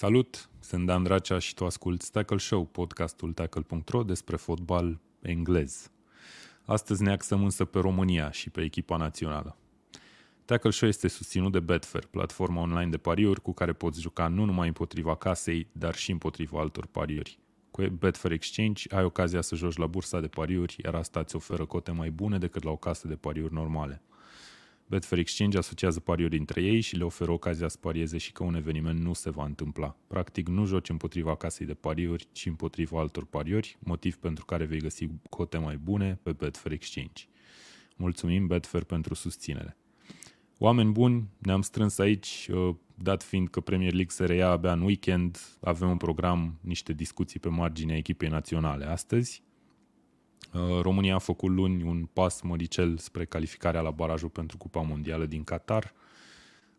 Salut, 0.00 0.48
sunt 0.60 0.86
Dan 0.86 1.02
Dracea 1.02 1.38
și 1.38 1.54
tu 1.54 1.64
asculti 1.64 2.10
Tackle 2.10 2.38
Show, 2.38 2.64
podcastul 2.64 3.32
tackle.ro 3.32 4.02
despre 4.02 4.36
fotbal 4.36 5.00
englez. 5.22 5.90
Astăzi 6.64 7.02
ne 7.02 7.12
axăm 7.12 7.44
însă 7.44 7.64
pe 7.64 7.78
România 7.78 8.30
și 8.30 8.50
pe 8.50 8.62
echipa 8.62 8.96
națională. 8.96 9.56
Tackle 10.44 10.70
Show 10.70 10.88
este 10.88 11.08
susținut 11.08 11.52
de 11.52 11.60
Betfair, 11.60 12.06
platforma 12.06 12.60
online 12.60 12.90
de 12.90 12.96
pariuri 12.96 13.40
cu 13.40 13.52
care 13.52 13.72
poți 13.72 14.00
juca 14.00 14.28
nu 14.28 14.44
numai 14.44 14.66
împotriva 14.66 15.16
casei, 15.16 15.68
dar 15.72 15.94
și 15.94 16.10
împotriva 16.10 16.60
altor 16.60 16.86
pariuri. 16.86 17.38
Cu 17.70 17.82
Betfair 17.82 18.32
Exchange 18.32 18.94
ai 18.94 19.04
ocazia 19.04 19.40
să 19.40 19.54
joci 19.54 19.76
la 19.76 19.86
bursa 19.86 20.20
de 20.20 20.28
pariuri, 20.28 20.76
iar 20.84 20.94
asta 20.94 21.20
îți 21.20 21.36
oferă 21.36 21.64
cote 21.64 21.90
mai 21.90 22.10
bune 22.10 22.38
decât 22.38 22.62
la 22.62 22.70
o 22.70 22.76
casă 22.76 23.08
de 23.08 23.16
pariuri 23.16 23.54
normale. 23.54 24.02
Betfair 24.90 25.20
Exchange 25.20 25.58
asociază 25.58 26.00
pariuri 26.00 26.38
între 26.38 26.62
ei 26.62 26.80
și 26.80 26.96
le 26.96 27.04
oferă 27.04 27.30
ocazia 27.30 27.68
să 27.68 27.76
parieze 27.80 28.18
și 28.18 28.32
că 28.32 28.42
un 28.42 28.54
eveniment 28.54 29.00
nu 29.00 29.12
se 29.12 29.30
va 29.30 29.44
întâmpla. 29.44 29.96
Practic, 30.06 30.48
nu 30.48 30.64
joci 30.64 30.88
împotriva 30.88 31.36
casei 31.36 31.66
de 31.66 31.74
pariuri, 31.74 32.28
ci 32.32 32.46
împotriva 32.46 33.00
altor 33.00 33.24
pariuri, 33.24 33.78
motiv 33.80 34.16
pentru 34.16 34.44
care 34.44 34.64
vei 34.64 34.78
găsi 34.78 35.06
cote 35.28 35.58
mai 35.58 35.76
bune 35.76 36.18
pe 36.22 36.32
Betfair 36.32 36.72
Exchange. 36.74 37.24
Mulțumim 37.96 38.46
Betfair 38.46 38.84
pentru 38.84 39.14
susținere. 39.14 39.76
Oameni 40.58 40.92
buni, 40.92 41.28
ne-am 41.38 41.62
strâns 41.62 41.98
aici, 41.98 42.48
uh, 42.52 42.74
dat 42.94 43.22
fiind 43.22 43.48
că 43.48 43.60
Premier 43.60 43.92
League 43.92 44.12
se 44.14 44.24
reia 44.24 44.48
abia 44.48 44.72
în 44.72 44.80
weekend, 44.80 45.38
avem 45.60 45.90
un 45.90 45.96
program, 45.96 46.58
niște 46.60 46.92
discuții 46.92 47.40
pe 47.40 47.48
marginea 47.48 47.96
echipei 47.96 48.28
naționale 48.28 48.84
astăzi. 48.84 49.42
Uh, 50.52 50.80
România 50.82 51.14
a 51.14 51.18
făcut 51.18 51.50
luni 51.50 51.82
un 51.82 52.08
pas 52.12 52.40
măricel 52.40 52.98
spre 52.98 53.24
calificarea 53.24 53.80
la 53.80 53.90
barajul 53.90 54.28
pentru 54.28 54.56
Cupa 54.56 54.80
Mondială 54.80 55.26
din 55.26 55.44
Qatar, 55.44 55.92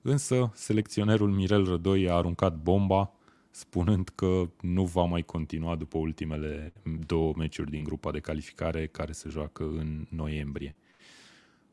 însă 0.01 0.51
selecționerul 0.53 1.29
Mirel 1.29 1.65
Rădoi 1.65 2.09
a 2.09 2.13
aruncat 2.13 2.55
bomba 2.55 3.13
spunând 3.51 4.09
că 4.15 4.49
nu 4.61 4.85
va 4.85 5.03
mai 5.03 5.21
continua 5.21 5.75
după 5.75 5.97
ultimele 5.97 6.73
două 7.05 7.33
meciuri 7.37 7.69
din 7.69 7.83
grupa 7.83 8.11
de 8.11 8.19
calificare 8.19 8.87
care 8.87 9.11
se 9.11 9.29
joacă 9.29 9.63
în 9.63 10.07
noiembrie. 10.09 10.75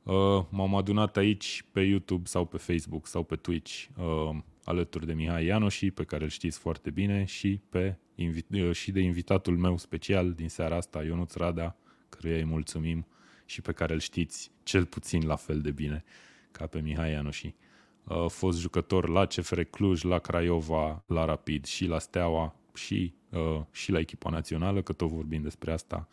Uh, 0.03 0.45
m-am 0.51 0.75
adunat 0.75 1.17
aici 1.17 1.65
pe 1.73 1.81
YouTube 1.81 2.29
sau 2.29 2.45
pe 2.45 2.57
Facebook 2.57 3.07
sau 3.07 3.23
pe 3.23 3.37
Twitch 3.37 3.85
uh, 3.97 4.37
alături 4.65 5.07
de 5.07 5.13
Mihai 5.13 5.45
Ianoși, 5.45 5.91
pe 5.91 6.05
care 6.05 6.25
îl 6.25 6.31
știți 6.31 6.59
foarte 6.59 6.91
bine, 6.91 7.25
și, 7.25 7.61
pe, 7.69 7.99
și 8.73 8.93
de 8.93 9.01
invitatul 9.01 9.57
meu 9.57 9.77
special 9.77 10.33
din 10.33 10.49
seara 10.49 10.77
asta, 10.77 11.03
Ionuț 11.03 11.35
Rada, 11.35 11.77
căruia 12.09 12.37
îi 12.37 12.45
mulțumim 12.45 13.07
și 13.49 13.61
pe 13.61 13.73
care 13.73 13.93
îl 13.93 14.01
știți 14.01 14.51
cel 14.63 14.87
puțin 14.87 15.27
la 15.27 15.37
fel 15.37 15.61
de 15.61 15.71
bine 15.71 16.05
ca 16.51 16.67
pe 16.67 16.81
Mihai 16.81 17.11
Ianoși. 17.11 17.55
A 18.05 18.27
fost 18.27 18.59
jucător 18.59 19.09
la 19.09 19.27
CFR 19.27 19.61
Cluj, 19.61 20.03
la 20.03 20.19
Craiova, 20.19 21.05
la 21.07 21.25
Rapid 21.25 21.65
și 21.65 21.87
la 21.87 21.99
Steaua 21.99 22.55
și, 22.75 23.15
uh, 23.31 23.61
și 23.73 23.93
la 23.93 23.99
echipa 23.99 24.31
națională, 24.31 24.83
că 24.83 24.93
tot 24.93 25.09
vorbim 25.09 25.43
despre 25.43 25.73
asta. 25.73 26.09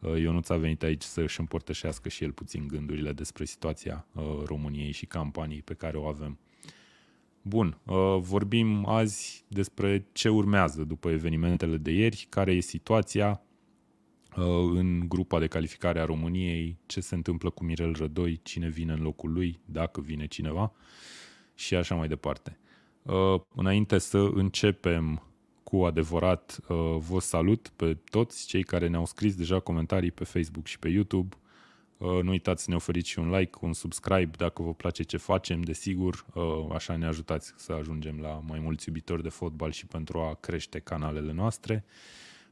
Uh, 0.00 0.20
Ionuț 0.20 0.48
a 0.48 0.56
venit 0.56 0.82
aici 0.82 1.02
să 1.02 1.20
își 1.20 1.40
împărtășească 1.40 2.08
și 2.08 2.24
el 2.24 2.32
puțin 2.32 2.68
gândurile 2.68 3.12
despre 3.12 3.44
situația 3.44 4.06
uh, 4.12 4.22
României 4.44 4.92
și 4.92 5.06
campanii 5.06 5.62
pe 5.62 5.74
care 5.74 5.96
o 5.96 6.06
avem. 6.06 6.38
Bun, 7.42 7.78
vorbim 8.18 8.86
azi 8.86 9.44
despre 9.48 10.06
ce 10.12 10.28
urmează 10.28 10.84
după 10.84 11.10
evenimentele 11.10 11.76
de 11.76 11.90
ieri, 11.90 12.26
care 12.28 12.52
e 12.52 12.60
situația, 12.60 13.30
Uh, 13.30 13.47
în 14.74 15.08
grupa 15.08 15.38
de 15.38 15.46
calificare 15.46 16.00
a 16.00 16.04
României, 16.04 16.78
ce 16.86 17.00
se 17.00 17.14
întâmplă 17.14 17.50
cu 17.50 17.64
Mirel 17.64 17.92
Rădoi, 17.92 18.40
cine 18.42 18.68
vine 18.68 18.92
în 18.92 19.02
locul 19.02 19.32
lui, 19.32 19.60
dacă 19.64 20.00
vine 20.00 20.26
cineva 20.26 20.72
și 21.54 21.74
așa 21.74 21.94
mai 21.94 22.08
departe. 22.08 22.58
Uh, 23.02 23.40
înainte 23.54 23.98
să 23.98 24.18
începem 24.18 25.22
cu 25.62 25.84
adevărat, 25.84 26.58
uh, 26.68 26.96
vă 26.98 27.20
salut 27.20 27.72
pe 27.76 27.96
toți 28.10 28.46
cei 28.46 28.62
care 28.62 28.86
ne-au 28.86 29.06
scris 29.06 29.34
deja 29.34 29.60
comentarii 29.60 30.10
pe 30.10 30.24
Facebook 30.24 30.66
și 30.66 30.78
pe 30.78 30.88
YouTube. 30.88 31.36
Nu 31.98 32.30
uitați 32.30 32.62
să 32.62 32.70
ne 32.70 32.76
oferiți 32.76 33.08
și 33.08 33.18
un 33.18 33.30
like, 33.30 33.58
un 33.60 33.72
subscribe 33.72 34.30
dacă 34.36 34.62
vă 34.62 34.74
place 34.74 35.02
ce 35.02 35.16
facem, 35.16 35.60
desigur, 35.60 36.26
așa 36.72 36.96
ne 36.96 37.06
ajutați 37.06 37.52
să 37.56 37.72
ajungem 37.72 38.20
la 38.20 38.42
mai 38.46 38.58
mulți 38.58 38.88
iubitori 38.88 39.22
de 39.22 39.28
fotbal 39.28 39.70
și 39.70 39.86
pentru 39.86 40.18
a 40.18 40.34
crește 40.34 40.78
canalele 40.78 41.32
noastre. 41.32 41.84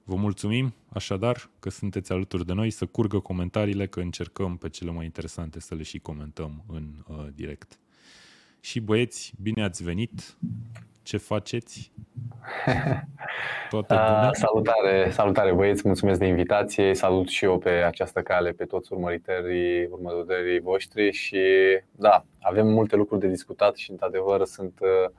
Vă 0.08 0.14
mulțumim 0.14 0.74
așadar 0.88 1.50
că 1.60 1.70
sunteți 1.70 2.12
alături 2.12 2.46
de 2.46 2.52
noi, 2.52 2.70
să 2.70 2.86
curgă 2.86 3.18
comentariile, 3.18 3.86
că 3.86 4.00
încercăm 4.00 4.56
pe 4.56 4.68
cele 4.68 4.90
mai 4.90 5.04
interesante 5.04 5.60
să 5.60 5.74
le 5.74 5.82
și 5.82 5.98
comentăm 5.98 6.64
în 6.66 6.84
uh, 7.08 7.26
direct. 7.34 7.78
Și 8.60 8.80
băieți, 8.80 9.32
bine 9.42 9.64
ați 9.64 9.82
venit! 9.84 10.36
Ce 11.02 11.16
faceți? 11.16 11.92
Toate 13.70 13.94
bune? 13.94 14.26
Uh, 14.26 14.30
salutare, 14.32 15.10
salutare 15.10 15.52
băieți, 15.52 15.82
mulțumesc 15.84 16.18
de 16.18 16.26
invitație. 16.26 16.94
Salut 16.94 17.28
și 17.28 17.44
eu 17.44 17.58
pe 17.58 17.70
această 17.70 18.22
cale 18.22 18.50
pe 18.50 18.64
toți 18.64 18.92
urmăritorii, 18.92 19.86
urmăritorii 19.86 20.60
voștri 20.60 21.10
și 21.10 21.40
da, 21.90 22.24
avem 22.40 22.66
multe 22.66 22.96
lucruri 22.96 23.20
de 23.20 23.28
discutat 23.28 23.76
și 23.76 23.90
într-adevăr 23.90 24.44
sunt 24.44 24.78
uh, 24.80 25.10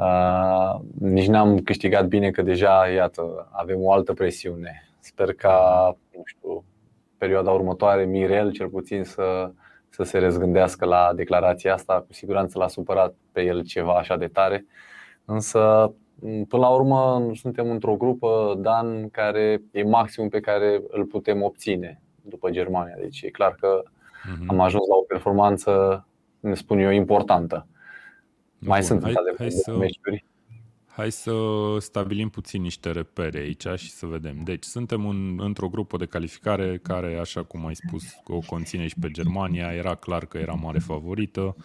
Uh, 0.00 0.80
nici 0.98 1.26
n-am 1.26 1.58
câștigat 1.58 2.06
bine 2.06 2.30
că 2.30 2.42
deja, 2.42 2.86
iată, 2.94 3.48
avem 3.52 3.82
o 3.82 3.92
altă 3.92 4.12
presiune. 4.12 4.88
Sper 5.00 5.34
ca, 5.34 5.96
nu 6.16 6.22
știu, 6.24 6.64
perioada 7.18 7.50
următoare, 7.50 8.04
Mirel 8.04 8.52
cel 8.52 8.68
puțin 8.68 9.04
să, 9.04 9.50
să 9.88 10.02
se 10.02 10.18
răzgândească 10.18 10.84
la 10.84 11.12
declarația 11.14 11.74
asta. 11.74 12.04
Cu 12.06 12.12
siguranță 12.12 12.58
l-a 12.58 12.68
supărat 12.68 13.14
pe 13.32 13.42
el 13.42 13.64
ceva 13.64 13.94
așa 13.94 14.16
de 14.16 14.26
tare. 14.26 14.66
Însă, 15.24 15.92
până 16.20 16.62
la 16.62 16.68
urmă, 16.68 17.30
suntem 17.34 17.70
într-o 17.70 17.96
grupă, 17.96 18.54
Dan, 18.58 19.08
care 19.08 19.62
e 19.72 19.82
maximum 19.82 20.28
pe 20.28 20.40
care 20.40 20.82
îl 20.88 21.04
putem 21.04 21.42
obține 21.42 22.02
după 22.22 22.50
Germania. 22.50 22.94
Deci 23.00 23.22
e 23.22 23.30
clar 23.30 23.54
că 23.60 23.82
mhm. 24.24 24.50
am 24.50 24.60
ajuns 24.60 24.86
la 24.88 24.94
o 24.94 25.04
performanță, 25.08 26.06
ne 26.40 26.54
spun 26.54 26.78
eu, 26.78 26.90
importantă. 26.90 27.66
Mai 28.60 28.78
Bun, 28.80 28.88
sunt 28.88 29.02
hai, 29.02 29.14
hai 29.38 29.50
să, 29.50 29.76
meciuri. 29.76 30.24
Hai 30.86 31.12
să 31.12 31.32
stabilim 31.78 32.28
puțin 32.28 32.62
niște 32.62 32.90
repere 32.90 33.38
aici 33.38 33.66
și 33.76 33.90
să 33.90 34.06
vedem. 34.06 34.40
Deci, 34.44 34.64
suntem 34.64 35.06
în, 35.06 35.38
într-o 35.42 35.68
grupă 35.68 35.96
de 35.96 36.06
calificare 36.06 36.78
care, 36.82 37.18
așa 37.18 37.42
cum 37.42 37.66
ai 37.66 37.74
spus, 37.74 38.04
o 38.24 38.38
conține 38.38 38.86
și 38.86 38.94
pe 39.00 39.10
Germania. 39.10 39.72
Era 39.72 39.94
clar 39.94 40.26
că 40.26 40.38
era 40.38 40.52
mare 40.52 40.78
favorită. 40.78 41.56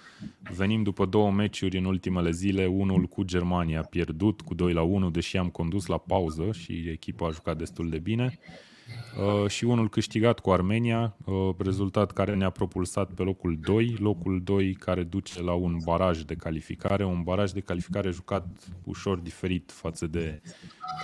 Venim 0.56 0.84
după 0.84 1.06
două 1.06 1.32
meciuri 1.32 1.78
în 1.78 1.86
ultimele 1.86 2.32
zile, 2.32 2.66
unul 2.66 3.04
cu 3.04 3.24
Germania 3.24 3.82
pierdut 3.82 4.42
cu 4.42 4.54
2 4.54 4.74
la 4.74 4.82
1, 4.82 5.10
deși 5.10 5.38
am 5.38 5.50
condus 5.50 5.86
la 5.86 5.98
pauză 5.98 6.52
și 6.52 6.74
echipa 6.92 7.28
a 7.28 7.32
jucat 7.32 7.58
destul 7.58 7.90
de 7.90 8.00
bine. 8.00 8.40
Uh, 8.40 8.75
și 9.48 9.66
unul 9.66 9.90
câștigat 9.90 10.40
cu 10.40 10.52
Armenia, 10.52 11.16
uh, 11.26 11.50
rezultat 11.58 12.12
care 12.12 12.36
ne-a 12.36 12.50
propulsat 12.50 13.12
pe 13.12 13.24
locul 13.24 13.58
2, 13.62 13.96
locul 14.00 14.42
2 14.44 14.74
care 14.74 15.04
duce 15.04 15.42
la 15.42 15.54
un 15.54 15.78
baraj 15.84 16.22
de 16.22 16.36
calificare, 16.36 17.06
un 17.06 17.24
baraj 17.24 17.52
de 17.52 17.60
calificare 17.60 18.10
jucat 18.12 18.48
ușor 18.84 19.18
diferit 19.18 19.72
față 19.72 20.08
de 20.08 20.42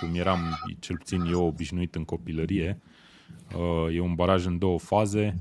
cum 0.00 0.14
eram 0.14 0.38
cel 0.78 0.96
puțin 0.96 1.20
eu 1.20 1.46
obișnuit 1.46 1.94
în 1.94 2.04
copilărie. 2.04 2.80
Uh, 3.56 3.94
e 3.94 4.00
un 4.00 4.14
baraj 4.14 4.46
în 4.46 4.58
două 4.58 4.78
faze, 4.78 5.34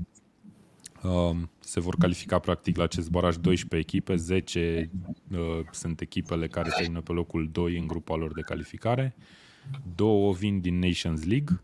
se 1.59 1.80
vor 1.80 1.96
califica 1.96 2.40
practic 2.40 2.78
la 2.78 2.84
acest 2.84 3.09
baraj 3.09 3.35
12 3.35 3.90
echipe, 3.90 4.16
10 4.16 4.90
sunt 5.72 6.01
echipele 6.01 6.47
care 6.47 6.69
termină 6.78 7.01
pe 7.01 7.12
locul 7.12 7.50
2 7.51 7.78
în 7.78 7.88
grupa 7.88 8.16
lor 8.16 8.34
de 8.34 8.41
calificare, 8.41 9.16
două 9.96 10.34
vin 10.34 10.59
din 10.59 10.80
Nations 10.80 11.25
League, 11.25 11.62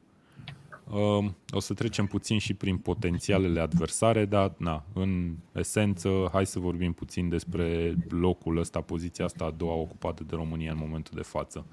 o 1.52 1.60
să 1.60 1.74
trecem 1.74 2.06
puțin 2.06 2.38
și 2.38 2.54
prin 2.54 2.78
potențialele 2.78 3.60
adversare, 3.60 4.26
dar 4.26 4.54
na, 4.58 4.86
în 4.94 5.36
esență, 5.52 6.30
hai 6.32 6.46
să 6.46 6.60
vorbim 6.60 6.94
puțin 6.94 7.30
despre 7.30 7.96
locul 8.10 8.58
ăsta, 8.58 8.82
poziția 8.82 9.26
asta 9.26 9.46
a 9.46 9.52
doua 9.52 9.74
ocupată 9.74 10.24
de 10.24 10.36
România 10.36 10.72
în 10.72 10.78
momentul 10.82 11.14
de 11.16 11.22
față. 11.22 11.66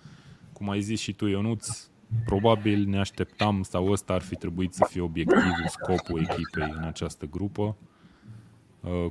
Cum 0.53 0.71
ai 0.71 0.81
zis 0.81 1.01
și 1.01 1.13
tu, 1.13 1.27
Ionuț, 1.27 1.89
probabil 2.25 2.89
ne 2.89 2.99
așteptam 2.99 3.63
sau 3.63 3.91
ăsta 3.91 4.13
ar 4.13 4.23
fi 4.23 4.35
trebuit 4.35 4.75
să 4.75 4.87
fie 4.89 5.01
obiectivul, 5.01 5.65
scopul 5.67 6.21
echipei 6.21 6.75
în 6.77 6.85
această 6.85 7.27
grupă. 7.27 7.77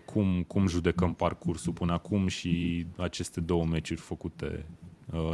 Cum, 0.05 0.43
cum 0.47 0.67
judecăm 0.67 1.13
parcursul 1.13 1.73
până 1.73 1.93
acum 1.93 2.27
și 2.27 2.85
aceste 2.97 3.39
două 3.41 3.65
meciuri 3.65 3.99
făcute 3.99 4.65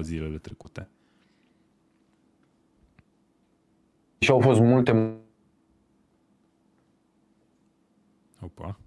zilele 0.01 0.38
trecute? 0.38 0.89
Și 4.19 4.31
au 4.31 4.39
fost 4.39 4.60
multe 4.60 5.19
Opa. 8.42 8.80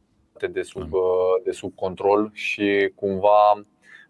de 0.50 0.62
sub, 0.62 0.92
uh, 0.92 1.42
de 1.44 1.50
sub 1.50 1.74
control 1.74 2.30
și 2.32 2.92
cumva 2.94 3.52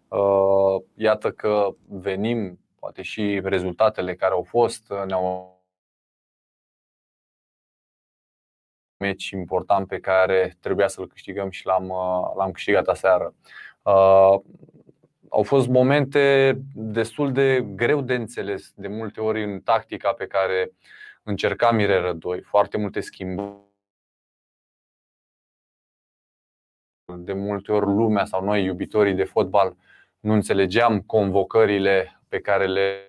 uh, 0.07 0.83
iată 0.95 1.31
că 1.31 1.75
venim, 1.87 2.59
poate 2.79 3.01
și 3.01 3.41
rezultatele 3.43 4.15
care 4.15 4.33
au 4.33 4.43
fost 4.43 4.91
uh, 4.91 5.03
ne-au 5.05 5.61
meci 8.97 9.29
important 9.29 9.87
pe 9.87 9.99
care 9.99 10.57
trebuia 10.59 10.87
să-l 10.87 11.07
câștigăm 11.07 11.49
și 11.49 11.65
l-am, 11.65 11.87
l-am 12.37 12.51
câștigat 12.51 12.87
aseară. 12.87 13.35
au 15.29 15.43
fost 15.43 15.67
momente 15.67 16.57
destul 16.73 17.31
de 17.31 17.61
greu 17.61 18.01
de 18.01 18.13
înțeles 18.13 18.71
de 18.75 18.87
multe 18.87 19.21
ori 19.21 19.43
în 19.43 19.61
tactica 19.61 20.13
pe 20.13 20.27
care 20.27 20.71
încerca 21.23 21.71
Mire 21.71 21.99
Rădoi, 21.99 22.41
foarte 22.41 22.77
multe 22.77 22.99
schimbări. 22.99 23.61
De 27.17 27.33
multe 27.33 27.71
ori 27.71 27.85
lumea 27.85 28.25
sau 28.25 28.43
noi, 28.43 28.63
iubitorii 28.63 29.13
de 29.13 29.23
fotbal, 29.23 29.77
nu 30.19 30.33
înțelegeam 30.33 31.01
convocările 31.01 32.21
pe 32.27 32.39
care 32.39 32.67
le 32.67 33.07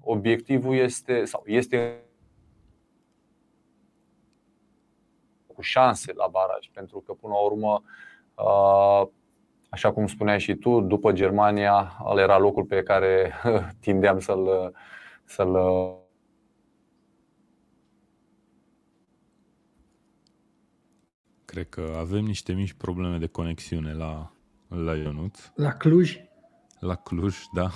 obiectivul 0.00 0.74
este 0.74 1.24
sau 1.24 1.42
este 1.46 2.04
cu 5.46 5.60
șanse 5.60 6.12
la 6.12 6.26
baraj, 6.26 6.68
pentru 6.72 7.00
că 7.00 7.12
până 7.12 7.32
la 7.32 7.40
urmă 7.40 7.82
așa 9.72 9.92
cum 9.92 10.06
spuneai 10.06 10.40
și 10.40 10.54
tu, 10.54 10.80
după 10.80 11.12
Germania, 11.12 11.96
ăla 12.04 12.20
era 12.20 12.38
locul 12.38 12.64
pe 12.64 12.82
care 12.82 13.32
tindeam 13.84 14.18
să-l, 14.18 14.74
să-l 15.24 15.56
Cred 21.44 21.68
că 21.68 21.94
avem 21.98 22.24
niște 22.24 22.52
mici 22.52 22.72
probleme 22.72 23.18
de 23.18 23.26
conexiune 23.26 23.94
la, 23.94 24.32
la 24.68 24.96
Ionut. 24.96 25.52
La 25.54 25.72
Cluj? 25.72 26.16
La 26.78 26.94
Cluj, 26.94 27.36
da. 27.52 27.70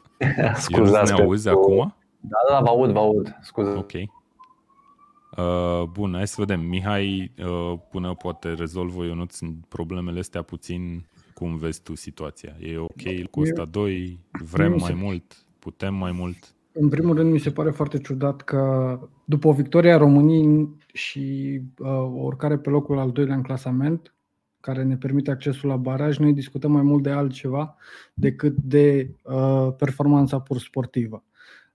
Scuzați 0.54 1.12
ne 1.12 1.22
auzi 1.22 1.44
pentru... 1.44 1.62
acum? 1.62 1.94
Da, 2.20 2.36
da, 2.48 2.60
vă 2.60 2.68
aud, 2.68 2.90
vă 2.90 2.98
aud. 2.98 3.36
Scuze. 3.40 3.70
Ok. 3.70 3.92
Uh, 3.92 5.82
bun, 5.92 6.12
hai 6.14 6.26
să 6.26 6.34
vedem. 6.38 6.60
Mihai, 6.60 7.32
uh, 7.38 7.78
până 7.90 8.14
poate 8.14 8.52
rezolvă 8.52 9.04
Ionut 9.04 9.30
problemele 9.68 10.18
astea 10.18 10.42
puțin. 10.42 11.06
Cum 11.38 11.56
vezi 11.56 11.82
tu 11.82 11.94
situația? 11.94 12.56
E 12.60 12.78
ok, 12.78 13.04
îl 13.04 13.28
costă 13.30 13.68
2, 13.70 14.20
vrem 14.50 14.76
mai 14.80 14.94
mult, 15.02 15.46
putem 15.58 15.94
mai 15.94 16.12
mult? 16.12 16.54
În 16.72 16.88
primul 16.88 17.16
rând, 17.16 17.32
mi 17.32 17.38
se 17.38 17.50
pare 17.50 17.70
foarte 17.70 17.98
ciudat 17.98 18.42
că 18.42 18.98
după 19.24 19.48
o 19.48 19.52
victorie 19.52 19.92
a 19.92 19.96
României 19.96 20.68
și 20.92 21.60
uh, 21.78 21.88
oricare 22.14 22.58
pe 22.58 22.70
locul 22.70 22.98
al 22.98 23.10
doilea 23.10 23.34
în 23.34 23.42
clasament, 23.42 24.14
care 24.60 24.82
ne 24.82 24.96
permite 24.96 25.30
accesul 25.30 25.68
la 25.68 25.76
baraj, 25.76 26.18
noi 26.18 26.32
discutăm 26.32 26.72
mai 26.72 26.82
mult 26.82 27.02
de 27.02 27.10
altceva 27.10 27.76
decât 28.14 28.56
de 28.56 29.14
uh, 29.22 29.68
performanța 29.76 30.40
pur 30.40 30.58
sportivă. 30.58 31.24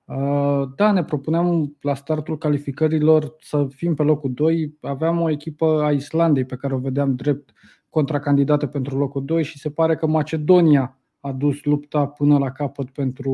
Uh, 0.05 0.63
da, 0.75 0.91
ne 0.91 1.03
propuneam 1.03 1.75
la 1.81 1.93
startul 1.93 2.37
calificărilor 2.37 3.35
să 3.39 3.67
fim 3.69 3.93
pe 3.93 4.03
locul 4.03 4.33
2. 4.33 4.77
Aveam 4.81 5.21
o 5.21 5.29
echipă 5.29 5.83
a 5.83 5.91
Islandei 5.91 6.45
pe 6.45 6.55
care 6.55 6.73
o 6.73 6.77
vedeam 6.77 7.15
drept 7.15 7.53
contracandidată 7.93 8.67
pentru 8.67 8.97
locul 8.97 9.25
2 9.25 9.43
și 9.43 9.59
se 9.59 9.69
pare 9.69 9.95
că 9.95 10.07
Macedonia 10.07 10.97
a 11.19 11.31
dus 11.31 11.63
lupta 11.63 12.07
până 12.07 12.37
la 12.37 12.51
capăt 12.51 12.89
pentru, 12.89 13.33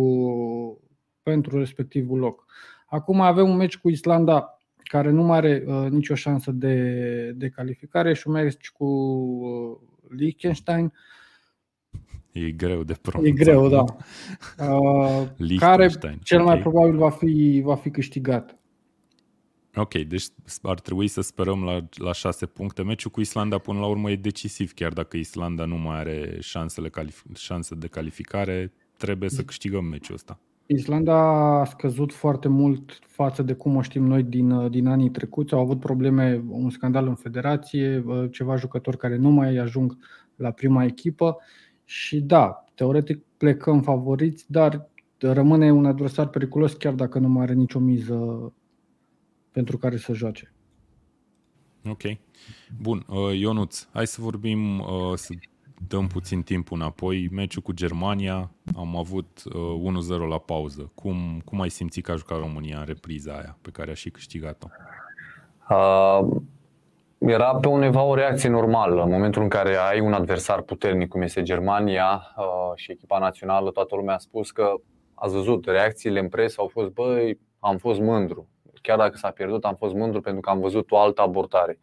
pentru 1.24 1.58
respectivul 1.58 2.20
loc. 2.20 2.46
Acum 2.86 3.22
avem 3.22 3.50
un 3.50 3.56
meci 3.56 3.78
cu 3.78 3.90
Islanda 3.90 4.58
care 4.76 5.10
nu 5.10 5.24
mai 5.24 5.38
are 5.38 5.64
uh, 5.68 5.90
nicio 5.90 6.16
șansă 6.16 6.52
de, 6.52 7.32
de 7.36 7.50
calificare 7.50 8.14
și 8.14 8.28
un 8.28 8.34
meci 8.34 8.70
cu 8.70 8.86
uh, 8.86 9.78
Liechtenstein. 10.18 10.94
E 12.32 12.52
greu 12.52 12.84
de 12.84 12.96
pronunțat. 13.02 13.40
E 13.40 13.44
greu, 13.44 13.70
da. 13.70 13.84
Uh, 14.60 15.58
care 15.58 15.90
cel 16.24 16.44
mai 16.44 16.60
okay. 16.60 16.62
probabil 16.62 16.98
va 16.98 17.10
fi, 17.10 17.62
va 17.64 17.76
fi 17.76 17.90
câștigat. 17.90 18.59
Ok, 19.76 19.94
deci 19.94 20.26
ar 20.62 20.80
trebui 20.80 21.08
să 21.08 21.22
sperăm 21.22 21.64
la, 21.64 21.88
la 21.92 22.14
șase 22.14 22.46
puncte. 22.46 22.84
Meciul 22.84 23.12
cu 23.12 23.20
Islanda 23.20 23.58
până 23.58 23.80
la 23.80 23.86
urmă 23.86 24.12
e 24.12 24.16
decisiv, 24.16 24.74
chiar 24.74 24.94
dacă 24.94 25.18
Islanda 25.18 25.66
nu 25.66 25.78
mai 25.78 25.98
are 25.98 26.38
șansele 26.40 26.90
calific- 26.90 27.36
șanse 27.36 27.76
de 27.76 27.88
calificare, 27.88 28.74
trebuie 28.98 29.30
să 29.30 29.44
câștigăm 29.44 29.86
meciul 29.86 30.16
ăsta. 30.16 30.40
Islanda 30.66 31.16
a 31.60 31.66
scăzut 31.66 32.14
foarte 32.14 32.48
mult 32.48 33.00
față 33.08 33.44
de 33.44 33.54
cum 33.54 33.76
o 33.76 33.82
știm 33.82 34.04
noi 34.04 34.24
din, 34.24 34.70
din 34.70 34.88
anii 34.88 35.10
trecuți. 35.10 35.54
Au 35.54 35.60
avut 35.60 35.80
probleme, 35.80 36.44
un 36.48 36.70
scandal 36.70 37.08
în 37.08 37.16
federație, 37.16 38.04
ceva 38.32 38.56
jucători 38.56 38.98
care 38.98 39.16
nu 39.16 39.30
mai 39.30 39.56
ajung 39.56 39.98
la 40.36 40.52
prima 40.52 40.84
echipă 40.84 41.38
și 41.86 42.22
da, 42.22 42.64
teoretic 42.76 43.24
plecăm 43.38 43.82
favoriți, 43.82 44.46
dar 44.48 44.90
rămâne 45.18 45.72
un 45.72 45.86
adversar 45.86 46.28
periculos 46.28 46.74
chiar 46.74 46.94
dacă 46.94 47.20
nu 47.20 47.28
mai 47.28 47.44
are 47.44 47.54
nicio 47.54 47.80
miză 47.80 48.54
pentru 49.52 49.78
care 49.78 49.98
să 49.98 50.14
joace. 50.14 50.54
Ok. 51.90 52.02
Bun. 52.82 53.06
Uh, 53.08 53.40
Ionuț, 53.40 53.88
hai 53.94 54.08
să 54.08 54.22
vorbim, 54.22 54.80
uh, 54.80 55.14
să 55.16 55.34
dăm 55.88 56.08
puțin 56.08 56.42
timp 56.42 56.72
înapoi. 56.72 57.28
Meciul 57.32 57.62
cu 57.62 57.72
Germania, 57.72 58.52
am 58.76 58.98
avut 58.98 59.44
1-0 59.46 59.50
uh, 60.10 60.28
la 60.30 60.38
pauză. 60.38 60.92
Cum, 60.96 61.42
cum 61.46 61.62
ai 61.62 61.70
simțit 61.70 62.04
că 62.04 62.12
a 62.12 62.16
jucat 62.16 62.40
România 62.40 62.80
în 62.80 62.86
repriza 62.86 63.34
aia 63.34 63.58
pe 63.62 63.70
care 63.70 63.92
a 63.92 63.94
și 63.94 64.10
câștigat-o? 64.10 64.68
Uh, 65.70 66.42
era 67.18 67.56
pe 67.56 67.68
undeva 67.68 68.02
o 68.02 68.16
reacție 68.16 68.50
normală. 68.50 69.04
În 69.04 69.10
momentul 69.12 69.42
în 69.42 69.50
care 69.50 69.76
ai 69.76 70.00
un 70.00 70.14
adversar 70.14 70.62
puternic, 70.62 71.08
cum 71.08 71.22
este 71.22 71.42
Germania 71.42 72.36
uh, 72.38 72.44
și 72.76 72.92
echipa 72.92 73.20
națională, 73.20 73.72
toată 73.72 73.96
lumea 73.96 74.16
a 74.16 74.18
spus 74.18 74.52
că 74.52 74.74
ați 75.14 75.34
văzut, 75.34 75.66
reacțiile 75.66 76.20
în 76.20 76.30
presă 76.30 76.56
au 76.62 76.68
fost, 76.68 76.90
băi, 76.90 77.40
am 77.60 77.78
fost 77.78 78.00
mândru 78.00 78.48
chiar 78.82 78.98
dacă 78.98 79.18
s-a 79.18 79.30
pierdut, 79.30 79.66
am 79.66 79.76
fost 79.76 79.94
mândru 79.94 80.22
pentru 80.22 80.42
că 80.42 80.50
am 80.50 80.60
văzut 80.60 80.92
o 80.92 80.98
altă 80.98 81.22
abordare. 81.22 81.80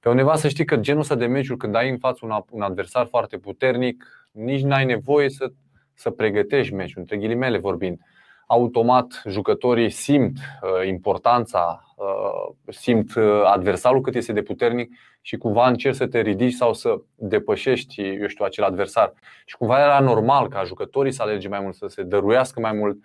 Pe 0.00 0.08
undeva 0.08 0.36
să 0.36 0.48
știi 0.48 0.64
că 0.64 0.76
genul 0.76 1.00
ăsta 1.00 1.14
de 1.14 1.26
meciuri, 1.26 1.58
când 1.58 1.74
ai 1.74 1.90
în 1.90 1.98
față 1.98 2.20
un, 2.22 2.42
un 2.50 2.62
adversar 2.62 3.06
foarte 3.06 3.38
puternic, 3.38 4.28
nici 4.32 4.62
n-ai 4.62 4.84
nevoie 4.84 5.30
să, 5.30 5.52
să 5.94 6.10
pregătești 6.10 6.74
meciul, 6.74 7.00
între 7.00 7.16
ghilimele 7.16 7.58
vorbind. 7.58 7.98
Automat 8.46 9.22
jucătorii 9.28 9.90
simt 9.90 10.36
uh, 10.36 10.86
importanța, 10.86 11.94
uh, 11.96 12.54
simt 12.68 13.14
uh, 13.14 13.42
adversarul 13.44 14.00
cât 14.00 14.14
este 14.14 14.32
de 14.32 14.42
puternic 14.42 14.90
și 15.20 15.36
cumva 15.36 15.68
încerci 15.68 15.96
să 15.96 16.06
te 16.06 16.20
ridici 16.20 16.52
sau 16.52 16.72
să 16.72 17.00
depășești, 17.14 18.02
eu 18.02 18.26
știu, 18.26 18.44
acel 18.44 18.64
adversar. 18.64 19.12
Și 19.44 19.56
cumva 19.56 19.80
era 19.80 20.00
normal 20.00 20.48
ca 20.48 20.62
jucătorii 20.64 21.12
să 21.12 21.22
alerge 21.22 21.48
mai 21.48 21.60
mult, 21.60 21.74
să 21.74 21.86
se 21.86 22.02
dăruiască 22.02 22.60
mai 22.60 22.72
mult, 22.72 22.96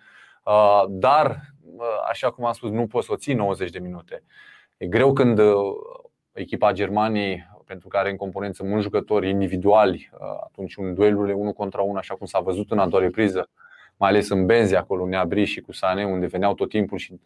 uh, 0.46 0.84
dar 0.90 1.40
așa 2.10 2.32
cum 2.32 2.46
am 2.46 2.54
spus, 2.54 2.70
nu 2.70 2.88
poți 2.88 3.06
să 3.06 3.12
o 3.12 3.16
ții 3.16 3.34
90 3.34 3.70
de 3.70 3.80
minute. 3.80 4.24
E 4.78 4.88
greu 4.88 5.14
când 5.14 5.40
uh, 5.40 5.56
echipa 6.32 6.72
Germaniei, 6.72 7.50
pentru 7.66 7.88
care 7.88 8.10
în 8.10 8.16
componență 8.16 8.64
mulți 8.64 8.84
jucători 8.84 9.30
individuali, 9.30 10.10
uh, 10.14 10.20
atunci 10.44 10.76
un 10.76 10.94
duelurile 10.94 11.34
unul 11.34 11.54
contra 11.54 11.82
unul, 11.82 11.98
așa 11.98 12.16
cum 12.16 12.26
s-a 12.26 12.40
văzut 12.40 12.72
în 12.72 12.80
a 12.80 12.88
doua 12.88 13.02
repriză, 13.02 13.50
mai 13.98 14.10
ales 14.10 14.30
în 14.30 14.46
Benzi 14.46 14.76
acolo, 14.76 15.08
Neabri 15.08 15.44
și 15.44 15.62
cu 15.62 15.72
Sane, 15.72 16.06
unde 16.06 16.26
veneau 16.26 16.54
tot 16.54 16.70
timpul 16.70 16.98
și 16.98 17.20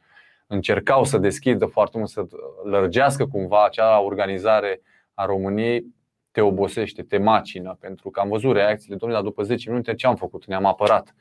încercau 0.48 1.03
să 1.03 1.18
deschidă 1.18 1.65
foarte 1.65 1.98
mult, 1.98 2.10
să 2.10 2.25
lărgească 2.63 3.27
cumva 3.27 3.65
acea 3.65 4.01
organizare 4.01 4.82
a 5.13 5.25
României, 5.25 5.86
te 6.32 6.41
obosește, 6.41 7.03
te 7.03 7.18
macină, 7.18 7.77
pentru 7.79 8.10
că 8.10 8.20
am 8.20 8.29
văzut 8.29 8.53
reacțiile, 8.53 8.96
domnule, 8.96 9.22
dar 9.22 9.29
după 9.29 9.44
10 9.44 9.70
minute 9.70 9.96
ce 9.96 10.08
am 10.08 10.15
făcut? 10.15 10.46
Ne-am 10.46 10.65
apărat. 10.65 11.15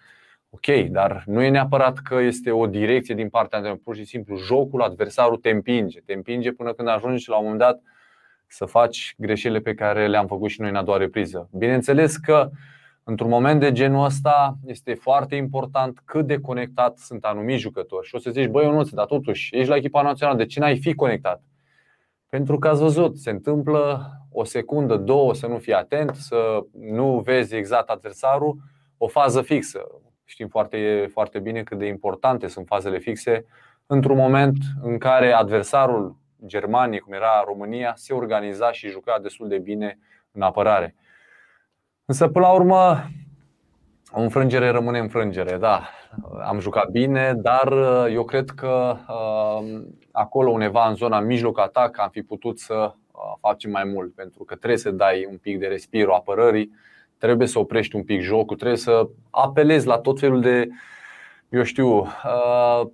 Ok, 0.55 0.89
dar 0.91 1.23
nu 1.27 1.43
e 1.43 1.49
neapărat 1.49 1.99
că 1.99 2.21
este 2.21 2.51
o 2.51 2.67
direcție 2.67 3.15
din 3.15 3.29
partea 3.29 3.61
de 3.61 3.81
pur 3.85 3.97
și 3.97 4.05
simplu 4.05 4.37
jocul, 4.37 4.83
adversarul 4.83 5.37
te 5.37 5.51
împinge, 5.51 6.01
te 6.01 6.13
împinge 6.13 6.53
până 6.53 6.73
când 6.73 6.89
ajungi 6.89 7.29
la 7.29 7.37
un 7.37 7.43
moment 7.43 7.61
dat 7.61 7.83
să 8.47 8.65
faci 8.65 9.15
greșelile 9.19 9.61
pe 9.61 9.75
care 9.75 10.07
le-am 10.07 10.27
făcut 10.27 10.51
și 10.51 10.61
noi 10.61 10.71
în 10.71 10.77
a 10.77 10.83
doua 10.83 10.97
repriză. 10.97 11.49
Bineînțeles 11.53 12.17
că 12.17 12.51
într-un 13.05 13.29
moment 13.29 13.61
de 13.61 13.73
genul 13.73 14.05
ăsta 14.05 14.57
este 14.67 14.95
foarte 14.95 15.35
important 15.35 16.03
cât 16.05 16.27
de 16.27 16.41
conectat 16.41 16.99
sunt 16.99 17.25
anumiți 17.25 17.63
jucători. 17.63 18.07
Și 18.07 18.15
o 18.15 18.19
să 18.19 18.31
zici, 18.31 18.49
băi, 18.49 18.71
nu, 18.71 18.83
dar 18.83 19.07
totuși 19.07 19.57
ești 19.57 19.69
la 19.69 19.77
echipa 19.77 20.03
națională, 20.03 20.37
de 20.37 20.47
ce 20.47 20.61
n-ai 20.61 20.79
fi 20.79 20.95
conectat? 20.95 21.43
Pentru 22.29 22.59
că 22.59 22.69
ați 22.69 22.81
văzut, 22.81 23.19
se 23.19 23.31
întâmplă 23.31 24.11
o 24.33 24.45
secundă, 24.45 24.97
două 24.97 25.35
să 25.35 25.47
nu 25.47 25.59
fii 25.59 25.75
atent, 25.75 26.15
să 26.15 26.65
nu 26.81 27.21
vezi 27.25 27.55
exact 27.55 27.89
adversarul, 27.89 28.57
o 28.97 29.07
fază 29.07 29.43
fixă, 29.43 29.81
Știm 30.25 30.49
foarte, 30.49 31.09
foarte 31.13 31.39
bine 31.39 31.63
cât 31.63 31.79
de 31.79 31.87
importante 31.87 32.47
sunt 32.47 32.67
fazele 32.67 32.99
fixe 32.99 33.47
într-un 33.87 34.17
moment 34.17 34.57
în 34.83 34.99
care 34.99 35.33
adversarul 35.33 36.17
Germaniei, 36.47 37.01
cum 37.01 37.13
era 37.13 37.43
România, 37.47 37.93
se 37.97 38.13
organiza 38.13 38.73
și 38.73 38.89
juca 38.89 39.19
destul 39.23 39.49
de 39.49 39.59
bine 39.59 39.99
în 40.33 40.43
apărare. 40.43 40.95
Însă, 42.05 42.29
până 42.29 42.47
la 42.47 42.53
urmă, 42.53 43.09
o 44.13 44.21
înfrângere 44.21 44.69
rămâne 44.69 44.99
înfrângere. 44.99 45.57
Da, 45.57 45.89
am 46.45 46.61
jucat 46.61 46.91
bine, 46.91 47.35
dar 47.35 47.73
eu 48.11 48.25
cred 48.25 48.51
că 48.51 48.97
uh, 49.09 49.83
acolo, 50.13 50.51
undeva 50.51 50.89
în 50.89 50.95
zona 50.95 51.21
mijloc 51.21 51.59
atac, 51.59 51.99
am 51.99 52.09
fi 52.11 52.23
putut 52.23 52.59
să 52.59 52.75
uh, 52.75 53.21
facem 53.41 53.71
mai 53.71 53.85
mult, 53.85 54.15
pentru 54.15 54.45
că 54.45 54.55
trebuie 54.55 54.79
să 54.79 54.91
dai 54.91 55.27
un 55.31 55.37
pic 55.37 55.59
de 55.59 55.67
respiro 55.67 56.15
apărării 56.15 56.73
trebuie 57.25 57.47
să 57.49 57.59
oprești 57.59 57.97
un 57.97 58.05
pic 58.05 58.21
jocul, 58.21 58.57
trebuie 58.57 58.79
să 58.79 59.09
apelezi 59.31 59.87
la 59.87 59.99
tot 59.99 60.19
felul 60.19 60.41
de, 60.41 60.69
eu 61.49 61.63
știu, 61.63 61.99
uh, 61.99 62.87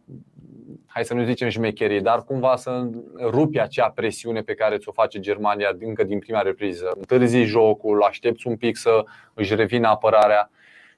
hai 0.86 1.04
să 1.04 1.14
nu 1.14 1.24
zicem 1.24 1.48
șmecherie, 1.48 2.00
dar 2.00 2.24
cumva 2.24 2.56
să 2.56 2.90
rupi 3.20 3.60
acea 3.60 3.90
presiune 3.90 4.40
pe 4.40 4.54
care 4.54 4.76
ți-o 4.78 4.92
face 4.92 5.20
Germania 5.20 5.76
încă 5.80 6.04
din 6.04 6.18
prima 6.18 6.40
repriză. 6.40 6.90
Întârzi 6.96 7.42
jocul, 7.42 8.02
aștepți 8.02 8.46
un 8.46 8.56
pic 8.56 8.76
să 8.76 9.04
își 9.34 9.54
revină 9.54 9.88
apărarea, 9.88 10.50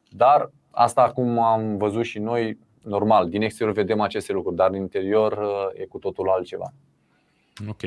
dar 0.08 0.50
asta 0.70 1.02
acum 1.02 1.38
am 1.38 1.76
văzut 1.76 2.04
și 2.04 2.18
noi, 2.18 2.58
normal, 2.82 3.28
din 3.28 3.42
exterior 3.42 3.74
vedem 3.74 4.00
aceste 4.00 4.32
lucruri, 4.32 4.56
dar 4.56 4.70
din 4.70 4.80
interior 4.80 5.32
uh, 5.32 5.80
e 5.80 5.84
cu 5.84 5.98
totul 5.98 6.28
altceva. 6.28 6.72
Ok. 7.68 7.82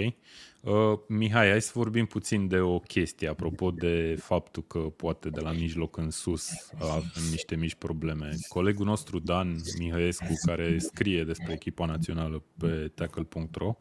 Uh, 0.66 1.00
Mihai, 1.08 1.50
hai 1.50 1.62
să 1.62 1.72
vorbim 1.76 2.06
puțin 2.06 2.48
de 2.48 2.60
o 2.60 2.80
chestie 2.80 3.28
apropo 3.28 3.72
de 3.72 4.16
faptul 4.20 4.64
că 4.68 4.80
poate 4.80 5.30
de 5.30 5.40
la 5.40 5.52
mijloc 5.52 5.98
în 5.98 6.10
sus 6.10 6.50
avem 6.80 7.24
niște 7.32 7.56
mici 7.56 7.76
probleme. 7.76 8.30
Colegul 8.48 8.86
nostru 8.86 9.20
Dan 9.20 9.56
Mihăescu, 9.80 10.34
care 10.46 10.78
scrie 10.78 11.24
despre 11.24 11.54
echipa 11.54 11.86
națională 11.86 12.44
pe 12.58 12.92
tackle.ro, 12.96 13.76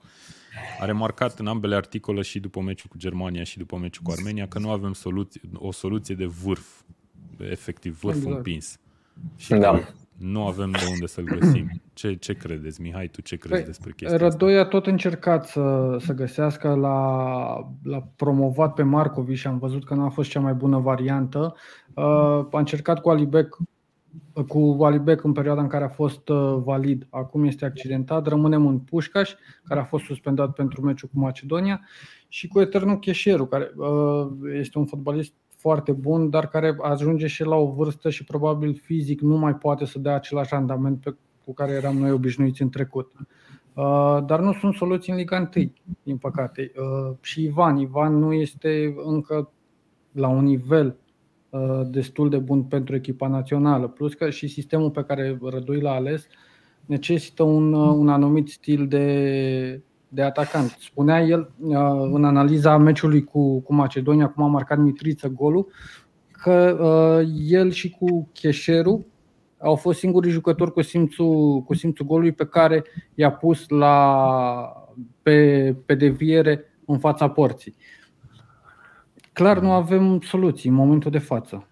a 0.81 0.85
remarcat 0.85 1.39
în 1.39 1.47
ambele 1.47 1.75
articole 1.75 2.23
și 2.23 2.41
după 2.41 2.61
meciul 2.61 2.91
cu 2.91 2.99
Germania 2.99 3.43
și 3.43 3.59
după 3.59 3.77
meciul 3.77 4.03
cu 4.03 4.11
Armenia 4.11 4.49
că 4.49 4.59
nu 4.59 4.71
avem 4.71 4.93
soluție, 4.93 5.41
o 5.55 5.73
soluție 5.73 6.15
de 6.15 6.27
vârf, 6.27 6.81
efectiv 7.39 7.99
vârf 8.01 8.17
exact. 8.17 8.37
împins. 8.37 8.79
Și 9.37 9.55
da 9.55 9.95
nu 10.17 10.47
avem 10.47 10.71
de 10.71 10.87
unde 10.91 11.07
să-l 11.07 11.25
găsim. 11.25 11.71
Ce, 11.93 12.15
ce 12.15 12.33
credeți, 12.33 12.81
Mihai? 12.81 13.09
Tu 13.09 13.21
ce 13.21 13.37
crezi 13.37 13.55
păi, 13.55 13.65
despre 13.65 13.93
chestia 13.97 14.19
Rădoi 14.19 14.59
a 14.59 14.65
tot 14.65 14.87
încercat 14.87 15.47
să, 15.47 15.97
să 16.01 16.13
găsească 16.13 16.75
la, 16.75 17.71
la 17.83 18.09
promovat 18.17 18.75
pe 18.75 18.83
Marcovi 18.83 19.35
și 19.35 19.47
am 19.47 19.59
văzut 19.59 19.85
că 19.85 19.95
nu 19.95 20.05
a 20.05 20.09
fost 20.09 20.31
cea 20.31 20.41
mai 20.41 20.53
bună 20.53 20.79
variantă. 20.79 21.55
Uh, 21.95 22.05
a 22.51 22.59
încercat 22.59 23.01
cu 23.01 23.11
Alibec 23.11 23.57
cu 24.49 24.79
Alibec 24.81 25.25
în 25.25 25.33
perioada 25.33 25.61
în 25.61 25.69
care 25.69 25.85
a 25.85 25.89
fost 25.89 26.29
uh, 26.29 26.57
valid, 26.65 27.07
acum 27.11 27.45
este 27.45 27.65
accidentat, 27.65 28.27
rămânem 28.27 28.67
în 28.67 28.79
Pușcaș, 28.79 29.33
care 29.65 29.81
a 29.81 29.85
fost 29.85 30.05
suspendat 30.05 30.53
pentru 30.53 30.81
meciul 30.81 31.09
cu 31.13 31.19
Macedonia, 31.19 31.81
și 32.29 32.49
cu 32.49 32.61
Eternu 32.61 32.99
Cheșeru, 32.99 33.47
care 33.47 33.73
uh, 33.77 34.27
este 34.53 34.79
un 34.79 34.87
fotbalist 34.87 35.33
foarte 35.65 35.93
bun, 35.93 36.31
dar 36.31 36.49
care 36.49 36.77
ajunge 36.81 37.27
și 37.27 37.45
la 37.45 37.57
o 37.57 37.73
vârstă 37.73 38.11
și 38.11 38.25
probabil 38.25 38.81
fizic 38.83 39.21
nu 39.21 39.37
mai 39.37 39.55
poate 39.55 39.85
să 39.85 39.99
dea 39.99 40.15
același 40.15 40.49
randament 40.53 41.01
pe, 41.01 41.17
cu 41.45 41.53
care 41.53 41.73
eram 41.73 41.97
noi 41.97 42.11
obișnuiți 42.11 42.63
în 42.63 42.69
trecut. 42.69 43.13
Uh, 43.75 44.19
dar 44.27 44.41
nu 44.41 44.53
sunt 44.53 44.75
soluții 44.75 45.13
în 45.13 45.19
Liga 45.19 45.51
1, 45.57 45.73
din 46.03 46.17
păcate. 46.17 46.73
Uh, 46.77 47.17
și 47.21 47.43
Ivan, 47.43 47.77
Ivan 47.77 48.19
nu 48.19 48.33
este 48.33 48.95
încă 49.05 49.53
la 50.13 50.29
un 50.29 50.45
nivel 50.45 50.97
uh, 51.51 51.81
destul 51.91 52.31
de 52.31 52.39
bun 52.39 52.63
pentru 52.63 52.95
echipa 52.95 53.29
națională. 53.29 53.89
Plus 53.89 54.15
că 54.15 54.31
și 54.31 54.49
sistemul 54.49 54.91
pe 54.91 55.05
care 55.05 55.39
Rădui 55.43 55.81
l-a 55.81 55.95
ales 55.95 56.27
necesită 56.87 57.43
un, 57.43 57.73
un 57.73 58.09
anumit 58.09 58.49
stil 58.49 58.89
de, 58.89 59.83
de 60.15 60.23
atacant. 60.23 60.77
Spunea 60.81 61.21
el 61.21 61.51
uh, 61.61 61.77
în 62.13 62.25
analiza 62.25 62.77
meciului 62.77 63.25
cu, 63.25 63.61
cu 63.61 63.75
Macedonia, 63.75 64.29
cum 64.29 64.45
a 64.45 64.47
marcat 64.47 64.79
Mitriță 64.79 65.29
golul, 65.29 65.67
că 66.31 66.79
uh, 66.81 67.29
el 67.49 67.71
și 67.71 67.91
cu 67.91 68.29
Cheșeru 68.33 69.07
au 69.59 69.75
fost 69.77 69.99
singurii 69.99 70.31
jucători 70.31 70.73
cu 70.73 70.83
simțul, 70.83 71.61
cu 71.61 71.75
simțul 71.75 72.07
golului 72.07 72.33
pe 72.33 72.47
care 72.47 72.85
i-a 73.15 73.33
pus 73.33 73.69
la, 73.69 74.87
pe, 75.23 75.77
pe 75.87 75.95
deviere 75.95 76.65
în 76.87 76.99
fața 76.99 77.29
porții. 77.29 77.75
Clar 79.33 79.59
nu 79.59 79.73
avem 79.73 80.21
soluții 80.21 80.71
în 80.71 80.77
momentul 80.77 81.11
de 81.11 81.19
față. 81.19 81.67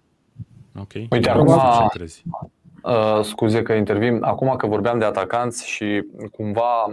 Ok. 0.79 0.93
Uite, 1.11 1.31
acum, 1.31 1.47
ce 1.47 1.99
crezi? 1.99 2.23
Uh, 2.83 3.21
scuze 3.23 3.63
că 3.63 3.73
intervin. 3.73 4.19
Acum 4.23 4.55
că 4.57 4.67
vorbeam 4.67 4.99
de 4.99 5.05
atacanți 5.05 5.69
și 5.69 6.05
cumva 6.33 6.87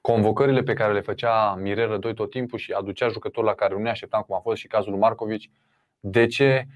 convocările 0.00 0.62
pe 0.62 0.72
care 0.72 0.92
le 0.92 1.00
făcea 1.00 1.54
Mirel 1.54 1.88
Rădoi 1.88 2.14
tot 2.14 2.30
timpul 2.30 2.58
și 2.58 2.72
aducea 2.72 3.08
jucători 3.08 3.46
la 3.46 3.54
care 3.54 3.74
nu 3.74 3.80
ne 3.80 3.90
așteptam, 3.90 4.24
cum 4.26 4.36
a 4.36 4.38
fost 4.38 4.56
și 4.56 4.66
cazul 4.66 4.90
lui 4.90 5.00
Marcovici, 5.00 5.50
de 6.00 6.26
ce 6.26 6.66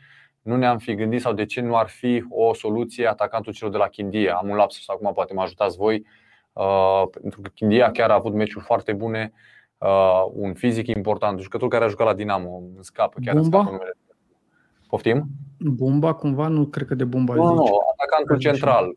nu 0.43 0.57
ne-am 0.57 0.79
fi 0.79 0.95
gândit 0.95 1.21
sau 1.21 1.33
de 1.33 1.45
ce 1.45 1.61
nu 1.61 1.76
ar 1.76 1.88
fi 1.88 2.25
o 2.29 2.55
soluție 2.55 3.07
atacantul 3.07 3.52
celor 3.52 3.73
de 3.73 3.79
la 3.79 3.88
Chindia? 3.88 4.35
Am 4.35 4.49
un 4.49 4.57
lapsus, 4.57 4.88
acum 4.88 5.12
poate 5.12 5.35
mă 5.35 5.43
ajutați 5.43 5.76
voi, 5.76 6.07
uh, 6.52 7.02
pentru 7.21 7.41
că 7.41 7.49
Chindia 7.55 7.91
chiar 7.91 8.11
a 8.11 8.14
avut 8.14 8.33
meciuri 8.33 8.64
foarte 8.64 8.93
bune, 8.93 9.33
uh, 9.79 10.25
un 10.33 10.55
fizic 10.55 10.87
important, 10.87 11.37
un 11.37 11.43
jucător 11.43 11.69
care 11.69 11.85
a 11.85 11.88
jucat 11.88 12.07
la 12.07 12.14
Dinamo, 12.14 12.62
în 12.76 12.83
scapă, 12.83 13.19
chiar 13.25 13.35
Bumba? 13.35 13.59
în 13.59 13.62
scapă 13.62 13.76
numele. 13.76 13.97
Poftim? 14.88 15.25
Bumba, 15.59 16.14
cumva? 16.14 16.49
Nu 16.49 16.67
cred 16.67 16.87
că 16.87 16.95
de 16.95 17.05
Bumba 17.05 17.35
Nu, 17.35 17.55
nu, 17.55 17.79
atacantul 17.93 18.38
central 18.38 18.97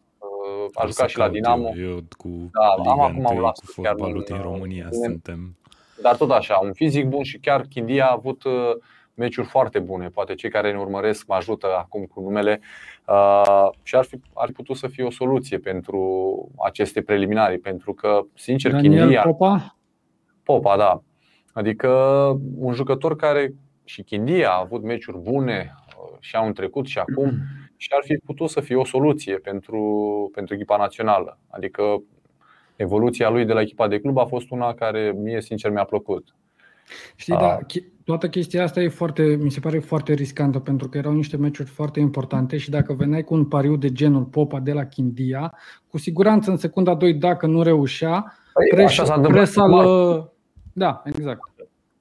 a 0.73 0.85
jucat 0.85 1.09
și 1.09 1.17
la 1.17 1.29
Dinamo. 1.29 1.73
Eu, 1.77 1.89
eu 1.89 1.99
cu 2.17 2.49
da, 2.83 2.91
am 2.91 2.99
acum 2.99 3.25
un 3.35 3.41
las, 3.41 3.59
cu 3.59 3.65
fotbalul 3.65 4.23
din 4.25 4.41
România 4.41 4.87
bine. 4.89 5.05
suntem. 5.05 5.57
Dar 6.01 6.15
tot 6.15 6.31
așa, 6.31 6.59
un 6.63 6.73
fizic 6.73 7.05
bun 7.05 7.23
și 7.23 7.37
chiar 7.37 7.61
Chindia 7.61 8.05
a 8.05 8.11
avut 8.11 8.43
uh, 8.43 8.71
meciuri 9.13 9.47
foarte 9.47 9.79
bune. 9.79 10.07
Poate 10.07 10.33
cei 10.33 10.49
care 10.49 10.71
ne 10.71 10.79
urmăresc 10.79 11.25
mă 11.27 11.35
ajută 11.35 11.67
acum 11.77 12.03
cu 12.03 12.21
numele 12.21 12.61
uh, 13.07 13.69
și 13.83 13.95
ar 13.95 14.03
fi 14.05 14.19
ar 14.33 14.51
putut 14.51 14.75
să 14.75 14.87
fie 14.87 15.03
o 15.03 15.11
soluție 15.11 15.57
pentru 15.57 15.99
aceste 16.57 17.01
preliminari, 17.01 17.57
pentru 17.57 17.93
că, 17.93 18.21
sincer, 18.33 18.71
Daniel 18.71 18.97
Chindia. 18.97 19.21
Popa? 19.21 19.75
Popa, 20.43 20.77
da. 20.77 21.01
Adică 21.53 21.89
un 22.57 22.73
jucător 22.73 23.15
care 23.15 23.53
și 23.83 24.01
Chindia 24.01 24.49
a 24.49 24.59
avut 24.59 24.83
meciuri 24.83 25.17
bune 25.17 25.73
uh, 25.87 26.17
și 26.19 26.35
au 26.35 26.51
trecut 26.51 26.85
și 26.85 26.99
acum 26.99 27.31
și 27.77 27.89
ar 27.91 28.01
fi 28.03 28.17
putut 28.25 28.49
să 28.49 28.61
fie 28.61 28.75
o 28.75 28.85
soluție 28.85 29.35
pentru, 29.35 29.81
pentru 30.33 30.53
echipa 30.53 30.77
națională. 30.77 31.37
Adică 31.49 32.03
evoluția 32.75 33.29
lui 33.29 33.45
de 33.45 33.53
la 33.53 33.61
echipa 33.61 33.87
de 33.87 33.99
club 33.99 34.17
a 34.17 34.25
fost 34.25 34.49
una 34.49 34.73
care 34.73 35.13
mie 35.17 35.41
sincer 35.41 35.71
mi-a 35.71 35.83
plăcut. 35.83 36.35
Știi, 37.15 37.33
a... 37.33 37.39
da, 37.39 37.59
toată 38.03 38.29
chestia 38.29 38.63
asta 38.63 38.81
e 38.81 38.87
foarte, 38.87 39.23
mi 39.23 39.51
se 39.51 39.59
pare 39.59 39.79
foarte 39.79 40.13
riscantă 40.13 40.59
pentru 40.59 40.89
că 40.89 40.97
erau 40.97 41.13
niște 41.13 41.37
meciuri 41.37 41.69
foarte 41.69 41.99
importante 41.99 42.57
și 42.57 42.69
dacă 42.69 42.93
veneai 42.93 43.23
cu 43.23 43.33
un 43.33 43.45
pariu 43.45 43.75
de 43.75 43.91
genul 43.91 44.23
Popa 44.23 44.59
de 44.59 44.71
la 44.71 44.85
Chindia, 44.85 45.53
cu 45.87 45.97
siguranță 45.97 46.51
în 46.51 46.57
secunda 46.57 46.95
2 46.95 47.13
dacă 47.13 47.45
nu 47.47 47.63
reușea, 47.63 48.33
păi, 48.75 48.83
așa 48.83 49.05
s-a 49.05 49.13
întâmplat. 49.13 49.49
Da, 50.73 51.01
exact. 51.05 51.39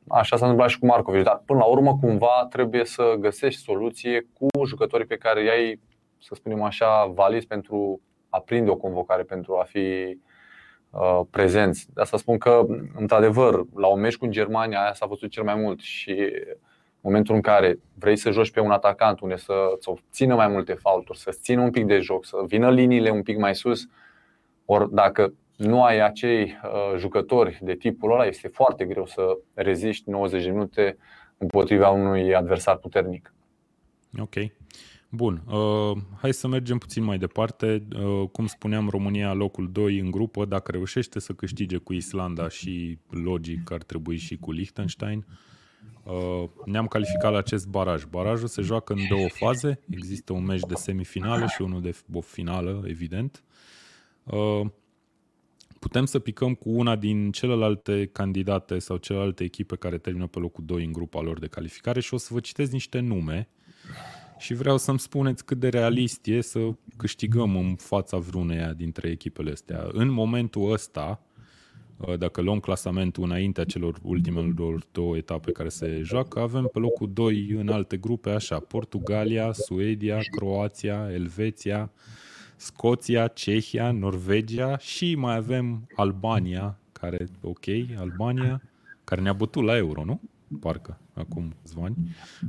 Așa 0.08 0.37
s-a 0.37 0.44
întâmplat 0.44 0.70
și 0.70 0.78
cu 0.78 0.87
Marcovici, 0.87 1.25
dar 1.25 1.42
până 1.46 1.58
la 1.58 1.64
urmă 1.64 1.99
cumva 2.00 2.46
trebuie 2.50 2.84
să 2.84 3.14
găsești 3.18 3.62
soluție 3.62 4.26
cu 4.32 4.64
jucătorii 4.64 5.06
pe 5.06 5.16
care 5.16 5.44
i-ai, 5.44 5.80
să 6.18 6.34
spunem 6.34 6.62
așa, 6.62 7.12
valizi 7.14 7.46
pentru 7.46 8.00
a 8.28 8.40
prinde 8.40 8.70
o 8.70 8.76
convocare, 8.76 9.23
pentru 9.23 9.56
a 9.56 9.62
fi 9.62 10.18
uh, 10.90 11.20
prezenți. 11.30 11.87
De 11.94 12.00
asta 12.00 12.16
spun 12.16 12.38
că, 12.38 12.66
într-adevăr, 12.96 13.64
la 13.75 13.87
un 13.87 14.00
meci 14.00 14.16
cu 14.16 14.26
Germania 14.26 14.82
aia 14.82 14.92
s-a 14.92 15.06
văzut 15.06 15.30
cel 15.30 15.42
mai 15.42 15.54
mult 15.54 15.80
și 15.80 16.11
în 16.11 17.11
momentul 17.11 17.34
în 17.34 17.40
care 17.40 17.78
vrei 17.99 18.16
să 18.16 18.30
joci 18.30 18.50
pe 18.50 18.61
un 18.61 18.70
atacant 18.70 19.20
unde 19.20 19.37
să 19.37 19.54
ți 19.78 19.88
obțină 19.88 20.34
mai 20.34 20.49
multe 20.49 20.73
faulturi, 20.73 21.18
să 21.18 21.30
țină 21.40 21.61
un 21.61 21.70
pic 21.70 21.87
de 21.87 21.99
joc, 21.99 22.25
să 22.25 22.37
vină 22.46 22.70
liniile 22.70 23.11
un 23.11 23.23
pic 23.23 23.38
mai 23.38 23.54
sus, 23.54 23.88
ori 24.64 24.94
dacă 24.94 25.34
nu 25.56 25.82
ai 25.82 26.00
acei 26.00 26.42
uh, 26.42 26.99
jucători 26.99 27.58
de 27.62 27.75
tipul 27.75 28.12
ăla, 28.12 28.26
este 28.26 28.49
foarte 28.49 28.84
greu 28.84 29.06
să 29.06 29.38
reziști 29.54 30.11
90 30.11 30.46
minute 30.46 30.96
împotriva 31.38 31.88
unui 31.88 32.34
adversar 32.34 32.76
puternic. 32.76 33.34
Ok. 34.20 34.34
Bun, 35.08 35.42
uh, 35.46 35.96
hai 36.20 36.32
să 36.32 36.49
mergem 36.49 36.78
puțin 36.78 37.04
mai 37.04 37.18
departe. 37.18 37.87
Uh, 37.96 38.28
cum 38.32 38.46
spuneam, 38.46 38.88
România 38.88 39.32
locul 39.32 39.68
2 39.73 39.99
în 39.99 40.11
grupă, 40.11 40.44
dacă 40.44 40.70
reușește 40.70 41.20
să 41.20 41.32
câștige 41.32 41.76
cu 41.76 41.92
Islanda 41.92 42.49
și 42.49 42.99
logic 43.11 43.70
ar 43.70 43.82
trebui 43.82 44.16
și 44.16 44.37
cu 44.37 44.52
Liechtenstein, 44.52 45.26
uh, 46.02 46.49
ne-am 46.64 46.87
calificat 46.87 47.32
la 47.32 47.38
acest 47.38 47.68
baraj. 47.68 48.04
Barajul 48.04 48.49
se 48.49 48.62
joacă 48.62 48.92
în 48.92 49.00
două 49.08 49.28
faze, 49.28 49.80
există 49.90 50.32
un 50.32 50.44
meci 50.44 50.66
de 50.68 50.75
semifinală 50.75 51.46
și 51.46 51.62
unul 51.62 51.80
de 51.80 51.94
finală, 52.20 52.82
evident. 52.87 53.42
Uh, 54.25 54.61
putem 55.84 56.04
să 56.04 56.18
picăm 56.18 56.54
cu 56.54 56.70
una 56.70 56.96
din 56.96 57.30
celelalte 57.30 58.08
candidate 58.12 58.78
sau 58.78 58.96
celelalte 58.96 59.44
echipe 59.44 59.76
care 59.76 59.98
termină 59.98 60.26
pe 60.26 60.38
locul 60.38 60.64
2 60.66 60.84
în 60.84 60.92
grupa 60.92 61.20
lor 61.20 61.38
de 61.38 61.46
calificare 61.46 62.00
și 62.00 62.14
o 62.14 62.16
să 62.16 62.28
vă 62.32 62.40
citesc 62.40 62.72
niște 62.72 63.00
nume 63.00 63.48
și 64.38 64.54
vreau 64.54 64.76
să-mi 64.76 64.98
spuneți 64.98 65.44
cât 65.44 65.58
de 65.58 65.68
realist 65.68 66.26
e 66.26 66.40
să 66.40 66.58
câștigăm 66.96 67.56
în 67.56 67.74
fața 67.74 68.16
vreuneia 68.16 68.72
dintre 68.72 69.08
echipele 69.08 69.50
astea. 69.50 69.88
În 69.92 70.10
momentul 70.10 70.72
ăsta, 70.72 71.22
uh, 71.96 72.18
dacă 72.18 72.40
luăm 72.40 72.60
clasamentul 72.60 73.24
înaintea 73.24 73.64
celor 73.64 73.98
ultimelor 74.02 74.84
două 74.92 75.16
etape 75.16 75.52
care 75.52 75.68
se 75.68 76.00
joacă, 76.02 76.40
avem 76.40 76.68
pe 76.72 76.78
locul 76.78 77.10
2 77.12 77.48
în 77.50 77.68
alte 77.68 77.96
grupe 77.96 78.30
așa, 78.30 78.58
Portugalia, 78.58 79.52
Suedia, 79.52 80.18
Croația, 80.36 81.08
Elveția, 81.12 81.90
Scoția, 82.64 83.26
Cehia, 83.26 83.90
Norvegia 83.90 84.78
și 84.78 85.14
mai 85.14 85.37
avem 85.37 85.87
Albania, 85.97 86.78
care, 86.92 87.26
ok, 87.42 87.64
Albania, 87.99 88.62
care 89.04 89.21
ne-a 89.21 89.33
bătut 89.33 89.64
la 89.64 89.76
euro, 89.76 90.04
nu? 90.04 90.21
parcă, 90.61 90.99
acum 91.14 91.52
câțiva 91.62 91.83
ani, 91.85 91.97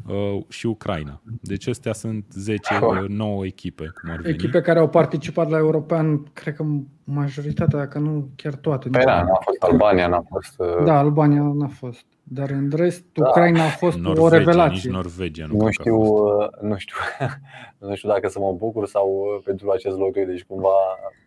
uh, 0.07 0.43
și 0.48 0.65
Ucraina. 0.65 1.22
Deci 1.41 1.67
astea 1.67 1.93
sunt 1.93 2.25
10, 2.31 2.79
9 3.07 3.45
echipe, 3.45 3.93
cum 4.01 4.12
ar 4.12 4.22
veni. 4.22 4.34
Echipe 4.34 4.62
care 4.62 4.79
au 4.79 4.89
participat 4.89 5.50
la 5.50 5.57
European, 5.57 6.24
cred 6.34 6.55
că 6.55 6.65
majoritatea, 7.03 7.79
dacă 7.79 8.00
nu 8.00 8.29
chiar 8.36 8.53
toate. 8.53 8.89
Păi 8.89 9.03
da, 9.05 9.22
n-a 9.22 9.39
fost 9.41 9.63
Albania, 9.63 10.07
n-a 10.07 10.24
fost... 10.29 10.60
Uh... 10.60 10.86
Da, 10.86 10.98
Albania 10.98 11.41
n-a 11.41 11.67
fost. 11.67 12.05
Dar 12.27 12.50
în 12.50 12.72
rest, 12.75 13.05
da. 13.13 13.27
Ucraina 13.27 13.63
a 13.63 13.70
fost 13.70 13.98
Norvegia, 13.98 14.25
o 14.25 14.29
revelație. 14.29 14.75
Nici 14.75 14.96
Norvegia 14.96 15.46
nu, 15.46 15.58
nu 15.58 15.70
știu, 15.70 15.96
uh, 15.96 16.48
nu 16.62 16.77
știu, 16.77 16.96
nu 17.88 17.96
știu 17.96 18.10
dacă 18.10 18.27
să 18.27 18.39
mă 18.39 18.53
bucur 18.53 18.88
sau 18.88 19.10
uh, 19.10 19.41
pentru 19.44 19.70
acest 19.70 19.98
loc. 19.98 20.13
Deci 20.13 20.44
cumva 20.44 20.74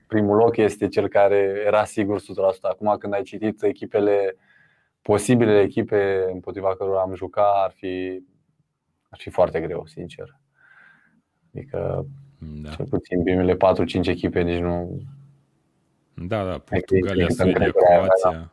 primul 0.07 0.37
loc 0.37 0.57
este 0.57 0.89
cel 0.89 1.09
care 1.09 1.63
era 1.67 1.85
sigur 1.85 2.21
100%. 2.21 2.25
Acum 2.61 2.97
când 2.99 3.13
ai 3.13 3.23
citit 3.23 3.63
echipele, 3.63 4.37
posibile 5.03 5.61
echipe 5.61 6.29
împotriva 6.33 6.77
cărora 6.77 7.01
am 7.01 7.15
jucat, 7.15 7.55
ar 7.65 7.73
fi, 7.75 8.23
ar 9.09 9.19
fi 9.19 9.31
foarte 9.31 9.61
greu, 9.61 9.87
sincer. 9.87 10.37
Adică 11.55 12.07
da. 12.39 12.71
cel 12.71 12.87
puțin 12.87 13.23
primele 13.23 13.55
4-5 13.55 13.57
echipe 14.03 14.43
nici 14.43 14.61
nu... 14.61 15.01
Da, 16.15 16.45
da, 16.45 16.59
Portugalia, 16.59 17.29
Suedia, 17.29 17.71
Croația. 17.71 18.31
Da. 18.31 18.51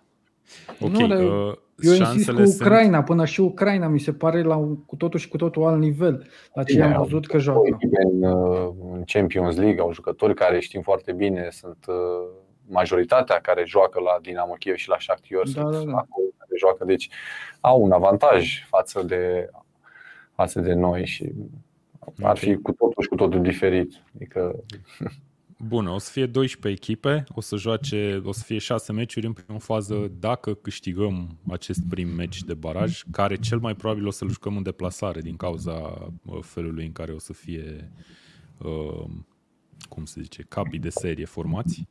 Ok, 0.80 0.92
nu, 0.92 1.50
uh, 1.50 1.58
eu 1.77 1.94
insist 1.94 2.32
cu 2.32 2.41
Ucraina, 2.41 2.94
sunt... 2.94 3.05
până 3.05 3.25
și 3.25 3.41
Ucraina 3.41 3.88
mi 3.88 4.00
se 4.00 4.13
pare 4.13 4.44
la 4.44 4.55
un, 4.55 4.86
cu 4.86 4.96
totul 4.96 5.20
și 5.20 5.27
cu 5.27 5.38
totul 5.38 5.63
alt 5.63 5.79
nivel. 5.79 6.27
La 6.53 6.63
ce 6.63 6.82
am 6.82 7.01
văzut 7.01 7.27
că 7.27 7.38
joacă. 7.38 7.77
În, 8.12 8.24
uh, 8.24 8.74
în 8.91 9.03
Champions 9.05 9.55
League 9.55 9.79
au 9.79 9.94
jucători 9.94 10.34
care 10.34 10.60
știm 10.60 10.82
foarte 10.82 11.12
bine, 11.13 11.48
sunt 11.51 11.86
uh, 11.88 11.96
majoritatea 12.67 13.39
care 13.39 13.63
joacă 13.65 14.00
la 14.00 14.17
Dinamo 14.22 14.53
Kiev 14.53 14.75
și 14.75 14.89
la 14.89 14.96
Shakhtar 15.00 15.41
da, 15.44 15.51
sunt 15.51 15.72
da, 15.72 15.91
da. 15.91 15.98
acolo 15.98 16.27
care 16.38 16.51
joacă, 16.58 16.86
deci 16.86 17.10
au 17.60 17.82
un 17.82 17.91
avantaj 17.91 18.65
față 18.67 19.03
de 19.03 19.50
față 20.36 20.60
de 20.60 20.74
noi 20.74 21.05
și 21.05 21.34
ar 22.22 22.38
fi 22.38 22.55
cu 22.55 22.72
totul 22.72 23.03
și 23.03 23.08
cu 23.08 23.15
totul 23.15 23.41
diferit. 23.41 24.03
Adică 24.15 24.55
Bun, 25.57 25.88
o 25.88 25.97
să 25.97 26.12
fie 26.12 26.25
12 26.25 26.81
echipe, 26.81 27.24
o 27.35 27.41
să 27.41 27.55
joace, 27.55 28.21
o 28.24 28.31
să 28.31 28.43
fie 28.43 28.57
6 28.57 28.91
meciuri 28.91 29.25
în 29.25 29.33
prima 29.33 29.59
fază 29.59 30.12
dacă 30.19 30.53
câștigăm 30.53 31.38
acest 31.47 31.79
prim 31.89 32.09
meci 32.09 32.43
de 32.43 32.53
baraj, 32.53 33.01
care 33.12 33.35
cel 33.35 33.59
mai 33.59 33.75
probabil 33.75 34.07
o 34.07 34.12
să-l 34.12 34.29
jucăm 34.29 34.57
în 34.57 34.63
deplasare 34.63 35.21
din 35.21 35.35
cauza 35.35 36.07
felului 36.41 36.85
în 36.85 36.91
care 36.91 37.12
o 37.12 37.19
să 37.19 37.33
fie, 37.33 37.91
uh, 38.57 39.05
cum 39.89 40.05
se 40.05 40.21
zice, 40.21 40.45
capii 40.50 40.79
de 40.79 40.89
serie 40.89 41.25
formați 41.25 41.88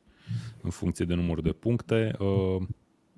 în 0.61 0.69
funcție 0.69 1.05
de 1.05 1.13
număr 1.13 1.41
de 1.41 1.51
puncte. 1.51 2.15
Uh, 2.19 2.67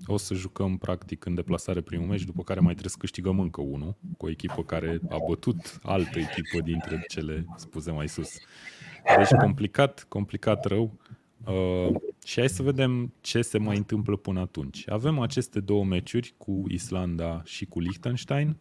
o 0.06 0.18
să 0.18 0.34
jucăm 0.34 0.78
practic 0.78 1.26
în 1.26 1.36
deplasare 1.36 1.82
primul 1.82 2.08
meci, 2.08 2.24
după 2.24 2.44
care 2.44 2.60
mai 2.60 2.72
trebuie 2.72 2.92
să 2.92 2.98
câștigăm 3.00 3.40
încă 3.40 3.62
unul 3.62 3.96
cu 4.18 4.26
o 4.26 4.30
echipă 4.30 4.64
care 4.64 5.00
a 5.10 5.18
bătut 5.28 5.80
altă 5.84 6.20
echipă 6.20 6.62
dintre 6.64 7.06
cele 7.08 7.46
spuse 7.56 7.92
mai 7.92 8.08
sus. 8.08 8.30
Deci 9.18 9.40
complicat, 9.46 10.06
complicat 10.10 10.66
rău. 10.66 10.94
Uh, 11.46 11.96
și 12.26 12.40
hai 12.40 12.50
să 12.50 12.64
vedem 12.64 13.14
ce 13.22 13.42
se 13.42 13.58
mai 13.58 13.78
întâmplă 13.78 14.16
până 14.16 14.40
atunci. 14.40 14.90
Avem 14.90 15.20
aceste 15.20 15.60
două 15.60 15.84
meciuri 15.84 16.34
cu 16.38 16.64
Islanda 16.68 17.42
și 17.46 17.66
cu 17.66 17.80
Liechtenstein, 17.80 18.58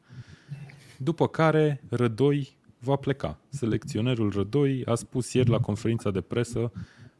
după 0.96 1.28
care 1.28 1.82
Rădoi 1.88 2.56
va 2.78 2.96
pleca. 2.96 3.40
Selecționerul 3.48 4.30
Rădoi 4.30 4.84
a 4.84 4.94
spus 4.94 5.32
ieri 5.32 5.50
la 5.50 5.60
conferința 5.60 6.10
de 6.10 6.20
presă 6.20 6.72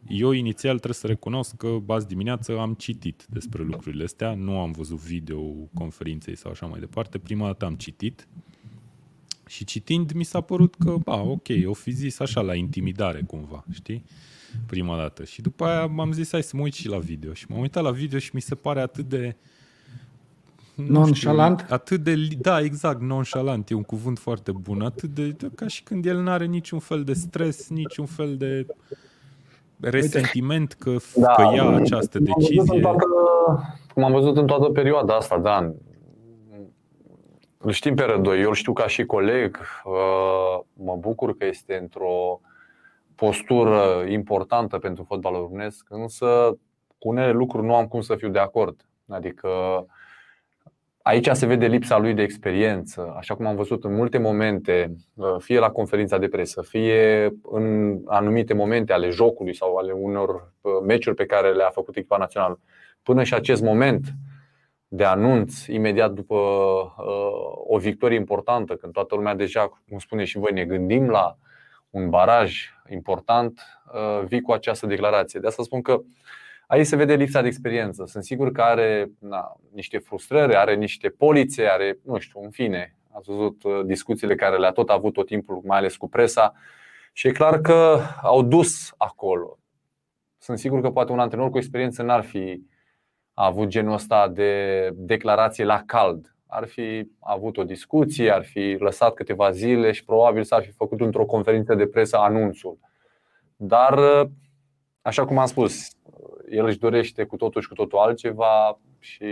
eu 0.08 0.30
inițial 0.30 0.74
trebuie 0.74 0.94
să 0.94 1.06
recunosc 1.06 1.56
că 1.56 1.78
azi 1.86 2.06
dimineață 2.06 2.58
am 2.58 2.74
citit 2.74 3.26
despre 3.30 3.62
lucrurile 3.62 4.04
astea, 4.04 4.34
nu 4.34 4.60
am 4.60 4.72
văzut 4.72 4.98
video 4.98 5.40
conferinței 5.74 6.36
sau 6.36 6.50
așa 6.50 6.66
mai 6.66 6.80
departe, 6.80 7.18
prima 7.18 7.46
dată 7.46 7.64
am 7.64 7.74
citit 7.74 8.28
și 9.46 9.64
citind 9.64 10.12
mi 10.12 10.24
s-a 10.24 10.40
părut 10.40 10.74
că, 10.78 10.94
ba, 11.04 11.20
ok, 11.22 11.46
o 11.66 11.72
fi 11.72 11.90
zis 11.90 12.18
așa 12.18 12.40
la 12.40 12.54
intimidare 12.54 13.22
cumva, 13.26 13.64
știi? 13.72 14.04
Prima 14.66 14.96
dată. 14.96 15.24
Și 15.24 15.40
după 15.40 15.64
aia 15.64 15.86
m-am 15.86 16.12
zis, 16.12 16.30
hai 16.30 16.42
să 16.42 16.56
mă 16.56 16.62
uit 16.62 16.74
și 16.74 16.88
la 16.88 16.98
video. 16.98 17.32
Și 17.32 17.46
m-am 17.48 17.60
uitat 17.60 17.82
la 17.82 17.90
video 17.90 18.18
și 18.18 18.30
mi 18.32 18.40
se 18.40 18.54
pare 18.54 18.80
atât 18.80 19.08
de... 19.08 19.36
Nonchalant? 20.74 21.58
Știu, 21.58 21.74
atât 21.74 22.02
de, 22.02 22.28
da, 22.40 22.60
exact, 22.60 23.00
nonchalant, 23.00 23.70
e 23.70 23.74
un 23.74 23.82
cuvânt 23.82 24.18
foarte 24.18 24.52
bun, 24.52 24.82
atât 24.82 25.14
de, 25.14 25.28
de 25.28 25.50
ca 25.54 25.66
și 25.66 25.82
când 25.82 26.06
el 26.06 26.20
nu 26.20 26.30
are 26.30 26.44
niciun 26.44 26.78
fel 26.78 27.04
de 27.04 27.12
stres, 27.12 27.68
niciun 27.68 28.06
fel 28.06 28.36
de 28.36 28.66
resentiment 29.80 30.72
că, 30.72 30.96
da, 31.16 31.32
că 31.32 31.54
ia 31.54 31.68
această 31.68 32.18
decizie. 32.18 32.80
Toată, 32.80 33.04
cum 33.94 34.04
am 34.04 34.12
văzut 34.12 34.36
în 34.36 34.46
toată 34.46 34.64
perioada 34.64 35.16
asta, 35.16 35.38
da, 35.38 35.74
îl 37.58 37.70
știm 37.70 37.94
pe 37.94 38.04
Rădoi, 38.04 38.40
eu 38.40 38.48
îl 38.48 38.54
știu 38.54 38.72
ca 38.72 38.86
și 38.86 39.04
coleg, 39.04 39.58
uh, 39.84 40.60
mă 40.72 40.96
bucur 40.96 41.36
că 41.36 41.44
este 41.44 41.76
într-o 41.76 42.40
postură 43.14 44.04
importantă 44.08 44.78
pentru 44.78 45.04
fotbalul 45.04 45.40
românesc, 45.40 45.86
însă 45.88 46.58
cu 46.98 47.08
unele 47.08 47.32
lucruri 47.32 47.66
nu 47.66 47.74
am 47.74 47.86
cum 47.86 48.00
să 48.00 48.14
fiu 48.14 48.28
de 48.28 48.38
acord. 48.38 48.88
Adică 49.08 49.48
aici 51.02 51.28
se 51.32 51.46
vede 51.46 51.66
lipsa 51.66 51.98
lui 51.98 52.14
de 52.14 52.22
experiență, 52.22 53.14
așa 53.18 53.34
cum 53.34 53.46
am 53.46 53.56
văzut 53.56 53.84
în 53.84 53.94
multe 53.94 54.18
momente, 54.18 54.96
uh, 55.14 55.36
fie 55.38 55.58
la 55.58 55.70
conferința 55.70 56.18
de 56.18 56.28
presă, 56.28 56.62
fie 56.62 57.32
în 57.42 57.98
anumite 58.06 58.54
momente 58.54 58.92
ale 58.92 59.10
jocului 59.10 59.54
sau 59.54 59.76
ale 59.76 59.92
unor 59.92 60.52
uh, 60.60 60.72
meciuri 60.86 61.16
pe 61.16 61.26
care 61.26 61.52
le-a 61.52 61.70
făcut 61.70 61.96
echipa 61.96 62.16
națională. 62.16 62.60
Până 63.02 63.22
și 63.22 63.34
acest 63.34 63.62
moment, 63.62 64.06
de 64.88 65.04
anunț 65.04 65.66
imediat 65.66 66.12
după 66.12 66.34
uh, 66.34 67.64
o 67.66 67.78
victorie 67.78 68.16
importantă, 68.16 68.76
când 68.76 68.92
toată 68.92 69.14
lumea 69.14 69.34
deja, 69.34 69.68
cum 69.88 69.98
spune 69.98 70.24
și 70.24 70.38
voi, 70.38 70.52
ne 70.52 70.64
gândim 70.64 71.08
la 71.08 71.38
un 71.90 72.10
baraj 72.10 72.70
important, 72.88 73.60
uh, 73.92 74.26
vii 74.26 74.40
cu 74.40 74.52
această 74.52 74.86
declarație. 74.86 75.40
De 75.40 75.46
asta 75.46 75.62
spun 75.62 75.82
că 75.82 76.00
aici 76.66 76.86
se 76.86 76.96
vede 76.96 77.14
lipsa 77.14 77.40
de 77.40 77.46
experiență. 77.46 78.04
Sunt 78.06 78.24
sigur 78.24 78.52
că 78.52 78.62
are 78.62 79.10
na, 79.18 79.56
niște 79.72 79.98
frustrări, 79.98 80.56
are 80.56 80.74
niște 80.74 81.08
polițe, 81.08 81.62
are, 81.62 81.98
nu 82.02 82.18
știu, 82.18 82.40
în 82.42 82.50
fine, 82.50 82.96
ați 83.12 83.30
văzut 83.30 83.62
uh, 83.62 83.80
discuțiile 83.84 84.34
care 84.34 84.56
le-a 84.56 84.72
tot 84.72 84.88
avut 84.88 85.12
tot 85.12 85.26
timpul, 85.26 85.60
mai 85.64 85.78
ales 85.78 85.96
cu 85.96 86.08
presa, 86.08 86.54
și 87.12 87.26
e 87.26 87.32
clar 87.32 87.60
că 87.60 87.98
au 88.22 88.42
dus 88.42 88.92
acolo. 88.96 89.58
Sunt 90.38 90.58
sigur 90.58 90.80
că 90.80 90.90
poate 90.90 91.12
un 91.12 91.18
antrenor 91.18 91.50
cu 91.50 91.56
experiență 91.56 92.02
n-ar 92.02 92.22
fi 92.22 92.62
a 93.38 93.44
avut 93.44 93.68
genul 93.68 93.92
ăsta 93.92 94.28
de 94.28 94.90
declarație 94.94 95.64
la 95.64 95.82
cald. 95.86 96.34
Ar 96.46 96.66
fi 96.66 97.10
avut 97.20 97.56
o 97.56 97.64
discuție, 97.64 98.30
ar 98.30 98.44
fi 98.44 98.76
lăsat 98.78 99.14
câteva 99.14 99.50
zile 99.50 99.92
și 99.92 100.04
probabil 100.04 100.44
s-ar 100.44 100.62
fi 100.62 100.70
făcut 100.70 101.00
într-o 101.00 101.24
conferință 101.24 101.74
de 101.74 101.86
presă 101.86 102.16
anunțul. 102.16 102.78
Dar, 103.56 103.98
așa 105.02 105.24
cum 105.24 105.38
am 105.38 105.46
spus, 105.46 105.90
el 106.50 106.64
își 106.64 106.78
dorește 106.78 107.24
cu 107.24 107.36
totul 107.36 107.60
și 107.60 107.68
cu 107.68 107.74
totul 107.74 107.98
altceva 107.98 108.78
și 108.98 109.24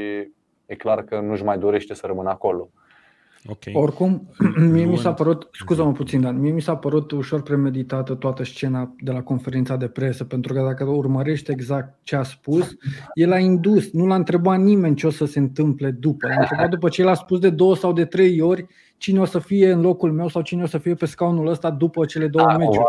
e 0.66 0.74
clar 0.76 1.04
că 1.04 1.20
nu-și 1.20 1.44
mai 1.44 1.58
dorește 1.58 1.94
să 1.94 2.06
rămână 2.06 2.30
acolo. 2.30 2.70
Okay. 3.48 3.72
Oricum, 3.76 4.28
mie 4.72 4.84
mi 4.84 4.96
s-a 4.96 5.12
părut, 5.12 5.48
scuză-mă 5.52 5.92
puțin, 5.92 6.20
dar 6.20 6.32
mie 6.32 6.52
mi 6.52 6.62
s-a 6.62 6.76
părut 6.76 7.10
ușor 7.10 7.42
premeditată 7.42 8.14
toată 8.14 8.44
scena 8.44 8.94
de 9.00 9.12
la 9.12 9.22
conferința 9.22 9.76
de 9.76 9.88
presă, 9.88 10.24
pentru 10.24 10.52
că 10.52 10.60
dacă 10.60 10.84
urmărești 10.84 11.50
exact 11.50 11.98
ce 12.02 12.16
a 12.16 12.22
spus, 12.22 12.76
el 13.14 13.32
a 13.32 13.38
indus, 13.38 13.92
nu 13.92 14.06
l-a 14.06 14.14
întrebat 14.14 14.58
nimeni 14.58 14.96
ce 14.96 15.06
o 15.06 15.10
să 15.10 15.24
se 15.24 15.38
întâmple 15.38 15.90
după. 15.90 16.26
L-a 16.28 16.40
întrebat 16.40 16.68
după 16.68 16.88
ce 16.88 17.02
l-a 17.02 17.14
spus 17.14 17.38
de 17.38 17.50
două 17.50 17.76
sau 17.76 17.92
de 17.92 18.04
trei 18.04 18.40
ori 18.40 18.66
cine 18.96 19.20
o 19.20 19.24
să 19.24 19.38
fie 19.38 19.72
în 19.72 19.80
locul 19.80 20.12
meu 20.12 20.28
sau 20.28 20.42
cine 20.42 20.62
o 20.62 20.66
să 20.66 20.78
fie 20.78 20.94
pe 20.94 21.06
scaunul 21.06 21.46
ăsta 21.46 21.70
după 21.70 22.04
cele 22.04 22.26
două 22.26 22.46
da, 22.46 22.56
meciuri. 22.56 22.84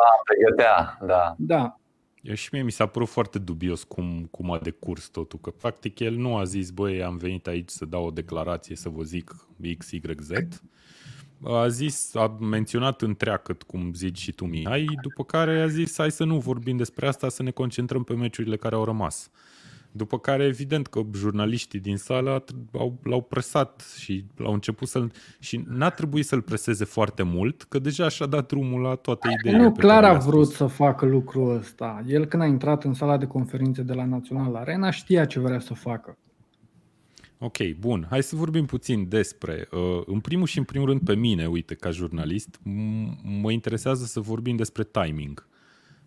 Da, 1.06 1.36
da. 1.38 1.80
Eu 2.28 2.34
și 2.34 2.50
mie 2.52 2.62
mi 2.62 2.72
s-a 2.72 2.86
părut 2.86 3.08
foarte 3.08 3.40
dubios 3.40 3.84
cum, 3.84 4.28
cum 4.32 4.52
a 4.52 4.60
decurs 4.60 5.08
totul, 5.08 5.40
că 5.40 5.50
practic 5.50 6.00
el 6.00 6.16
nu 6.16 6.38
a 6.38 6.44
zis, 6.44 6.70
băi, 6.70 7.04
am 7.04 7.18
venit 7.18 7.48
aici 7.48 7.70
să 7.70 7.86
dau 7.86 8.06
o 8.06 8.12
declarație, 8.12 8.76
să 8.76 8.90
vă 8.90 9.04
zic 9.04 9.48
X, 9.78 9.92
Y, 9.92 10.02
Z. 10.20 10.32
A 11.44 11.68
zis, 11.68 12.16
a 12.16 12.28
menționat 12.28 13.02
întreagăt, 13.02 13.64
cum 13.64 13.94
zici 13.94 14.18
și 14.18 14.32
tu, 14.32 14.46
Mihai, 14.46 14.86
după 15.02 15.24
care 15.24 15.62
a 15.62 15.68
zis, 15.68 15.98
hai 15.98 16.12
să 16.12 16.24
nu 16.24 16.40
vorbim 16.40 16.78
despre 16.78 17.08
asta, 17.08 17.30
să 17.30 17.44
ne 17.44 17.52
concentrăm 17.52 18.04
pe 18.04 18.14
meciurile 18.14 18.58
care 18.58 18.76
au 18.76 18.84
rămas. 18.84 19.30
După 19.98 20.20
care, 20.20 20.44
evident 20.44 20.88
că 20.88 21.02
jurnaliștii 21.14 21.80
din 21.80 21.98
sală 21.98 22.44
au, 22.72 23.00
l-au 23.04 23.22
presat 23.22 23.96
și 24.00 24.26
l-au 24.36 24.54
început 24.54 24.88
să-l... 24.88 25.12
Și 25.40 25.64
n-a 25.68 25.90
trebuit 25.90 26.26
să-l 26.26 26.42
preseze 26.42 26.86
foarte 26.86 27.24
mult, 27.24 27.64
că 27.64 27.80
deja 27.80 28.10
și-a 28.10 28.26
dat 28.26 28.48
drumul 28.48 28.82
la 28.82 28.96
toate 28.96 29.28
ideile. 29.40 29.64
Nu, 29.64 29.72
clar 29.72 30.04
a 30.04 30.14
vrut 30.18 30.48
să 30.48 30.66
facă 30.66 31.06
lucrul 31.06 31.56
ăsta. 31.56 32.04
El 32.08 32.26
când 32.26 32.44
a 32.44 32.46
intrat 32.46 32.84
în 32.84 32.94
sala 32.94 33.18
de 33.18 33.26
conferințe 33.26 33.82
de 33.82 33.94
la 33.94 34.06
Național 34.06 34.56
Arena 34.56 34.92
știa 34.92 35.26
ce 35.26 35.40
vrea 35.40 35.60
să 35.60 35.74
facă. 35.74 36.18
Ok, 37.38 37.58
bun. 37.80 38.08
Hai 38.10 38.24
să 38.24 38.36
vorbim 38.36 38.66
puțin 38.66 39.10
despre. 39.10 39.68
Uh, 39.72 40.04
în 40.06 40.20
primul 40.20 40.48
și 40.48 40.58
în 40.58 40.64
primul 40.64 40.88
rând 40.88 41.02
pe 41.02 41.16
mine, 41.16 41.48
uite, 41.48 41.76
ca 41.76 41.90
jurnalist, 41.90 42.60
m- 42.60 43.22
mă 43.42 43.52
interesează 43.52 44.06
să 44.06 44.20
vorbim 44.20 44.56
despre 44.56 44.84
timing. 44.84 45.48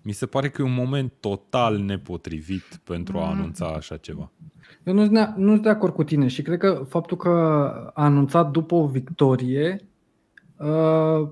Mi 0.03 0.13
se 0.13 0.27
pare 0.27 0.49
că 0.49 0.63
e 0.63 0.65
un 0.65 0.75
moment 0.75 1.13
total 1.21 1.79
nepotrivit 1.79 2.81
pentru 2.85 3.19
a 3.19 3.25
mm. 3.25 3.31
anunța 3.31 3.67
așa 3.67 3.97
ceva. 3.97 4.31
Eu 4.85 4.95
nu 4.95 5.05
sunt 5.05 5.35
nu 5.37 5.59
de 5.59 5.69
acord 5.69 5.95
cu 5.95 6.05
tine 6.05 6.27
și 6.27 6.43
cred 6.43 6.59
că 6.59 6.85
faptul 6.89 7.17
că 7.17 7.29
a 7.95 8.05
anunțat 8.05 8.51
după 8.51 8.75
o 8.75 8.87
victorie 8.87 9.89
uh, 10.57 11.29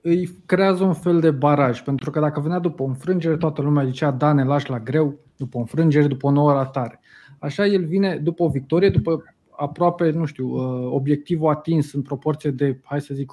îi 0.00 0.42
creează 0.46 0.84
un 0.84 0.94
fel 0.94 1.20
de 1.20 1.30
baraj. 1.30 1.82
Pentru 1.82 2.10
că 2.10 2.20
dacă 2.20 2.40
venea 2.40 2.58
după 2.58 2.82
o 2.82 2.86
înfrângere, 2.86 3.36
toată 3.36 3.62
lumea 3.62 3.84
zicea 3.84 4.10
da, 4.10 4.32
ne 4.32 4.44
lași 4.44 4.70
la 4.70 4.80
greu, 4.80 5.18
după 5.36 5.56
o 5.56 5.60
înfrângere, 5.60 6.06
după 6.06 6.26
o 6.26 6.30
nouă 6.30 6.52
ratare. 6.52 7.00
Așa 7.38 7.66
el 7.66 7.84
vine 7.84 8.16
după 8.16 8.42
o 8.42 8.48
victorie, 8.48 8.90
după 8.90 9.22
aproape, 9.56 10.10
nu 10.10 10.24
știu, 10.24 10.48
uh, 10.48 10.90
obiectivul 10.90 11.48
atins 11.48 11.92
în 11.92 12.02
proporție 12.02 12.50
de, 12.50 12.80
hai 12.84 13.00
să 13.00 13.14
zic, 13.14 13.30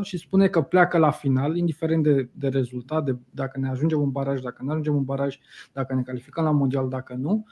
80% 0.00 0.02
și 0.02 0.16
spune 0.16 0.48
că 0.48 0.62
pleacă 0.62 0.98
la 0.98 1.10
final, 1.10 1.56
indiferent 1.56 2.02
de, 2.02 2.28
de 2.32 2.48
rezultat, 2.48 3.04
de 3.04 3.16
dacă 3.30 3.58
ne 3.58 3.68
ajungem 3.68 4.00
în 4.00 4.10
baraj, 4.10 4.40
dacă 4.40 4.62
nu 4.62 4.70
ajungem 4.70 4.96
în 4.96 5.04
baraj, 5.04 5.38
dacă 5.72 5.94
ne 5.94 6.02
calificăm 6.02 6.44
la 6.44 6.50
mondial, 6.50 6.88
dacă 6.88 7.14
nu, 7.14 7.46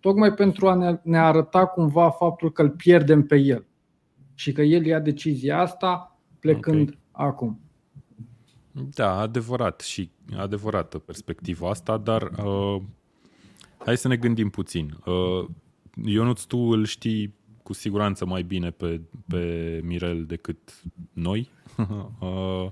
tocmai 0.00 0.34
pentru 0.34 0.68
a 0.68 0.74
ne, 0.74 1.00
ne 1.02 1.18
arăta 1.18 1.66
cumva 1.66 2.10
faptul 2.10 2.52
că 2.52 2.62
îl 2.62 2.70
pierdem 2.70 3.26
pe 3.26 3.36
el 3.36 3.66
și 4.34 4.52
că 4.52 4.62
el 4.62 4.86
ia 4.86 5.00
decizia 5.00 5.60
asta 5.60 6.18
plecând 6.40 6.88
okay. 6.88 7.00
acum. 7.12 7.60
Da, 8.94 9.18
adevărat 9.18 9.80
și 9.80 10.10
adevărată 10.36 10.98
perspectiva 10.98 11.68
asta, 11.68 11.96
dar 11.96 12.22
uh, 12.22 12.82
hai 13.78 13.96
să 13.96 14.08
ne 14.08 14.16
gândim 14.16 14.50
puțin. 14.50 14.98
Uh, 15.04 15.48
Ionuț, 16.04 16.42
tu 16.42 16.58
îl 16.58 16.84
știi 16.84 17.34
cu 17.62 17.72
siguranță 17.72 18.26
mai 18.26 18.42
bine 18.42 18.70
pe, 18.70 19.00
pe 19.28 19.80
Mirel 19.84 20.24
decât 20.24 20.82
noi. 21.12 21.48
uh, 22.20 22.70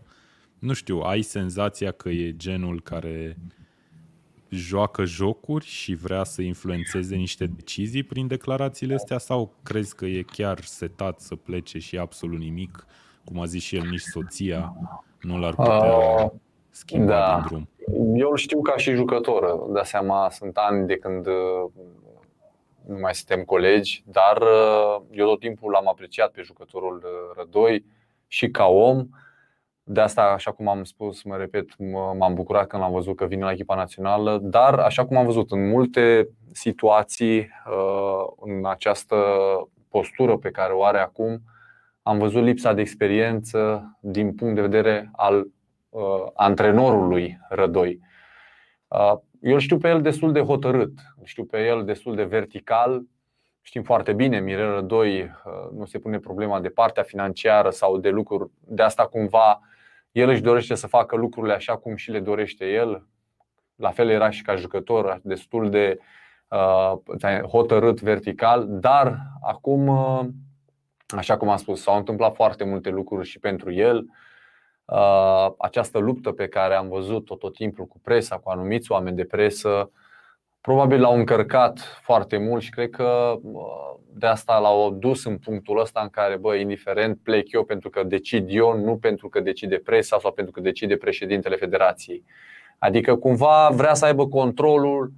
nu 0.58 0.72
știu, 0.72 0.98
ai 0.98 1.22
senzația 1.22 1.90
că 1.90 2.08
e 2.08 2.36
genul 2.36 2.80
care 2.80 3.36
joacă 4.48 5.04
jocuri 5.04 5.64
și 5.64 5.94
vrea 5.94 6.24
să 6.24 6.42
influențeze 6.42 7.16
niște 7.16 7.46
decizii 7.46 8.02
prin 8.02 8.26
declarațiile 8.26 8.94
astea 8.94 9.18
sau 9.18 9.54
crezi 9.62 9.94
că 9.94 10.06
e 10.06 10.22
chiar 10.22 10.60
setat 10.60 11.20
să 11.20 11.36
plece 11.36 11.78
și 11.78 11.98
absolut 11.98 12.38
nimic, 12.38 12.86
cum 13.24 13.40
a 13.40 13.44
zis 13.44 13.62
și 13.62 13.76
el, 13.76 13.86
nici 13.90 14.00
soția 14.00 14.74
nu 15.20 15.38
l-ar 15.38 15.54
putea 15.54 15.74
uh, 15.74 16.30
schimba 16.70 17.06
da. 17.06 17.34
din 17.34 17.44
drum? 17.46 17.68
Eu 18.16 18.30
îl 18.30 18.36
știu 18.36 18.60
ca 18.60 18.76
și 18.76 18.92
jucător, 18.92 19.72
de 19.72 19.80
seama, 19.82 20.30
sunt 20.30 20.56
ani 20.56 20.86
de 20.86 20.96
când 20.96 21.26
uh, 21.26 21.70
nu 22.90 22.98
mai 22.98 23.14
suntem 23.14 23.44
colegi, 23.44 24.02
dar 24.06 24.42
uh, 24.42 25.02
eu 25.10 25.26
tot 25.26 25.40
timpul 25.40 25.70
l-am 25.70 25.88
apreciat 25.88 26.30
pe 26.30 26.42
jucătorul 26.42 27.02
uh, 27.04 27.36
Rădoi 27.36 27.84
și 28.26 28.50
ca 28.50 28.66
om. 28.66 29.08
De 29.82 30.00
asta, 30.00 30.22
așa 30.22 30.52
cum 30.52 30.68
am 30.68 30.84
spus, 30.84 31.22
mă 31.22 31.36
repet, 31.36 31.68
m-am 32.18 32.34
bucurat 32.34 32.66
când 32.66 32.82
l-am 32.82 32.92
văzut 32.92 33.16
că 33.16 33.26
vine 33.26 33.44
la 33.44 33.52
echipa 33.52 33.74
națională, 33.74 34.38
dar 34.42 34.78
așa 34.78 35.06
cum 35.06 35.16
am 35.16 35.24
văzut 35.24 35.50
în 35.50 35.68
multe 35.68 36.28
situații 36.52 37.50
în 38.40 38.66
această 38.66 39.16
postură 39.88 40.36
pe 40.36 40.50
care 40.50 40.72
o 40.72 40.84
are 40.84 40.98
acum, 40.98 41.42
am 42.02 42.18
văzut 42.18 42.42
lipsa 42.42 42.72
de 42.72 42.80
experiență 42.80 43.82
din 44.00 44.34
punct 44.34 44.54
de 44.54 44.60
vedere 44.60 45.10
al 45.12 45.46
uh, 45.88 46.02
antrenorului 46.34 47.38
Rădoi. 47.48 48.00
Uh, 49.40 49.50
eu 49.50 49.58
știu 49.58 49.78
pe 49.78 49.88
el 49.88 50.02
destul 50.02 50.32
de 50.32 50.40
hotărât, 50.40 50.92
știu 51.24 51.44
pe 51.44 51.66
el 51.66 51.84
destul 51.84 52.14
de 52.14 52.24
vertical. 52.24 53.02
Știm 53.62 53.82
foarte 53.82 54.12
bine, 54.12 54.40
Mirel 54.40 54.74
Rădoi 54.74 55.22
uh, 55.22 55.78
nu 55.78 55.84
se 55.84 55.98
pune 55.98 56.18
problema 56.18 56.60
de 56.60 56.68
partea 56.68 57.02
financiară 57.02 57.70
sau 57.70 57.98
de 57.98 58.08
lucruri. 58.08 58.50
De 58.60 58.82
asta 58.82 59.06
cumva 59.06 59.60
el 60.12 60.28
își 60.28 60.40
dorește 60.40 60.74
să 60.74 60.86
facă 60.86 61.16
lucrurile 61.16 61.54
așa 61.54 61.76
cum 61.76 61.96
și 61.96 62.10
le 62.10 62.20
dorește 62.20 62.72
el. 62.72 63.06
La 63.76 63.90
fel 63.90 64.08
era 64.08 64.30
și 64.30 64.42
ca 64.42 64.54
jucător, 64.54 65.20
destul 65.22 65.70
de 65.70 65.98
uh, 66.48 67.42
hotărât 67.42 68.00
vertical, 68.00 68.66
dar 68.68 69.18
acum 69.42 69.86
uh, 69.86 70.26
Așa 71.16 71.36
cum 71.36 71.48
am 71.48 71.56
spus, 71.56 71.82
s-au 71.82 71.96
întâmplat 71.96 72.34
foarte 72.34 72.64
multe 72.64 72.90
lucruri 72.90 73.28
și 73.28 73.38
pentru 73.38 73.72
el. 73.72 73.96
Uh, 73.96 74.29
această 75.58 75.98
luptă 75.98 76.32
pe 76.32 76.48
care 76.48 76.74
am 76.74 76.88
văzut-o 76.88 77.34
tot 77.34 77.54
timpul 77.54 77.86
cu 77.86 77.98
presa, 78.02 78.38
cu 78.38 78.50
anumiți 78.50 78.92
oameni 78.92 79.16
de 79.16 79.24
presă, 79.24 79.90
probabil 80.60 81.00
l-au 81.00 81.14
încărcat 81.14 81.78
foarte 82.02 82.36
mult 82.36 82.62
și 82.62 82.70
cred 82.70 82.90
că 82.90 83.38
uh, 83.42 83.94
de 84.12 84.26
asta 84.26 84.58
l-au 84.58 84.90
dus 84.90 85.24
în 85.24 85.38
punctul 85.38 85.80
ăsta 85.80 86.00
în 86.00 86.08
care, 86.08 86.36
bă, 86.36 86.54
indiferent, 86.54 87.18
plec 87.22 87.52
eu 87.52 87.64
pentru 87.64 87.90
că 87.90 88.02
decid 88.02 88.46
eu, 88.48 88.78
nu 88.78 88.96
pentru 88.96 89.28
că 89.28 89.40
decide 89.40 89.76
presa 89.76 90.18
sau 90.18 90.32
pentru 90.32 90.52
că 90.52 90.60
decide 90.60 90.96
președintele 90.96 91.56
federației. 91.56 92.24
Adică 92.78 93.16
cumva 93.16 93.70
vrea 93.72 93.94
să 93.94 94.04
aibă 94.04 94.28
controlul 94.28 95.12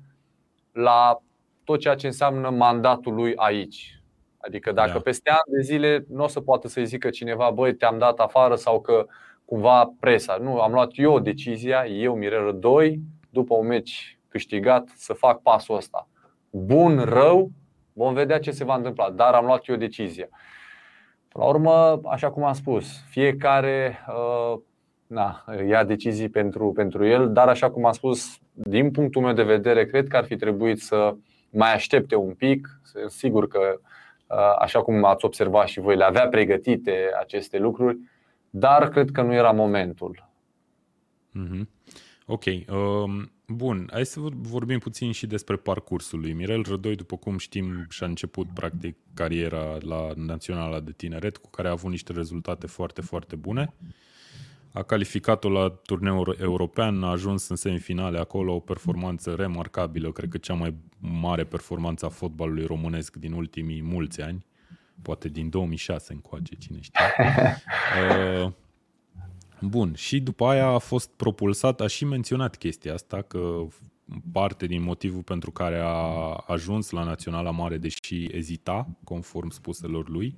la 0.73 1.23
tot 1.65 1.81
ceea 1.81 1.95
ce 1.95 2.07
înseamnă 2.07 2.51
mandatul 2.51 3.15
lui 3.15 3.33
aici. 3.37 4.01
Adică 4.39 4.73
dacă 4.73 4.93
da. 4.93 5.01
peste 5.01 5.31
ani 5.31 5.57
de 5.57 5.61
zile 5.61 6.05
nu 6.09 6.23
o 6.23 6.27
să 6.27 6.41
poată 6.41 6.69
să-i 6.69 6.87
zică 6.87 7.11
cineva, 7.11 7.51
băi, 7.51 7.75
te-am 7.75 7.99
dat 7.99 8.19
afară 8.19 8.55
sau 8.55 8.81
că 8.81 9.07
cumva 9.53 9.95
presa. 10.01 10.37
Nu, 10.41 10.61
am 10.61 10.73
luat 10.73 10.91
eu 10.95 11.19
decizia, 11.19 11.87
eu, 11.87 12.15
Mirel 12.15 12.59
2, 12.59 13.01
după 13.31 13.55
un 13.55 13.67
meci 13.67 14.19
câștigat, 14.29 14.89
să 14.97 15.13
fac 15.13 15.43
pasul 15.43 15.77
ăsta. 15.77 16.09
Bun, 16.51 16.99
rău, 16.99 17.51
vom 17.93 18.15
vedea 18.15 18.39
ce 18.39 18.51
se 18.51 18.65
va 18.65 18.75
întâmpla, 18.75 19.11
dar 19.11 19.35
am 19.35 19.45
luat 19.45 19.69
eu 19.69 19.77
decizia. 19.77 20.29
La 21.33 21.45
urmă, 21.45 22.01
așa 22.05 22.31
cum 22.31 22.45
am 22.45 22.53
spus, 22.53 23.03
fiecare 23.09 23.99
uh, 24.09 24.61
na, 25.07 25.45
ia 25.69 25.85
decizii 25.85 26.29
pentru, 26.29 26.73
pentru 26.73 27.07
el, 27.07 27.33
dar 27.33 27.49
așa 27.49 27.71
cum 27.71 27.85
am 27.85 27.93
spus, 27.93 28.39
din 28.53 28.91
punctul 28.91 29.23
meu 29.23 29.33
de 29.33 29.43
vedere, 29.43 29.87
cred 29.87 30.09
că 30.09 30.17
ar 30.17 30.25
fi 30.25 30.37
trebuit 30.37 30.81
să 30.81 31.15
mai 31.51 31.75
aștepte 31.75 32.15
un 32.15 32.35
pic. 32.35 32.81
Sunt 32.83 33.11
sigur 33.11 33.49
că 33.49 33.81
Uh, 34.33 34.39
așa 34.59 34.83
cum 34.83 35.05
ați 35.05 35.25
observat 35.25 35.67
și 35.67 35.81
voi, 35.81 35.97
le 35.97 36.05
avea 36.05 36.29
pregătite 36.29 37.11
aceste 37.21 37.59
lucruri, 37.59 37.99
dar 38.55 38.89
cred 38.89 39.11
că 39.11 39.23
nu 39.23 39.35
era 39.35 39.51
momentul. 39.51 40.29
Mm-hmm. 41.39 41.67
Ok. 42.27 42.45
Um, 42.45 43.31
bun, 43.47 43.89
hai 43.93 44.07
să 44.07 44.21
vorbim 44.33 44.79
puțin 44.79 45.13
și 45.13 45.27
despre 45.27 45.57
parcursul 45.57 46.21
lui 46.21 46.33
Mirel 46.33 46.63
Rădoi. 46.63 46.97
După 46.97 47.17
cum 47.17 47.39
știm, 47.39 47.87
și-a 47.89 48.07
început 48.07 48.49
practic 48.55 48.97
cariera 49.15 49.77
la 49.81 50.13
Naționala 50.17 50.81
de 50.81 50.93
Tineret, 50.93 51.37
cu 51.37 51.51
care 51.51 51.69
a 51.69 51.71
avut 51.71 51.91
niște 51.91 52.13
rezultate 52.13 52.67
foarte, 52.67 53.01
foarte 53.01 53.37
bune. 53.37 53.75
A 54.73 54.83
calificat-o 54.83 55.49
la 55.49 55.69
turneul 55.71 56.37
european, 56.41 57.03
a 57.03 57.11
ajuns 57.11 57.49
în 57.49 57.57
semifinale 57.57 58.19
acolo, 58.19 58.55
o 58.55 58.61
performanță 58.61 59.35
remarcabilă, 59.35 60.13
cred 60.13 60.29
că 60.29 60.39
cea 60.39 60.55
mai 60.55 60.75
mare 60.99 61.45
performanță 61.45 62.07
a 62.07 62.09
fotbalului 62.09 62.65
românesc 62.65 63.17
din 63.17 63.33
ultimii 63.33 63.83
mulți 63.83 64.21
ani, 64.21 64.47
poate 65.03 65.29
din 65.29 65.51
2006 65.51 66.13
încoace, 66.13 66.55
cine 66.55 66.81
știe. 66.81 67.01
Uh, 68.45 68.53
bun, 69.61 69.95
și 69.95 70.21
după 70.21 70.45
aia 70.45 70.67
a 70.67 70.79
fost 70.79 71.11
propulsat, 71.11 71.81
a 71.81 71.87
și 71.87 72.05
menționat 72.05 72.57
chestia 72.57 72.93
asta, 72.93 73.23
că 73.23 73.67
parte 74.33 74.67
din 74.67 74.83
motivul 74.83 75.23
pentru 75.23 75.51
care 75.51 75.81
a 75.83 76.35
ajuns 76.47 76.91
la 76.91 77.05
Naționala 77.05 77.51
Mare, 77.51 77.77
deși 77.77 78.29
ezita, 78.31 78.89
conform 79.05 79.49
spuselor 79.49 80.09
lui, 80.09 80.37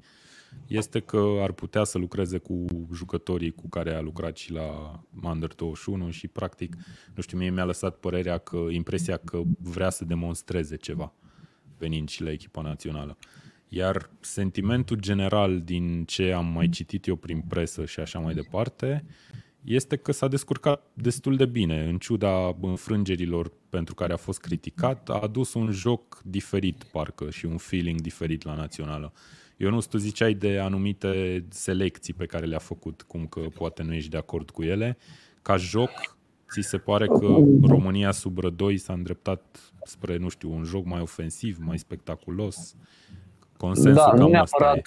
este 0.66 1.00
că 1.00 1.38
ar 1.40 1.52
putea 1.52 1.84
să 1.84 1.98
lucreze 1.98 2.38
cu 2.38 2.64
jucătorii 2.92 3.50
cu 3.50 3.68
care 3.68 3.94
a 3.94 4.00
lucrat 4.00 4.36
și 4.36 4.52
la 4.52 5.00
Under 5.22 5.54
21 5.54 6.10
și 6.10 6.28
practic, 6.28 6.76
nu 7.14 7.22
știu, 7.22 7.38
mie 7.38 7.50
mi-a 7.50 7.64
lăsat 7.64 7.96
părerea 7.96 8.38
că, 8.38 8.66
impresia 8.70 9.16
că 9.16 9.42
vrea 9.58 9.90
să 9.90 10.04
demonstreze 10.04 10.76
ceva 10.76 11.12
venind 11.78 12.08
și 12.08 12.22
la 12.22 12.30
echipa 12.30 12.62
națională. 12.62 13.16
Iar 13.76 14.10
sentimentul 14.20 14.96
general 14.96 15.60
din 15.60 16.04
ce 16.04 16.32
am 16.32 16.46
mai 16.46 16.68
citit 16.68 17.06
eu 17.06 17.16
prin 17.16 17.40
presă 17.48 17.84
și 17.84 18.00
așa 18.00 18.18
mai 18.18 18.34
departe 18.34 19.04
este 19.64 19.96
că 19.96 20.12
s-a 20.12 20.28
descurcat 20.28 20.86
destul 20.92 21.36
de 21.36 21.46
bine, 21.46 21.88
în 21.88 21.98
ciuda 21.98 22.56
înfrângerilor 22.60 23.52
pentru 23.68 23.94
care 23.94 24.12
a 24.12 24.16
fost 24.16 24.40
criticat, 24.40 25.08
a 25.08 25.18
adus 25.22 25.54
un 25.54 25.70
joc 25.70 26.20
diferit, 26.24 26.82
parcă, 26.82 27.30
și 27.30 27.46
un 27.46 27.56
feeling 27.56 28.00
diferit 28.00 28.44
la 28.44 28.54
națională. 28.54 29.12
Eu 29.56 29.70
nu 29.70 29.80
tu 29.80 29.96
ziceai 29.96 30.34
de 30.34 30.58
anumite 30.58 31.44
selecții 31.48 32.14
pe 32.14 32.26
care 32.26 32.46
le-a 32.46 32.58
făcut, 32.58 33.02
cum 33.02 33.26
că 33.26 33.40
poate 33.40 33.82
nu 33.82 33.94
ești 33.94 34.10
de 34.10 34.16
acord 34.16 34.50
cu 34.50 34.62
ele. 34.62 34.98
Ca 35.42 35.56
joc, 35.56 35.90
ți 36.50 36.68
se 36.68 36.78
pare 36.78 37.06
că 37.06 37.36
România 37.62 38.10
sub 38.10 38.38
rădoi 38.38 38.76
s-a 38.76 38.92
îndreptat 38.92 39.72
spre, 39.84 40.16
nu 40.16 40.28
știu, 40.28 40.52
un 40.52 40.64
joc 40.64 40.84
mai 40.84 41.00
ofensiv, 41.00 41.58
mai 41.60 41.78
spectaculos? 41.78 42.76
Consensul 43.56 43.94
da, 43.94 44.12
nu 44.12 44.28
neapărat, 44.28 44.80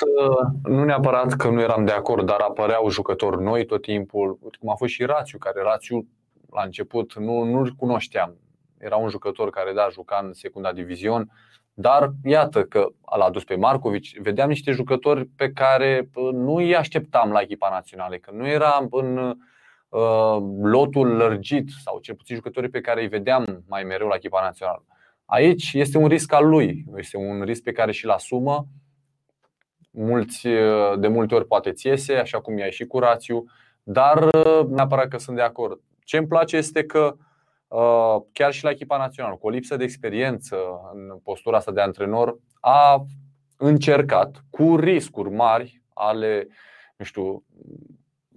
nu 0.63 0.83
neapărat 0.83 1.33
că 1.33 1.49
nu 1.49 1.61
eram 1.61 1.85
de 1.85 1.91
acord, 1.91 2.25
dar 2.25 2.39
apăreau 2.39 2.89
jucători 2.89 3.43
noi 3.43 3.65
tot 3.65 3.81
timpul, 3.81 4.39
cum 4.59 4.69
a 4.69 4.75
fost 4.75 4.91
și 4.91 5.05
Rațiu, 5.05 5.37
care 5.37 5.61
Rațiu 5.61 6.07
la 6.51 6.61
început 6.61 7.13
nu, 7.17 7.43
nu-l 7.43 7.73
cunoșteam. 7.77 8.35
Era 8.77 8.95
un 8.95 9.09
jucător 9.09 9.49
care 9.49 9.73
da, 9.73 9.87
juca 9.91 10.21
în 10.23 10.33
secunda 10.33 10.73
divizion, 10.73 11.31
dar 11.73 12.11
iată 12.23 12.63
că 12.63 12.87
l-a 13.17 13.25
adus 13.25 13.43
pe 13.43 13.55
Marcovici. 13.55 14.19
Vedeam 14.19 14.47
niște 14.47 14.71
jucători 14.71 15.25
pe 15.25 15.51
care 15.51 16.09
nu 16.31 16.55
îi 16.55 16.75
așteptam 16.75 17.31
la 17.31 17.41
echipa 17.41 17.69
națională, 17.69 18.15
că 18.15 18.31
nu 18.33 18.47
era 18.47 18.87
în, 18.91 19.37
lotul 20.61 21.07
lărgit 21.07 21.69
sau 21.83 21.99
cel 21.99 22.15
puțin 22.15 22.35
jucătorii 22.35 22.69
pe 22.69 22.81
care 22.81 23.01
îi 23.01 23.07
vedeam 23.07 23.63
mai 23.67 23.83
mereu 23.83 24.07
la 24.07 24.15
echipa 24.15 24.41
națională. 24.41 24.85
Aici 25.29 25.73
este 25.73 25.97
un 25.97 26.07
risc 26.07 26.33
al 26.33 26.47
lui, 26.47 26.85
este 26.95 27.17
un 27.17 27.41
risc 27.41 27.63
pe 27.63 27.71
care 27.71 27.91
și-l 27.91 28.09
asumă. 28.09 28.67
Mulți, 29.91 30.47
de 30.97 31.07
multe 31.07 31.35
ori 31.35 31.47
poate 31.47 31.71
ți 31.71 31.87
iese, 31.87 32.13
așa 32.13 32.41
cum 32.41 32.57
i-a 32.57 32.65
ieșit 32.65 32.87
cu 32.87 32.99
Rațiu, 32.99 33.43
dar 33.83 34.29
neapărat 34.69 35.07
că 35.07 35.17
sunt 35.17 35.35
de 35.35 35.41
acord. 35.41 35.81
Ce 36.03 36.17
îmi 36.17 36.27
place 36.27 36.57
este 36.57 36.85
că 36.85 37.15
chiar 38.31 38.51
și 38.51 38.63
la 38.63 38.69
echipa 38.69 38.97
națională, 38.97 39.35
cu 39.35 39.47
o 39.47 39.49
lipsă 39.49 39.75
de 39.75 39.83
experiență 39.83 40.57
în 40.93 41.17
postura 41.23 41.57
asta 41.57 41.71
de 41.71 41.81
antrenor, 41.81 42.39
a 42.59 43.05
încercat 43.57 44.43
cu 44.49 44.75
riscuri 44.75 45.29
mari 45.29 45.81
ale, 45.93 46.47
nu 46.97 47.05
știu, 47.05 47.43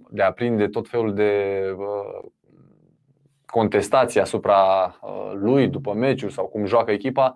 de 0.09 0.21
a 0.21 0.31
prinde 0.31 0.67
tot 0.67 0.89
felul 0.89 1.13
de 1.13 1.63
contestații 3.51 4.19
asupra 4.19 4.59
uh, 5.01 5.31
lui 5.33 5.67
după 5.67 5.93
meciuri 5.93 6.33
sau 6.33 6.45
cum 6.45 6.65
joacă 6.65 6.91
echipa, 6.91 7.35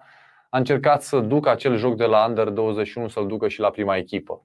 a 0.50 0.58
încercat 0.58 1.02
să 1.02 1.20
ducă 1.20 1.50
acel 1.50 1.76
joc 1.76 1.96
de 1.96 2.06
la 2.06 2.26
Under 2.28 2.50
21 2.50 3.08
să-l 3.08 3.28
ducă 3.28 3.48
și 3.48 3.60
la 3.60 3.70
prima 3.70 3.96
echipă. 3.96 4.42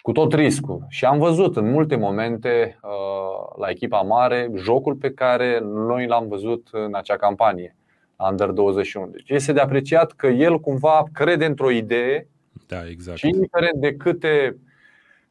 Cu 0.00 0.12
tot 0.12 0.32
riscul. 0.32 0.86
Și 0.88 1.04
am 1.04 1.18
văzut 1.18 1.56
în 1.56 1.70
multe 1.70 1.96
momente 1.96 2.78
uh, 2.82 3.58
la 3.58 3.68
echipa 3.68 4.00
mare 4.00 4.50
jocul 4.56 4.94
pe 4.94 5.10
care 5.10 5.60
noi 5.62 6.06
l-am 6.06 6.28
văzut 6.28 6.68
în 6.72 6.94
acea 6.94 7.16
campanie, 7.16 7.76
Under 8.16 8.48
21. 8.48 9.06
Deci 9.06 9.30
este 9.30 9.52
de 9.52 9.60
apreciat 9.60 10.12
că 10.12 10.26
el 10.26 10.60
cumva 10.60 11.04
crede 11.12 11.44
într-o 11.44 11.70
idee 11.70 12.28
da, 12.66 12.88
exact. 12.88 13.18
și 13.18 13.28
indiferent 13.28 13.80
de 13.80 13.94
câte 13.94 14.56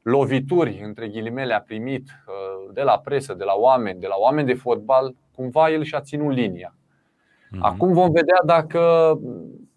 lovituri, 0.04 0.82
între 0.84 1.08
ghilimele, 1.08 1.54
a 1.54 1.62
primit 1.62 2.08
uh, 2.28 2.74
de 2.74 2.82
la 2.82 3.00
presă, 3.00 3.34
de 3.34 3.44
la 3.44 3.54
oameni, 3.54 4.00
de 4.00 4.08
la 4.08 4.16
oameni 4.18 4.48
de 4.48 4.54
fotbal, 4.54 5.16
cumva 5.36 5.70
el 5.70 5.84
și-a 5.84 6.02
ținut 6.02 6.34
linia. 6.34 6.76
Mm-hmm. 6.76 7.60
Acum 7.60 7.94
vom 7.94 8.12
vedea 8.12 8.42
dacă, 8.46 9.14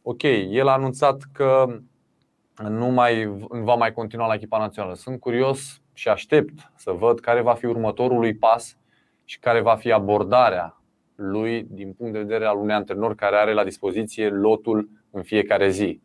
ok, 0.02 0.22
el 0.50 0.68
a 0.68 0.72
anunțat 0.72 1.22
că 1.32 1.66
nu 2.68 2.86
mai 2.86 3.36
va 3.48 3.74
mai 3.74 3.92
continua 3.92 4.26
la 4.26 4.34
echipa 4.34 4.58
națională. 4.58 4.94
Sunt 4.94 5.20
curios 5.20 5.80
și 5.92 6.08
aștept 6.08 6.72
să 6.74 6.90
văd 6.90 7.20
care 7.20 7.40
va 7.40 7.54
fi 7.54 7.66
următorul 7.66 8.18
lui 8.18 8.34
pas 8.34 8.76
și 9.24 9.38
care 9.38 9.60
va 9.60 9.76
fi 9.76 9.92
abordarea 9.92 10.80
lui 11.14 11.66
din 11.70 11.92
punct 11.92 12.12
de 12.12 12.18
vedere 12.18 12.46
al 12.46 12.56
unui 12.56 12.74
antrenor 12.74 13.14
care 13.14 13.36
are 13.36 13.52
la 13.52 13.64
dispoziție 13.64 14.28
lotul 14.28 14.88
în 15.10 15.22
fiecare 15.22 15.68
zi. 15.68 16.00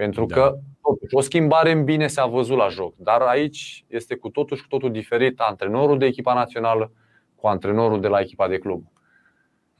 Pentru 0.00 0.26
da. 0.26 0.34
că 0.34 0.58
totuși, 0.82 1.14
o 1.14 1.20
schimbare 1.20 1.70
în 1.70 1.84
bine 1.84 2.06
s-a 2.06 2.26
văzut 2.26 2.56
la 2.56 2.68
joc, 2.68 2.94
dar 2.96 3.20
aici 3.20 3.84
este 3.86 4.14
cu 4.14 4.28
totul 4.28 4.56
și 4.56 4.62
cu 4.62 4.68
totul 4.68 4.92
diferit 4.92 5.40
antrenorul 5.40 5.98
de 5.98 6.06
echipa 6.06 6.34
națională 6.34 6.92
cu 7.34 7.46
antrenorul 7.46 8.00
de 8.00 8.08
la 8.08 8.20
echipa 8.20 8.48
de 8.48 8.58
club. 8.58 8.84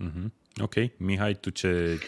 Mm-hmm. 0.05 0.27
Ok. 0.63 0.75
Mihai, 0.97 1.35
tu 1.35 1.51
ce 1.51 1.99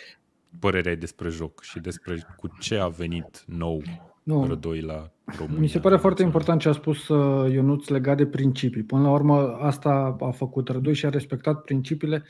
părere 0.59 0.89
ai 0.89 0.97
despre 0.97 1.29
joc 1.29 1.63
și 1.63 1.79
despre 1.79 2.17
cu 2.37 2.49
ce 2.61 2.77
a 2.77 2.89
venit 2.89 3.45
nou 3.47 3.83
nu. 4.23 4.47
Rădoi 4.47 4.81
la 4.81 5.11
România? 5.39 5.61
Mi 5.61 5.69
se 5.69 5.79
pare 5.79 5.97
foarte 5.97 6.23
important 6.23 6.61
ce 6.61 6.69
a 6.69 6.73
spus 6.73 7.09
uh, 7.09 7.53
Ionuț 7.53 7.89
legat 7.89 8.17
de 8.17 8.27
principii. 8.27 8.83
Până 8.83 9.03
la 9.03 9.11
urmă, 9.11 9.57
asta 9.61 10.17
a 10.21 10.31
făcut 10.31 10.69
Rădoi 10.69 10.95
și 10.95 11.07
a 11.07 11.11
respectat 11.11 11.63
principiile 11.63 12.25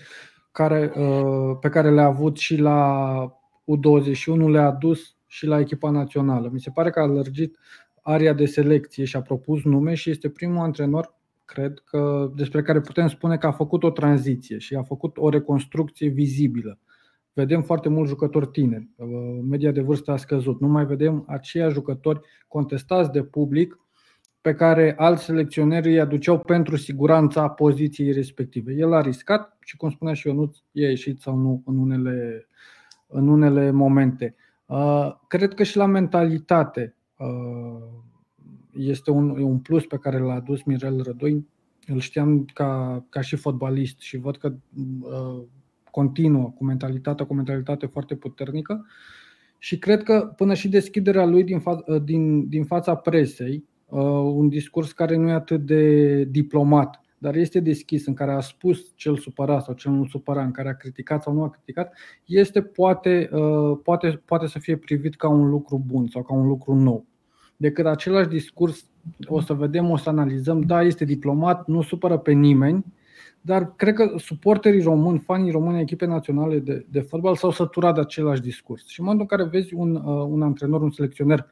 care, 0.53 0.93
uh, 0.97 1.57
pe 1.61 1.69
care 1.69 1.91
le-a 1.91 2.07
avut 2.07 2.39
și 2.39 2.57
la 2.57 3.13
U21, 3.65 4.51
le-a 4.51 4.71
dus 4.71 5.17
și 5.33 5.47
la 5.47 5.59
echipa 5.59 5.91
națională. 5.91 6.51
Mi 6.53 6.61
se 6.61 6.71
pare 6.71 6.91
că 6.91 7.01
a 7.01 7.07
lărgit 7.07 7.59
aria 8.03 8.33
de 8.33 8.47
selecție 8.47 9.05
și 9.05 9.17
a 9.17 9.23
propus 9.23 9.63
nume 9.63 9.95
și 9.95 10.11
este 10.11 10.29
primul 10.29 10.59
antrenor 10.59 11.15
cred 11.45 11.83
că 11.85 12.33
despre 12.37 12.63
care 12.63 12.81
putem 12.81 13.09
spune 13.09 13.37
că 13.37 13.47
a 13.47 13.53
făcut 13.53 13.83
o 13.83 13.91
tranziție 13.91 14.59
și 14.59 14.75
a 14.75 14.83
făcut 14.83 15.17
o 15.17 15.29
reconstrucție 15.29 16.09
vizibilă. 16.09 16.79
Vedem 17.33 17.63
foarte 17.63 17.89
mulți 17.89 18.11
jucători 18.11 18.47
tineri, 18.47 18.89
media 19.49 19.71
de 19.71 19.81
vârstă 19.81 20.11
a 20.11 20.17
scăzut, 20.17 20.61
nu 20.61 20.69
mai 20.69 20.87
vedem 20.87 21.25
aceia 21.29 21.69
jucători 21.69 22.21
contestați 22.49 23.11
de 23.11 23.23
public 23.23 23.79
pe 24.41 24.55
care 24.55 24.95
alți 24.97 25.25
selecționeri 25.25 25.89
îi 25.89 26.01
aduceau 26.01 26.39
pentru 26.39 26.77
siguranța 26.77 27.49
poziției 27.49 28.13
respective. 28.13 28.73
El 28.73 28.93
a 28.93 29.01
riscat 29.01 29.57
și, 29.61 29.77
cum 29.77 29.91
spunea 29.91 30.15
și 30.15 30.27
Ionuț, 30.27 30.57
i-a 30.73 30.89
ieșit 30.89 31.21
sau 31.21 31.37
nu 31.37 31.63
în 31.67 31.79
unele, 31.79 32.47
în 33.07 33.29
unele 33.29 33.71
momente. 33.71 34.37
Uh, 34.73 35.13
cred 35.29 35.55
că 35.55 35.63
și 35.63 35.77
la 35.77 35.87
mentalitate 35.87 36.97
uh, 37.17 37.83
este 38.73 39.11
un, 39.11 39.31
un 39.31 39.59
plus 39.59 39.87
pe 39.87 39.97
care 39.97 40.19
l-a 40.19 40.35
adus 40.35 40.63
Mirel 40.63 41.03
Rădoi. 41.03 41.47
Îl 41.87 42.01
știam 42.01 42.45
ca, 42.45 43.05
ca 43.09 43.21
și 43.21 43.37
fotbalist 43.37 44.01
și 44.01 44.17
văd 44.17 44.37
că 44.37 44.55
uh, 45.01 45.43
continuă 45.91 46.51
cu 46.51 46.65
mentalitatea, 46.65 47.27
cu 47.27 47.33
o 47.33 47.37
mentalitate 47.37 47.87
foarte 47.87 48.15
puternică. 48.15 48.87
Și 49.59 49.79
cred 49.79 50.03
că 50.03 50.33
până 50.37 50.55
și 50.55 50.69
deschiderea 50.69 51.25
lui 51.25 51.45
din, 51.45 51.61
fa- 51.61 51.87
uh, 51.87 52.03
din, 52.03 52.49
din 52.49 52.65
fața 52.65 52.95
presei, 52.95 53.65
uh, 53.87 54.01
un 54.35 54.49
discurs 54.49 54.93
care 54.93 55.17
nu 55.17 55.29
e 55.29 55.33
atât 55.33 55.67
de 55.67 56.25
diplomat, 56.25 57.02
dar 57.23 57.35
este 57.35 57.61
deschis, 57.61 58.07
în 58.07 58.15
care 58.15 58.33
a 58.33 58.41
spus 58.41 58.93
cel 58.95 59.17
supărat 59.17 59.65
sau 59.65 59.75
cel 59.75 59.93
nu 59.93 60.07
supărat, 60.07 60.45
în 60.45 60.51
care 60.51 60.69
a 60.69 60.77
criticat 60.77 61.23
sau 61.23 61.33
nu 61.33 61.43
a 61.43 61.51
criticat, 61.51 61.97
este 62.25 62.63
poate, 62.63 63.29
uh, 63.33 63.79
poate, 63.83 64.23
poate 64.25 64.47
să 64.47 64.59
fie 64.59 64.77
privit 64.77 65.17
ca 65.17 65.29
un 65.29 65.49
lucru 65.49 65.83
bun 65.87 66.07
sau 66.07 66.23
ca 66.23 66.35
un 66.35 66.47
lucru 66.47 66.75
nou 66.75 67.07
decât 67.57 67.87
același 67.87 68.29
discurs, 68.29 68.85
o 69.27 69.41
să 69.41 69.55
vedem, 69.55 69.91
o 69.91 69.97
să 69.97 70.09
analizăm, 70.09 70.61
da, 70.61 70.83
este 70.83 71.05
diplomat, 71.05 71.67
nu 71.67 71.83
supără 71.83 72.19
pe 72.19 72.33
nimeni, 72.33 72.85
dar 73.41 73.75
cred 73.77 73.95
că 73.95 74.15
suporterii 74.19 74.83
români, 74.83 75.19
fanii 75.19 75.51
români 75.51 75.81
echipe 75.81 76.07
naționale 76.07 76.59
de, 76.59 76.87
de 76.91 77.01
fotbal 77.01 77.37
s-au 77.37 77.51
săturat 77.51 77.95
de 77.95 78.01
același 78.01 78.41
discurs. 78.41 78.87
Și 78.87 79.01
în 79.01 79.07
momentul 79.07 79.29
în 79.31 79.37
care 79.37 79.49
vezi 79.51 79.75
un, 79.75 79.95
uh, 79.95 80.27
un 80.29 80.43
antrenor, 80.43 80.83
un 80.83 80.91
selecționer 80.91 81.47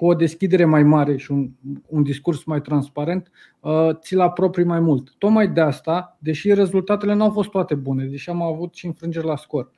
cu 0.00 0.06
o 0.06 0.14
deschidere 0.14 0.64
mai 0.64 0.82
mare 0.82 1.16
și 1.16 1.30
un, 1.30 1.50
un 1.86 2.02
discurs 2.02 2.44
mai 2.44 2.60
transparent, 2.60 3.30
uh, 3.60 3.88
ți-l 3.94 4.20
apropii 4.20 4.64
mai 4.64 4.80
mult. 4.80 5.14
Tocmai 5.18 5.48
de 5.48 5.60
asta, 5.60 6.18
deși 6.20 6.54
rezultatele 6.54 7.14
nu 7.14 7.24
au 7.24 7.30
fost 7.30 7.50
toate 7.50 7.74
bune, 7.74 8.04
deși 8.04 8.30
am 8.30 8.42
avut 8.42 8.74
și 8.74 8.86
înfrângeri 8.86 9.26
la 9.26 9.36
scor, 9.36 9.70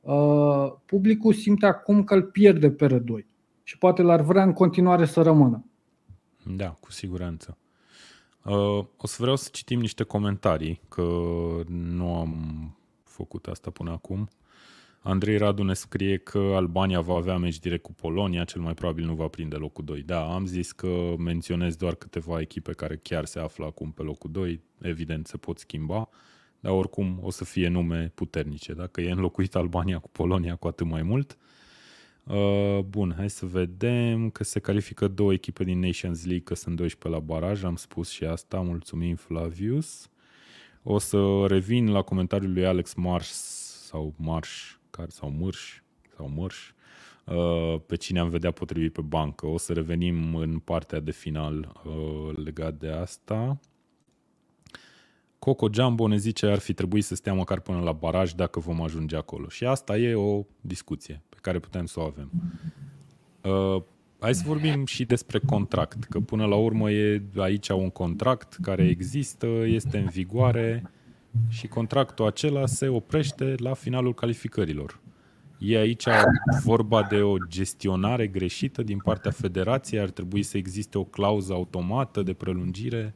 uh, 0.00 0.72
publicul 0.86 1.32
simte 1.32 1.66
acum 1.66 2.04
că 2.04 2.14
îl 2.14 2.22
pierde 2.22 2.70
pe 2.70 2.86
rădoi 2.86 3.26
și 3.62 3.78
poate 3.78 4.02
l-ar 4.02 4.20
vrea 4.20 4.42
în 4.42 4.52
continuare 4.52 5.04
să 5.04 5.22
rămână. 5.22 5.64
Da, 6.56 6.68
cu 6.68 6.90
siguranță. 6.90 7.58
Uh, 8.44 8.84
o 8.96 9.06
să 9.06 9.16
vreau 9.18 9.36
să 9.36 9.48
citim 9.52 9.80
niște 9.80 10.02
comentarii, 10.02 10.80
că 10.88 11.06
nu 11.66 12.14
am 12.14 12.34
făcut 13.04 13.46
asta 13.46 13.70
până 13.70 13.90
acum. 13.90 14.28
Andrei 15.00 15.36
Radu 15.36 15.62
ne 15.62 15.74
scrie 15.74 16.16
că 16.16 16.38
Albania 16.38 17.00
va 17.00 17.14
avea 17.14 17.36
meci 17.36 17.58
direct 17.58 17.82
cu 17.82 17.92
Polonia, 17.92 18.44
cel 18.44 18.60
mai 18.60 18.74
probabil 18.74 19.04
nu 19.04 19.14
va 19.14 19.28
prinde 19.28 19.56
locul 19.56 19.84
2. 19.84 20.02
Da, 20.02 20.34
am 20.34 20.46
zis 20.46 20.72
că 20.72 21.14
menționez 21.18 21.76
doar 21.76 21.94
câteva 21.94 22.40
echipe 22.40 22.72
care 22.72 22.96
chiar 22.96 23.24
se 23.24 23.38
află 23.38 23.64
acum 23.64 23.90
pe 23.90 24.02
locul 24.02 24.30
2, 24.30 24.60
evident 24.80 25.26
se 25.26 25.36
pot 25.36 25.58
schimba, 25.58 26.08
dar 26.60 26.72
oricum 26.72 27.18
o 27.22 27.30
să 27.30 27.44
fie 27.44 27.68
nume 27.68 28.12
puternice. 28.14 28.72
Dacă 28.72 29.00
e 29.00 29.10
înlocuit 29.10 29.54
Albania 29.54 29.98
cu 29.98 30.08
Polonia, 30.08 30.56
cu 30.56 30.66
atât 30.66 30.86
mai 30.86 31.02
mult. 31.02 31.38
Uh, 32.24 32.78
bun, 32.88 33.14
hai 33.16 33.30
să 33.30 33.46
vedem 33.46 34.30
că 34.30 34.44
se 34.44 34.60
califică 34.60 35.08
două 35.08 35.32
echipe 35.32 35.64
din 35.64 35.78
Nations 35.78 36.24
League, 36.24 36.44
că 36.44 36.54
sunt 36.54 36.76
12 36.76 37.20
la 37.20 37.26
baraj, 37.26 37.64
am 37.64 37.76
spus 37.76 38.10
și 38.10 38.24
asta, 38.24 38.60
mulțumim 38.60 39.16
Flavius. 39.16 40.10
O 40.82 40.98
să 40.98 41.44
revin 41.46 41.90
la 41.90 42.02
comentariul 42.02 42.52
lui 42.52 42.66
Alex 42.66 42.94
Marsh 42.94 43.30
sau 43.88 44.14
Marsh, 44.16 44.77
care, 44.90 45.08
sau 45.10 45.30
Mărș, 45.30 45.82
sau 46.16 46.28
Mărș, 46.28 46.72
uh, 47.24 47.80
pe 47.86 47.96
cine 47.96 48.18
am 48.18 48.28
vedea 48.28 48.50
potrivit 48.50 48.92
pe 48.92 49.00
bancă. 49.00 49.46
O 49.46 49.58
să 49.58 49.72
revenim 49.72 50.34
în 50.34 50.58
partea 50.58 51.00
de 51.00 51.10
final 51.10 51.80
uh, 51.84 52.36
legat 52.36 52.74
de 52.74 52.88
asta. 52.88 53.58
Coco 55.38 55.68
Jumbo 55.72 56.08
ne 56.08 56.16
zice 56.16 56.46
ar 56.46 56.58
fi 56.58 56.72
trebuit 56.72 57.04
să 57.04 57.14
stea 57.14 57.34
măcar 57.34 57.60
până 57.60 57.80
la 57.80 57.92
baraj 57.92 58.32
dacă 58.32 58.60
vom 58.60 58.82
ajunge 58.82 59.16
acolo. 59.16 59.48
Și 59.48 59.64
asta 59.64 59.96
e 59.96 60.14
o 60.14 60.44
discuție 60.60 61.22
pe 61.28 61.36
care 61.40 61.58
putem 61.58 61.86
să 61.86 62.00
o 62.00 62.02
avem. 62.02 62.30
Uh, 63.42 63.82
hai 64.18 64.34
să 64.34 64.42
vorbim 64.46 64.86
și 64.86 65.04
despre 65.04 65.38
contract, 65.38 66.04
că 66.04 66.20
până 66.20 66.46
la 66.46 66.56
urmă 66.56 66.90
e 66.90 67.22
aici 67.36 67.68
un 67.68 67.90
contract 67.90 68.56
care 68.62 68.88
există, 68.88 69.46
este 69.64 69.98
în 69.98 70.06
vigoare 70.06 70.90
și 71.48 71.66
contractul 71.66 72.26
acela 72.26 72.66
se 72.66 72.88
oprește 72.88 73.54
la 73.56 73.74
finalul 73.74 74.14
calificărilor. 74.14 75.00
E 75.58 75.78
aici 75.78 76.04
vorba 76.64 77.02
de 77.02 77.22
o 77.22 77.36
gestionare 77.48 78.26
greșită 78.26 78.82
din 78.82 78.98
partea 78.98 79.30
federației, 79.30 80.00
ar 80.00 80.10
trebui 80.10 80.42
să 80.42 80.56
existe 80.56 80.98
o 80.98 81.04
clauză 81.04 81.52
automată 81.52 82.22
de 82.22 82.32
prelungire 82.32 83.14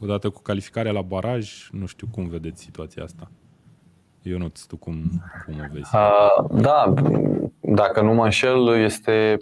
odată 0.00 0.30
cu 0.30 0.42
calificarea 0.42 0.92
la 0.92 1.02
baraj. 1.02 1.68
Nu 1.72 1.86
știu 1.86 2.06
cum 2.10 2.28
vedeți 2.28 2.62
situația 2.62 3.02
asta. 3.02 3.30
Ionuț, 4.22 4.62
tu 4.62 4.76
cum, 4.76 5.22
cum 5.44 5.54
o 5.54 5.72
vezi? 5.72 5.90
Uh, 5.94 6.60
da, 6.60 6.94
dacă 7.60 8.00
nu 8.00 8.14
mă 8.14 8.24
înșel, 8.24 8.76
este 8.76 9.36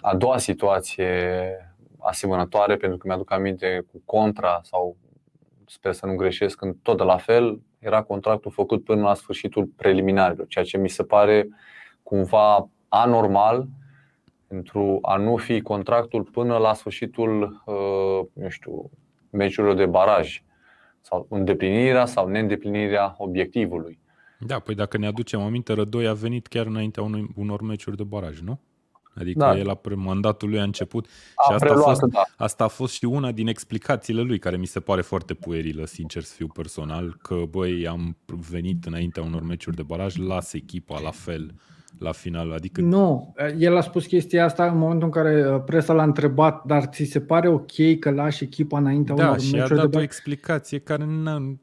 a 0.00 0.16
doua 0.16 0.38
situație 0.38 1.10
asemănătoare, 1.98 2.76
pentru 2.76 2.98
că 2.98 3.06
mi-aduc 3.06 3.32
aminte 3.32 3.86
cu 3.92 4.02
Contra 4.04 4.60
sau 4.62 4.96
sper 5.66 5.92
să 5.92 6.06
nu 6.06 6.14
greșesc, 6.14 6.56
când 6.56 6.76
tot 6.82 6.96
de 6.96 7.02
la 7.02 7.16
fel 7.16 7.60
era 7.78 8.02
contractul 8.02 8.50
făcut 8.50 8.84
până 8.84 9.02
la 9.02 9.14
sfârșitul 9.14 9.64
preliminarilor, 9.76 10.46
ceea 10.46 10.64
ce 10.64 10.78
mi 10.78 10.88
se 10.88 11.02
pare 11.02 11.48
cumva 12.02 12.68
anormal 12.88 13.68
pentru 14.46 14.98
a 15.02 15.16
nu 15.16 15.36
fi 15.36 15.60
contractul 15.60 16.22
până 16.22 16.56
la 16.56 16.74
sfârșitul, 16.74 17.62
uh, 17.64 18.42
nu 18.42 18.48
știu, 18.48 18.90
meciurilor 19.30 19.76
de 19.76 19.86
baraj 19.86 20.42
sau 21.00 21.26
îndeplinirea 21.30 22.06
sau 22.06 22.28
neîndeplinirea 22.28 23.14
obiectivului. 23.18 23.98
Da, 24.38 24.58
păi 24.58 24.74
dacă 24.74 24.98
ne 24.98 25.06
aducem 25.06 25.40
aminte, 25.40 25.72
Rădoi 25.72 26.06
a 26.06 26.12
venit 26.12 26.46
chiar 26.46 26.66
înaintea 26.66 27.02
unui, 27.02 27.26
unor 27.36 27.62
meciuri 27.62 27.96
de 27.96 28.04
baraj, 28.04 28.40
nu? 28.40 28.60
Adică 29.18 29.38
da. 29.38 29.58
el 29.58 29.68
a 29.68 29.80
mandatul 29.94 30.48
lui 30.48 30.58
a 30.58 30.62
început 30.62 31.06
a 31.34 31.42
și 31.42 31.52
asta 31.52 31.74
a, 31.74 31.76
fost, 31.76 32.00
da. 32.00 32.22
asta 32.36 32.64
a 32.64 32.68
fost 32.68 32.94
și 32.94 33.04
una 33.04 33.32
din 33.32 33.46
explicațiile 33.46 34.20
lui, 34.20 34.38
care 34.38 34.56
mi 34.56 34.66
se 34.66 34.80
pare 34.80 35.00
foarte 35.00 35.34
puerilă, 35.34 35.86
sincer 35.86 36.22
să 36.22 36.34
fiu 36.34 36.46
personal, 36.46 37.16
că 37.22 37.34
băi, 37.50 37.86
am 37.86 38.16
venit 38.50 38.84
înaintea 38.84 39.22
unor 39.22 39.42
meciuri 39.42 39.76
de 39.76 39.82
baraj, 39.82 40.16
las 40.16 40.52
echipa 40.52 41.00
la 41.00 41.10
fel 41.10 41.54
la 41.98 42.12
final. 42.12 42.52
Adică... 42.52 42.80
Nu, 42.80 43.34
el 43.58 43.76
a 43.76 43.80
spus 43.80 44.06
chestia 44.06 44.44
asta 44.44 44.66
în 44.66 44.78
momentul 44.78 45.04
în 45.04 45.12
care 45.12 45.54
uh, 45.54 45.62
presa 45.64 45.92
l-a 45.92 46.02
întrebat, 46.02 46.64
dar 46.64 46.84
ți 46.84 47.04
se 47.04 47.20
pare 47.20 47.48
ok 47.48 47.98
că 48.00 48.10
lași 48.10 48.44
echipa 48.44 48.78
înaintea 48.78 49.14
da, 49.14 49.22
unor 49.22 49.36
meciuri 49.36 49.52
de 49.52 49.64
baraj? 49.64 49.76
Da, 49.76 49.80
și 49.80 49.86
a 49.86 49.90
dat 49.90 50.00
o 50.00 50.02
explicație 50.02 50.78
care 50.78 51.04
n 51.04 51.58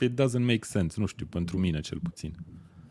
it 0.00 0.20
doesn't 0.20 0.44
make 0.44 0.62
sense, 0.62 1.00
nu 1.00 1.06
știu, 1.06 1.26
pentru 1.26 1.58
mine 1.58 1.80
cel 1.80 1.98
puțin. 2.02 2.34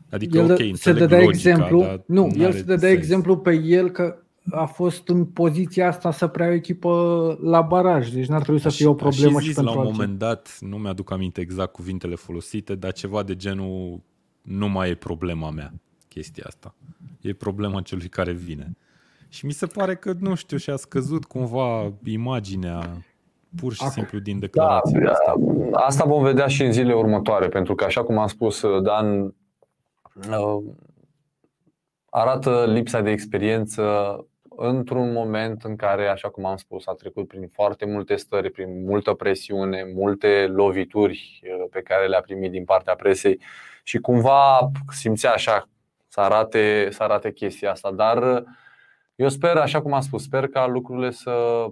Adică, 0.10 0.38
el 0.38 0.52
ok, 0.52 0.60
se 0.74 0.94
dădea 0.94 1.18
logica, 1.18 1.50
exemplu, 1.50 1.82
dar 1.82 2.02
nu, 2.06 2.32
el 2.38 2.52
se 2.52 2.62
dădea 2.62 2.90
exemplu 2.90 3.38
pe 3.38 3.54
el 3.54 3.90
că 3.90 4.18
a 4.52 4.66
fost 4.66 5.08
în 5.08 5.26
poziția 5.26 5.88
asta 5.88 6.12
să 6.12 6.28
preia 6.28 6.50
o 6.50 6.54
echipă 6.54 7.38
la 7.42 7.62
baraj, 7.62 8.10
deci 8.10 8.28
n-ar 8.28 8.42
trebui 8.42 8.62
să 8.62 8.70
fie 8.70 8.88
o 8.88 8.94
problemă 8.94 9.40
și, 9.40 9.48
și 9.48 9.54
pentru 9.54 9.74
la 9.74 9.80
un 9.80 9.86
alții. 9.86 10.00
moment 10.00 10.20
dat, 10.20 10.58
nu 10.60 10.78
mi-aduc 10.78 11.12
aminte 11.12 11.42
exact 11.42 11.72
cuvintele 11.72 12.16
folosite, 12.16 12.76
dar 12.76 12.92
ceva 12.92 13.24
de 13.24 13.36
genul 13.36 14.02
nu 14.42 14.68
mai 14.68 14.90
e 14.90 14.96
problema 14.96 15.50
mea 15.50 15.74
chestia 16.08 16.44
asta. 16.48 16.76
E 17.22 17.34
problema 17.34 17.82
celui 17.82 18.08
care 18.08 18.32
vine. 18.32 18.78
Și 19.30 19.46
mi 19.46 19.52
se 19.52 19.66
pare 19.66 19.96
că, 19.96 20.14
nu 20.20 20.36
știu, 20.36 20.58
și-a 20.58 20.76
scăzut 20.76 21.26
cumva 21.26 21.94
imaginea 22.04 23.04
pur 23.56 23.74
și 23.74 23.88
simplu 23.88 24.20
din 24.20 24.40
declarația 24.40 25.00
da, 25.00 25.12
asta. 25.12 25.36
Asta 25.72 26.06
vom 26.06 26.24
vedea 26.24 26.48
și 26.48 26.64
în 26.64 26.72
zilele 26.72 26.94
următoare, 26.94 27.48
pentru 27.48 27.76
că, 27.76 27.84
așa 27.84 28.04
cum 28.04 28.18
am 28.18 28.28
spus, 28.28 28.62
Dan 28.84 29.22
uh, 29.22 29.32
arată 32.10 32.66
lipsa 32.66 33.02
de 33.02 33.10
experiență 33.10 33.84
într-un 34.62 35.12
moment 35.12 35.64
în 35.64 35.76
care, 35.76 36.08
așa 36.08 36.30
cum 36.30 36.46
am 36.46 36.56
spus, 36.56 36.88
a 36.88 36.94
trecut 36.94 37.28
prin 37.28 37.50
foarte 37.54 37.86
multe 37.86 38.16
stări, 38.16 38.50
prin 38.50 38.84
multă 38.86 39.14
presiune, 39.14 39.92
multe 39.96 40.48
lovituri 40.48 41.42
uh, 41.44 41.68
pe 41.72 41.82
care 41.82 42.08
le-a 42.08 42.22
primit 42.22 42.52
din 42.52 42.64
partea 42.64 42.96
presei 42.96 43.42
și 43.84 43.98
cumva 43.98 44.72
simțea 44.92 45.32
așa 45.32 45.70
să 46.08 46.20
arate, 46.20 46.88
să 46.92 47.04
arate 47.04 47.32
chestia 47.32 47.72
asta. 47.72 47.92
Dar 47.92 48.36
uh, 48.36 48.44
eu 49.16 49.30
sper, 49.30 49.58
așa 49.58 49.82
cum 49.82 49.94
am 49.94 50.02
spus, 50.02 50.24
sper 50.24 50.48
ca 50.48 50.68
lucrurile 50.68 51.12
să 51.12 51.66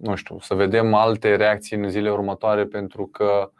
nu 0.00 0.14
știu, 0.14 0.38
să 0.40 0.54
vedem 0.54 0.94
alte 0.94 1.36
reacții 1.36 1.76
în 1.76 1.90
zilele 1.90 2.10
următoare 2.10 2.64
pentru 2.64 3.06
că 3.06 3.50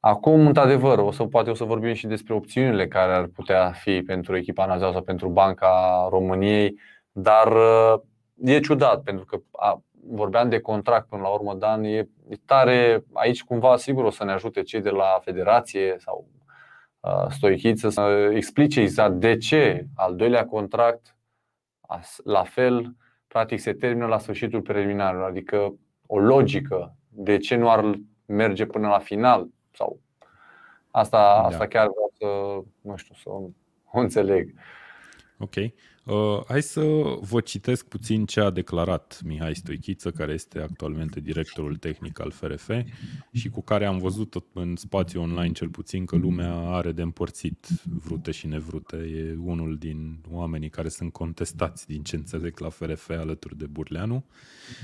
acum, 0.00 0.46
într-adevăr, 0.46 0.98
o 0.98 1.10
să 1.10 1.24
poate 1.24 1.50
o 1.50 1.54
să 1.54 1.64
vorbim 1.64 1.92
și 1.92 2.06
despre 2.06 2.34
opțiunile 2.34 2.88
care 2.88 3.12
ar 3.12 3.26
putea 3.26 3.72
fi 3.72 4.02
pentru 4.02 4.36
echipa 4.36 4.66
națională 4.66 4.92
sau 4.92 5.02
pentru 5.02 5.28
Banca 5.28 6.06
României, 6.10 6.78
dar 7.12 7.52
e 8.34 8.60
ciudat 8.60 9.02
pentru 9.02 9.24
că 9.24 9.38
a, 9.52 9.82
vorbeam 10.10 10.48
de 10.48 10.60
contract 10.60 11.08
până 11.08 11.22
la 11.22 11.28
urmă, 11.28 11.54
Dan, 11.54 11.84
e, 11.84 12.08
e 12.28 12.36
tare, 12.44 13.04
aici 13.12 13.44
cumva 13.44 13.76
sigur 13.76 14.04
o 14.04 14.10
să 14.10 14.24
ne 14.24 14.32
ajute 14.32 14.62
cei 14.62 14.80
de 14.80 14.90
la 14.90 15.18
federație 15.22 15.96
sau 15.98 16.28
uh, 17.00 17.26
Stoichiță 17.28 17.88
să 17.88 18.30
explice 18.34 18.80
exact 18.80 19.14
de 19.14 19.36
ce 19.36 19.86
al 19.94 20.16
doilea 20.16 20.46
contract 20.46 21.16
la 22.24 22.42
fel 22.42 22.94
practic 23.26 23.60
se 23.60 23.72
termină 23.72 24.06
la 24.06 24.18
sfârșitul 24.18 24.62
preliminarului, 24.62 25.26
adică 25.26 25.74
o 26.06 26.18
logică 26.18 26.96
de 27.08 27.36
ce 27.36 27.56
nu 27.56 27.70
ar 27.70 28.00
merge 28.26 28.66
până 28.66 28.88
la 28.88 28.98
final 28.98 29.48
sau 29.78 30.00
asta, 30.90 31.18
da. 31.18 31.46
asta 31.46 31.66
chiar 31.66 31.88
vreau 31.88 32.12
să, 32.18 32.26
nu 32.80 32.96
știu, 32.96 33.14
să 33.14 33.28
o 33.28 33.98
înțeleg. 34.00 34.54
Ok. 35.38 35.54
Uh, 36.08 36.40
hai 36.46 36.62
să 36.62 36.80
vă 37.20 37.40
citesc 37.40 37.86
puțin 37.86 38.24
ce 38.26 38.40
a 38.40 38.50
declarat 38.50 39.20
Mihai 39.24 39.54
Stoichiță, 39.54 40.10
care 40.10 40.32
este 40.32 40.60
actualmente 40.60 41.20
directorul 41.20 41.76
tehnic 41.76 42.20
al 42.20 42.30
FRF 42.30 42.70
și 43.32 43.48
cu 43.48 43.62
care 43.62 43.86
am 43.86 43.98
văzut 43.98 44.34
în 44.52 44.76
spațiu 44.76 45.20
online 45.20 45.52
cel 45.52 45.68
puțin 45.68 46.04
că 46.04 46.16
lumea 46.16 46.54
are 46.54 46.92
de 46.92 47.02
împărțit 47.02 47.66
vrute 48.04 48.30
și 48.30 48.46
nevrute. 48.46 48.96
E 48.96 49.36
unul 49.44 49.76
din 49.76 50.18
oamenii 50.30 50.68
care 50.68 50.88
sunt 50.88 51.12
contestați 51.12 51.86
din 51.86 52.02
ce 52.02 52.16
înțeleg 52.16 52.58
la 52.58 52.68
FRF 52.68 53.10
alături 53.10 53.58
de 53.58 53.66
Burleanu. 53.66 54.24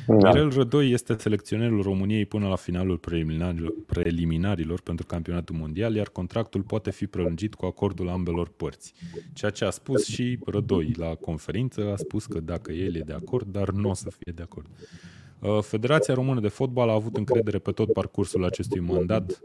Da. 0.07 0.29
Mirel 0.29 0.51
Rădoi 0.51 0.91
este 0.91 1.17
selecționerul 1.19 1.83
României 1.83 2.27
până 2.27 2.49
la 2.49 2.57
finalul 2.57 2.99
preliminarilor, 2.99 3.73
preliminarilor 3.87 4.81
pentru 4.81 5.07
campionatul 5.07 5.57
mondial, 5.57 5.95
iar 5.95 6.09
contractul 6.09 6.63
poate 6.63 6.91
fi 6.91 7.07
prelungit 7.07 7.55
cu 7.55 7.67
acordul 7.67 8.09
ambelor 8.09 8.49
părți. 8.49 8.95
Ceea 9.33 9.51
ce 9.51 9.65
a 9.65 9.71
spus 9.71 10.05
și 10.07 10.39
Rădoi 10.47 10.93
la 10.97 11.14
conferință 11.15 11.93
a 11.93 11.97
spus 11.97 12.27
că 12.27 12.41
dacă 12.41 12.73
el 12.73 12.95
e 12.97 13.01
de 13.01 13.13
acord, 13.13 13.47
dar 13.47 13.71
nu 13.71 13.89
o 13.89 13.95
să 13.95 14.11
fie 14.11 14.33
de 14.35 14.43
acord. 14.43 14.67
Uh, 15.39 15.59
Federația 15.63 16.15
Română 16.15 16.41
de 16.41 16.49
Fotbal 16.49 16.89
a 16.89 16.93
avut 16.93 17.17
încredere 17.17 17.59
pe 17.59 17.73
tot 17.73 17.93
parcursul 17.93 18.45
acestui 18.45 18.81
mandat 18.81 19.41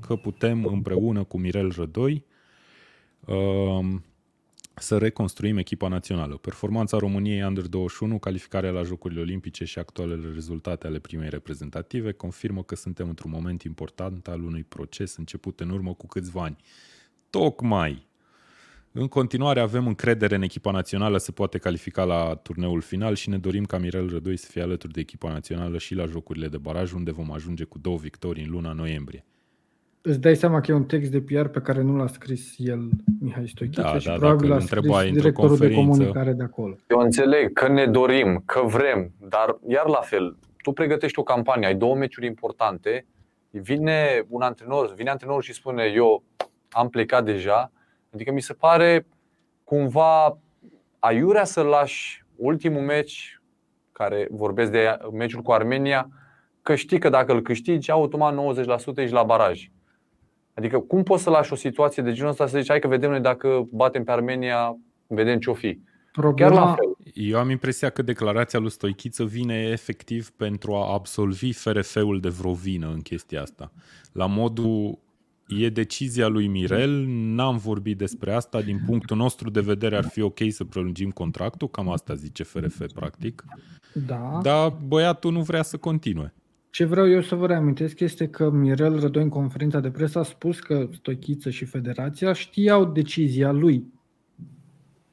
că 0.00 0.16
putem 0.16 0.64
împreună 0.64 1.24
cu 1.24 1.38
Mirel 1.38 1.72
Rădoi 1.76 2.24
uh, 3.26 3.94
să 4.74 4.98
reconstruim 4.98 5.56
echipa 5.56 5.88
națională. 5.88 6.36
Performanța 6.36 6.98
României 6.98 7.42
Under 7.42 7.66
21, 7.66 8.18
calificarea 8.18 8.70
la 8.70 8.82
Jocurile 8.82 9.20
Olimpice 9.20 9.64
și 9.64 9.78
actualele 9.78 10.30
rezultate 10.32 10.86
ale 10.86 10.98
primei 10.98 11.28
reprezentative 11.28 12.12
confirmă 12.12 12.62
că 12.62 12.74
suntem 12.74 13.08
într-un 13.08 13.30
moment 13.30 13.62
important 13.62 14.28
al 14.28 14.42
unui 14.42 14.62
proces 14.62 15.16
început 15.16 15.60
în 15.60 15.70
urmă 15.70 15.94
cu 15.94 16.06
câțiva 16.06 16.42
ani. 16.42 16.56
Tocmai 17.30 18.06
în 18.96 19.08
continuare 19.08 19.60
avem 19.60 19.86
încredere 19.86 20.34
în 20.34 20.42
echipa 20.42 20.70
națională 20.70 21.18
să 21.18 21.32
poate 21.32 21.58
califica 21.58 22.04
la 22.04 22.34
turneul 22.42 22.80
final 22.80 23.14
și 23.14 23.28
ne 23.28 23.38
dorim 23.38 23.64
ca 23.64 23.78
Mirel 23.78 24.08
Rădoi 24.08 24.36
să 24.36 24.46
fie 24.50 24.62
alături 24.62 24.92
de 24.92 25.00
echipa 25.00 25.32
națională 25.32 25.78
și 25.78 25.94
la 25.94 26.04
jocurile 26.04 26.48
de 26.48 26.56
baraj, 26.56 26.92
unde 26.92 27.12
vom 27.12 27.32
ajunge 27.32 27.64
cu 27.64 27.78
două 27.78 27.96
victorii 27.96 28.44
în 28.44 28.50
luna 28.50 28.72
noiembrie. 28.72 29.24
Îți 30.00 30.20
dai 30.20 30.36
seama 30.36 30.60
că 30.60 30.70
e 30.70 30.74
un 30.74 30.84
text 30.84 31.10
de 31.10 31.20
PR 31.20 31.44
pe 31.44 31.60
care 31.60 31.82
nu 31.82 31.96
l-a 31.96 32.06
scris 32.06 32.54
el, 32.56 32.88
Mihai 33.20 33.48
Stoichiță, 33.48 33.82
da, 33.82 33.98
și 33.98 34.06
da, 34.06 34.14
probabil 34.14 34.48
l-a 34.48 34.60
scris 34.60 35.10
directorul 35.10 35.56
de 35.56 35.74
comunicare 35.74 36.32
de 36.32 36.42
acolo. 36.42 36.76
Eu 36.88 36.98
înțeleg 36.98 37.52
că 37.52 37.68
ne 37.68 37.86
dorim, 37.86 38.42
că 38.46 38.60
vrem, 38.60 39.12
dar 39.28 39.58
iar 39.68 39.86
la 39.86 40.00
fel, 40.00 40.36
tu 40.62 40.72
pregătești 40.72 41.18
o 41.18 41.22
campanie, 41.22 41.66
ai 41.66 41.74
două 41.74 41.94
meciuri 41.94 42.26
importante, 42.26 43.06
vine 43.50 44.24
un 44.28 44.42
antrenor, 44.42 44.94
vine 44.94 45.10
antrenorul 45.10 45.42
și 45.42 45.52
spune 45.52 45.92
eu 45.94 46.24
am 46.70 46.88
plecat 46.88 47.24
deja, 47.24 47.72
Adică 48.14 48.32
mi 48.32 48.40
se 48.40 48.52
pare 48.52 49.06
cumva 49.64 50.38
aiurea 50.98 51.44
să 51.44 51.62
lași 51.62 52.24
ultimul 52.36 52.82
meci, 52.82 53.40
care 53.92 54.28
vorbesc 54.30 54.70
de 54.70 54.98
meciul 55.12 55.42
cu 55.42 55.52
Armenia, 55.52 56.08
că 56.62 56.74
știi 56.74 56.98
că 56.98 57.08
dacă 57.08 57.32
îl 57.32 57.42
câștigi, 57.42 57.90
automat 57.90 58.34
90% 58.94 58.96
ești 58.96 59.14
la 59.14 59.22
baraj. 59.22 59.70
Adică 60.54 60.78
cum 60.78 61.02
poți 61.02 61.22
să 61.22 61.30
lași 61.30 61.52
o 61.52 61.56
situație 61.56 62.02
de 62.02 62.12
genul 62.12 62.30
ăsta 62.30 62.46
să 62.46 62.58
zici, 62.58 62.68
hai 62.68 62.78
că 62.78 62.88
vedem 62.88 63.10
noi 63.10 63.20
dacă 63.20 63.68
batem 63.70 64.04
pe 64.04 64.10
Armenia, 64.10 64.76
vedem 65.06 65.38
ce-o 65.38 65.54
fi. 65.54 65.80
Problema... 66.12 66.50
Chiar 66.50 66.66
la 66.66 66.74
fel. 66.74 66.96
Eu 67.12 67.38
am 67.38 67.50
impresia 67.50 67.90
că 67.90 68.02
declarația 68.02 68.58
lui 68.58 68.70
Stoichiță 68.70 69.24
vine 69.24 69.62
efectiv 69.62 70.30
pentru 70.30 70.74
a 70.74 70.92
absolvi 70.92 71.52
FRF-ul 71.52 72.20
de 72.20 72.28
vreo 72.28 72.52
vină 72.52 72.86
în 72.86 73.00
chestia 73.00 73.42
asta. 73.42 73.72
La 74.12 74.26
modul 74.26 74.98
E 75.48 75.68
decizia 75.68 76.26
lui 76.26 76.46
Mirel, 76.46 77.04
n-am 77.08 77.56
vorbit 77.56 77.98
despre 77.98 78.32
asta, 78.32 78.60
din 78.60 78.80
punctul 78.86 79.16
nostru 79.16 79.50
de 79.50 79.60
vedere 79.60 79.96
ar 79.96 80.04
fi 80.04 80.20
ok 80.20 80.38
să 80.48 80.64
prelungim 80.64 81.10
contractul, 81.10 81.68
cam 81.68 81.88
asta 81.88 82.14
zice 82.14 82.42
FRF 82.42 82.92
practic. 82.94 83.44
Da. 84.06 84.40
Dar 84.42 84.76
băiatul 84.86 85.32
nu 85.32 85.40
vrea 85.40 85.62
să 85.62 85.76
continue. 85.76 86.34
Ce 86.70 86.84
vreau 86.84 87.10
eu 87.10 87.20
să 87.20 87.34
vă 87.34 87.46
reamintesc 87.46 88.00
este 88.00 88.28
că 88.28 88.50
Mirel 88.50 89.00
Rădoi 89.00 89.22
în 89.22 89.28
conferința 89.28 89.80
de 89.80 89.90
presă 89.90 90.18
a 90.18 90.22
spus 90.22 90.60
că 90.60 90.88
Stoichiță 90.92 91.50
și 91.50 91.64
Federația 91.64 92.32
știau 92.32 92.84
decizia 92.84 93.52
lui. 93.52 93.92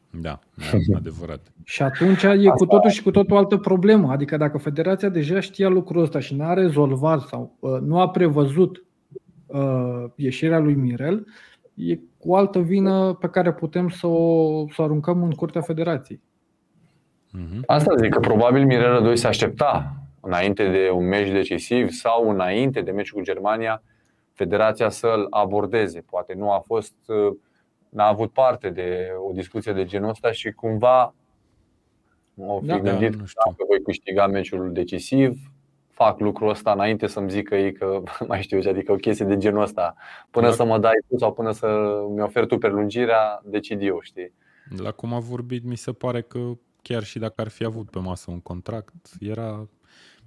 Da, 0.10 0.40
da 0.56 0.96
adevărat. 0.98 1.54
și 1.64 1.82
atunci 1.82 2.24
e 2.24 2.50
cu 2.56 2.66
totul 2.66 2.90
și 2.90 3.04
cu 3.04 3.12
totul 3.12 3.38
altă 3.38 3.58
problemă. 3.58 4.12
Adică 4.12 4.38
dacă 4.38 4.58
Federația 4.58 5.10
deja 5.10 5.40
știa 5.40 5.70
lucrul 5.70 6.02
ăsta 6.02 6.20
și 6.20 6.36
n-a 6.36 6.54
rezolvat 6.54 7.28
sau 7.28 7.58
uh, 7.60 7.80
nu 7.82 8.00
a 8.00 8.10
prevăzut 8.10 8.86
uh, 9.52 10.06
ieșirea 10.16 10.60
lui 10.60 10.74
Mirel, 10.74 11.28
e 11.76 12.00
cu 12.18 12.36
altă 12.36 12.60
vină 12.60 13.14
pe 13.14 13.28
care 13.28 13.54
putem 13.54 13.90
să 13.90 14.08
o, 14.08 14.66
să 14.70 14.82
o 14.82 14.84
aruncăm 14.84 15.24
în 15.24 15.32
Curtea 15.32 15.62
Federației. 15.62 16.22
Mhm. 17.32 17.64
Asta 17.66 17.96
zic 17.96 18.14
că 18.14 18.20
probabil 18.20 18.66
Mirel 18.66 19.02
2 19.02 19.18
se 19.18 19.28
aștepta 19.28 19.96
înainte 20.20 20.70
de 20.70 20.90
un 20.90 21.08
meci 21.08 21.32
decisiv 21.32 21.90
sau 21.90 22.30
înainte 22.30 22.82
de 22.82 22.92
meciul 22.92 23.18
cu 23.18 23.24
Germania, 23.24 23.84
federația 24.34 24.90
să-l 24.90 25.28
abordeze. 25.30 26.02
Poate 26.10 26.34
nu 26.34 26.52
a 26.52 26.60
fost, 26.60 26.96
n-a 27.90 28.08
avut 28.08 28.32
parte 28.32 28.70
de 28.70 29.08
o 29.28 29.32
discuție 29.32 29.74
de 29.74 29.86
genul 29.86 30.10
ăsta 30.10 30.32
și 30.32 30.52
cumva 30.52 31.14
o 32.36 32.60
fi 32.60 32.66
da, 32.66 32.80
gândit 32.80 33.12
da, 33.12 33.24
că 33.24 33.30
dacă 33.46 33.64
voi 33.68 33.82
câștiga 33.82 34.28
meciul 34.28 34.72
decisiv, 34.74 35.51
fac 36.04 36.20
lucrul 36.20 36.50
ăsta 36.50 36.72
înainte 36.72 37.08
să-mi 37.08 37.30
zică 37.30 37.56
ei 37.56 37.74
că 37.74 38.02
mai 38.28 38.42
știu 38.42 38.62
ce, 38.62 38.70
adică 38.70 38.92
o 38.92 38.96
chestie 38.96 39.26
de 39.26 39.38
genul 39.38 39.62
ăsta. 39.62 39.96
Până 40.32 40.48
da. 40.48 40.54
să 40.54 40.66
mă 40.66 40.80
dai 40.80 41.04
tu 41.08 41.18
sau 41.18 41.34
până 41.34 41.52
să 41.52 41.68
mi 42.16 42.22
oferi 42.22 42.48
tu 42.48 42.58
prelungirea, 42.58 43.42
decid 43.46 43.82
eu, 43.82 44.00
știi? 44.02 44.34
La 44.78 44.92
cum 44.92 45.14
a 45.14 45.20
vorbit, 45.20 45.64
mi 45.64 45.76
se 45.76 45.92
pare 45.92 46.22
că 46.22 46.40
chiar 46.82 47.04
și 47.04 47.20
dacă 47.20 47.42
ar 47.42 47.48
fi 47.48 47.66
avut 47.66 47.90
pe 47.90 48.00
masă 48.00 48.32
un 48.32 48.40
contract, 48.40 48.96
era 49.20 49.68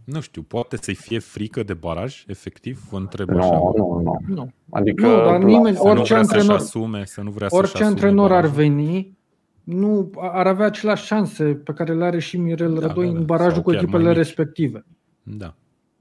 nu 0.04 0.20
știu, 0.20 0.42
poate 0.42 0.76
să-i 0.76 0.94
fie 0.94 1.18
frică 1.18 1.62
de 1.62 1.74
baraj, 1.74 2.24
efectiv? 2.26 2.88
Vă 2.90 2.96
întreb 2.96 3.28
no, 3.28 3.38
așa. 3.38 3.54
Nu, 3.54 4.00
nu, 4.02 4.18
nu. 4.26 4.50
Adică 4.70 5.06
nu, 5.06 5.24
dar 5.24 5.42
nimeni, 5.42 5.76
să 5.76 5.88
orice 5.88 6.12
nu 6.12 6.18
antrenor, 6.18 6.56
asume, 6.56 7.04
să 7.04 7.20
nu 7.20 7.30
vrea 7.30 7.48
orice 7.50 7.84
antrenor 7.84 8.32
ar 8.32 8.46
veni, 8.46 9.18
nu 9.62 10.10
ar 10.16 10.46
avea 10.46 10.66
aceleași 10.66 11.06
șanse 11.06 11.44
pe 11.44 11.72
care 11.72 11.94
le 11.94 12.04
are 12.04 12.18
și 12.18 12.36
Mirel 12.36 12.74
da, 12.74 12.86
Rădoi 12.86 13.06
da, 13.06 13.12
da. 13.12 13.18
în 13.18 13.24
barajul 13.24 13.52
Sau 13.52 13.62
cu 13.62 13.72
echipele 13.72 14.12
respective. 14.12 14.84
Da, 15.22 15.54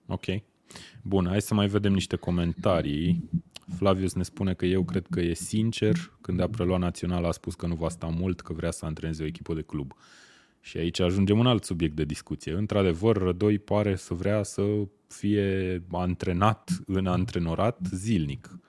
ok. 0.07 0.25
Bun, 1.01 1.27
hai 1.27 1.41
să 1.41 1.53
mai 1.53 1.67
vedem 1.67 1.93
niște 1.93 2.15
comentarii. 2.15 3.29
Flavius 3.75 4.13
ne 4.13 4.23
spune 4.23 4.53
că 4.53 4.65
eu 4.65 4.83
cred 4.83 5.07
că 5.09 5.19
e 5.19 5.33
sincer. 5.33 5.95
Când 6.21 6.39
a 6.39 6.47
preluat 6.47 6.79
național 6.79 7.25
a 7.25 7.31
spus 7.31 7.55
că 7.55 7.67
nu 7.67 7.75
va 7.75 7.89
sta 7.89 8.07
mult, 8.07 8.41
că 8.41 8.53
vrea 8.53 8.71
să 8.71 8.85
antreneze 8.85 9.23
o 9.23 9.25
echipă 9.25 9.53
de 9.53 9.61
club. 9.61 9.93
Și 10.59 10.77
aici 10.77 10.99
ajungem 10.99 11.39
un 11.39 11.47
alt 11.47 11.63
subiect 11.63 11.95
de 11.95 12.03
discuție. 12.03 12.53
Într-adevăr, 12.53 13.17
Rădoi 13.17 13.59
pare 13.59 13.95
să 13.95 14.13
vrea 14.13 14.43
să 14.43 14.63
fie 15.07 15.83
antrenat 15.91 16.71
în 16.85 17.07
antrenorat 17.07 17.79
zilnic. 17.91 18.59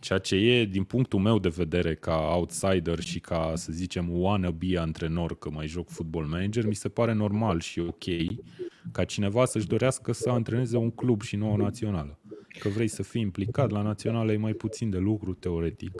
Ceea 0.00 0.18
ce 0.18 0.36
e, 0.36 0.64
din 0.64 0.84
punctul 0.84 1.18
meu 1.18 1.38
de 1.38 1.48
vedere, 1.48 1.94
ca 1.94 2.16
outsider 2.34 3.00
și 3.00 3.20
ca, 3.20 3.52
să 3.54 3.72
zicem, 3.72 4.20
wannabe 4.20 4.78
antrenor, 4.78 5.38
că 5.38 5.50
mai 5.50 5.66
joc 5.66 5.88
football 5.88 6.26
manager, 6.26 6.66
mi 6.66 6.74
se 6.74 6.88
pare 6.88 7.12
normal 7.12 7.60
și 7.60 7.80
ok 7.80 8.04
ca 8.92 9.04
cineva 9.04 9.44
să-și 9.44 9.66
dorească 9.66 10.12
să 10.12 10.30
antreneze 10.30 10.76
un 10.76 10.90
club 10.90 11.22
și 11.22 11.36
nu 11.36 11.52
o 11.52 11.56
națională. 11.56 12.18
Că 12.58 12.68
vrei 12.68 12.88
să 12.88 13.02
fii 13.02 13.20
implicat 13.20 13.70
la 13.70 13.82
națională 13.82 14.32
e 14.32 14.36
mai 14.36 14.52
puțin 14.52 14.90
de 14.90 14.98
lucru 14.98 15.34
teoretic. 15.34 15.92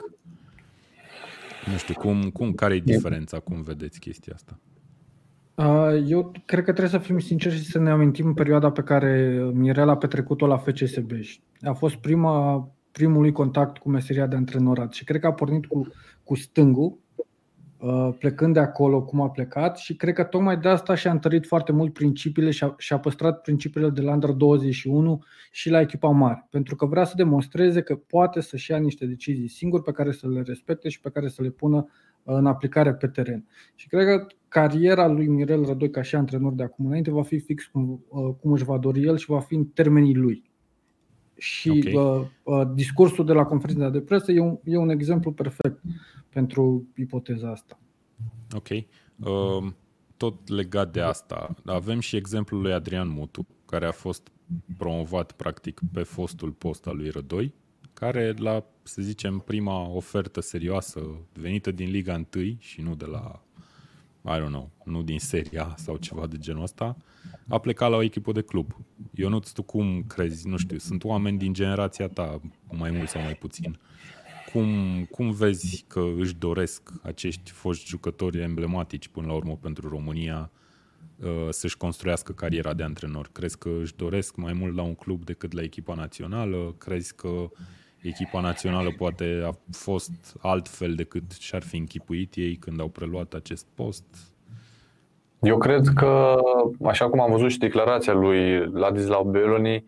Nu 1.71 1.77
știu, 1.77 1.93
cum, 1.93 2.29
cum, 2.29 2.53
care 2.53 2.75
e 2.75 2.79
diferența? 2.79 3.39
Cum 3.39 3.61
vedeți 3.61 3.99
chestia 3.99 4.33
asta? 4.35 4.59
Eu 6.07 6.31
cred 6.45 6.63
că 6.63 6.71
trebuie 6.71 6.99
să 6.99 7.07
fim 7.07 7.19
sinceri 7.19 7.55
și 7.55 7.63
să 7.63 7.79
ne 7.79 7.89
amintim 7.89 8.33
perioada 8.33 8.71
pe 8.71 8.81
care 8.81 9.43
Mirel 9.53 9.89
a 9.89 9.97
petrecut-o 9.97 10.47
la 10.47 10.57
FCSB. 10.57 11.11
A 11.61 11.73
fost 11.73 11.95
prima, 11.95 12.69
primului 12.91 13.31
contact 13.31 13.77
cu 13.77 13.89
meseria 13.89 14.27
de 14.27 14.35
antrenorat 14.35 14.93
și 14.93 15.03
cred 15.03 15.21
că 15.21 15.27
a 15.27 15.33
pornit 15.33 15.65
cu, 15.65 15.87
cu 16.23 16.35
stângul, 16.35 16.99
plecând 18.19 18.53
de 18.53 18.59
acolo 18.59 19.03
cum 19.03 19.21
a 19.21 19.29
plecat 19.29 19.77
și 19.77 19.95
cred 19.95 20.13
că 20.13 20.23
tocmai 20.23 20.57
de 20.57 20.67
asta 20.67 20.95
și-a 20.95 21.11
întărit 21.11 21.45
foarte 21.45 21.71
mult 21.71 21.93
principiile 21.93 22.51
și 22.51 22.63
a, 22.63 22.75
și-a 22.77 22.99
păstrat 22.99 23.41
principiile 23.41 23.89
de 23.89 24.01
la 24.01 24.13
Under 24.13 24.29
21 24.29 25.23
și 25.51 25.69
la 25.69 25.81
echipa 25.81 26.09
mare, 26.09 26.47
pentru 26.49 26.75
că 26.75 26.85
vrea 26.85 27.03
să 27.03 27.13
demonstreze 27.15 27.81
că 27.81 27.95
poate 27.95 28.41
să-și 28.41 28.71
ia 28.71 28.77
niște 28.77 29.05
decizii 29.05 29.47
singuri 29.47 29.83
pe 29.83 29.91
care 29.91 30.11
să 30.11 30.27
le 30.27 30.41
respecte 30.41 30.89
și 30.89 30.99
pe 30.99 31.09
care 31.09 31.27
să 31.27 31.41
le 31.41 31.49
pună 31.49 31.87
în 32.23 32.45
aplicare 32.45 32.93
pe 32.93 33.07
teren. 33.07 33.45
Și 33.75 33.87
cred 33.87 34.05
că 34.05 34.27
cariera 34.47 35.07
lui 35.07 35.27
Mirel 35.27 35.65
Rădoi 35.65 35.89
ca 35.89 36.01
și 36.01 36.15
antrenor 36.15 36.53
de 36.53 36.63
acum 36.63 36.85
înainte 36.85 37.11
va 37.11 37.23
fi 37.23 37.39
fix 37.39 37.65
cum, 37.65 38.05
uh, 38.07 38.35
cum 38.41 38.51
își 38.51 38.63
va 38.63 38.77
dori 38.77 39.03
el 39.03 39.17
și 39.17 39.29
va 39.29 39.39
fi 39.39 39.55
în 39.55 39.65
termenii 39.65 40.15
lui. 40.15 40.50
Și 41.41 41.69
okay. 41.69 41.93
uh, 41.93 42.25
uh, 42.43 42.67
discursul 42.73 43.25
de 43.25 43.33
la 43.33 43.43
conferința 43.43 43.89
de 43.89 44.01
presă 44.01 44.31
e 44.31 44.39
un, 44.39 44.59
e 44.63 44.77
un 44.77 44.89
exemplu 44.89 45.31
perfect 45.31 45.81
pentru 46.29 46.87
ipoteza 46.95 47.51
asta. 47.51 47.79
Ok. 48.55 48.67
Uh, 48.69 49.71
tot 50.17 50.49
legat 50.49 50.91
de 50.91 51.01
asta, 51.01 51.55
avem 51.65 51.99
și 51.99 52.15
exemplul 52.15 52.61
lui 52.61 52.73
Adrian 52.73 53.09
Mutu, 53.09 53.47
care 53.65 53.85
a 53.85 53.91
fost 53.91 54.31
promovat 54.77 55.31
practic 55.31 55.81
pe 55.93 56.03
fostul 56.03 56.51
post 56.51 56.87
al 56.87 56.95
lui 56.95 57.09
Rădoi 57.09 57.53
care 57.93 58.33
la, 58.37 58.65
să 58.83 59.01
zicem, 59.01 59.39
prima 59.39 59.87
ofertă 59.89 60.41
serioasă 60.41 61.01
venită 61.33 61.71
din 61.71 61.89
Liga 61.89 62.25
1 62.35 62.55
și 62.59 62.81
nu 62.81 62.95
de 62.95 63.05
la, 63.05 63.43
I 64.25 64.37
don't 64.39 64.47
know, 64.47 64.71
nu 64.83 65.01
din 65.01 65.19
seria 65.19 65.73
sau 65.77 65.97
ceva 65.97 66.27
de 66.27 66.37
genul 66.37 66.63
ăsta, 66.63 66.97
a 67.47 67.57
plecat 67.57 67.89
la 67.89 67.95
o 67.95 68.01
echipă 68.01 68.31
de 68.31 68.41
club. 68.41 68.75
Eu 69.13 69.29
nu 69.29 69.39
tu 69.39 69.63
cum 69.63 70.03
crezi, 70.07 70.47
nu 70.47 70.57
știu, 70.57 70.77
sunt 70.77 71.03
oameni 71.03 71.37
din 71.37 71.53
generația 71.53 72.07
ta, 72.07 72.41
mai 72.71 72.91
mult 72.91 73.09
sau 73.09 73.21
mai 73.21 73.35
puțin. 73.35 73.79
Cum, 74.51 74.67
cum 75.11 75.31
vezi 75.31 75.85
că 75.87 76.03
își 76.17 76.35
doresc 76.35 76.91
acești 77.01 77.51
foști 77.51 77.87
jucători 77.87 78.41
emblematici 78.41 79.07
până 79.07 79.27
la 79.27 79.33
urmă 79.33 79.57
pentru 79.61 79.89
România 79.89 80.51
uh, 81.15 81.47
să-și 81.49 81.77
construiască 81.77 82.31
cariera 82.31 82.73
de 82.73 82.83
antrenor? 82.83 83.29
Crezi 83.31 83.57
că 83.57 83.69
își 83.81 83.95
doresc 83.95 84.35
mai 84.35 84.53
mult 84.53 84.75
la 84.75 84.81
un 84.81 84.95
club 84.95 85.23
decât 85.23 85.51
la 85.51 85.61
echipa 85.61 85.93
națională? 85.93 86.75
Crezi 86.77 87.15
că 87.15 87.49
echipa 88.01 88.39
națională 88.39 88.93
poate 88.97 89.41
a 89.45 89.51
fost 89.71 90.35
altfel 90.41 90.95
decât 90.95 91.31
și-ar 91.31 91.61
fi 91.61 91.77
închipuit 91.77 92.33
ei 92.35 92.55
când 92.55 92.79
au 92.79 92.87
preluat 92.87 93.33
acest 93.33 93.65
post? 93.75 94.05
Eu 95.41 95.57
cred 95.57 95.87
că, 95.95 96.39
așa 96.83 97.09
cum 97.09 97.19
am 97.19 97.31
văzut 97.31 97.49
și 97.49 97.57
declarația 97.57 98.13
lui 98.13 98.65
Ladislau 98.71 99.23
Beloni, 99.23 99.85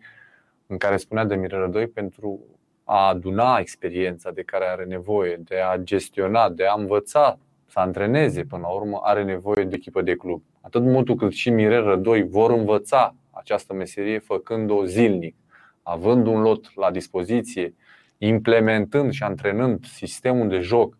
în 0.66 0.76
care 0.76 0.96
spunea 0.96 1.24
de 1.24 1.34
Mirel 1.34 1.70
2, 1.70 1.86
pentru 1.86 2.40
a 2.84 3.08
aduna 3.08 3.58
experiența 3.58 4.30
de 4.30 4.42
care 4.42 4.64
are 4.64 4.84
nevoie, 4.84 5.40
de 5.44 5.56
a 5.56 5.76
gestiona, 5.76 6.48
de 6.48 6.66
a 6.66 6.74
învăța, 6.78 7.38
să 7.66 7.78
antreneze 7.78 8.44
până 8.44 8.62
la 8.62 8.68
urmă, 8.68 9.00
are 9.02 9.24
nevoie 9.24 9.64
de 9.64 9.74
echipă 9.74 10.02
de 10.02 10.14
club. 10.14 10.42
Atât 10.60 10.82
Mutu 10.82 11.14
cât 11.14 11.32
și 11.32 11.50
Mirel 11.50 11.84
Rădoi 11.84 12.22
vor 12.22 12.50
învăța 12.50 13.14
această 13.30 13.72
meserie 13.74 14.18
făcând-o 14.18 14.84
zilnic, 14.84 15.36
având 15.82 16.26
un 16.26 16.40
lot 16.40 16.74
la 16.74 16.90
dispoziție, 16.90 17.74
implementând 18.18 19.12
și 19.12 19.22
antrenând 19.22 19.84
sistemul 19.84 20.48
de 20.48 20.58
joc 20.58 20.96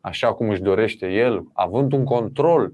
așa 0.00 0.32
cum 0.32 0.48
își 0.48 0.60
dorește 0.60 1.12
el, 1.12 1.44
având 1.52 1.92
un 1.92 2.04
control 2.04 2.72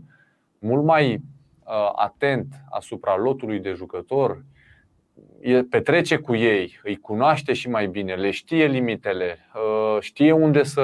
mult 0.59 0.85
mai 0.85 1.14
uh, 1.14 1.91
atent 1.95 2.47
asupra 2.70 3.16
lotului 3.16 3.61
de 3.61 3.72
jucător, 3.72 4.45
petrece 5.70 6.16
cu 6.16 6.35
ei, 6.35 6.80
îi 6.82 6.97
cunoaște 6.97 7.53
și 7.53 7.68
mai 7.68 7.87
bine, 7.87 8.14
le 8.14 8.30
știe 8.30 8.66
limitele, 8.66 9.39
uh, 9.55 10.01
știe 10.01 10.32
unde 10.32 10.62
să, 10.62 10.82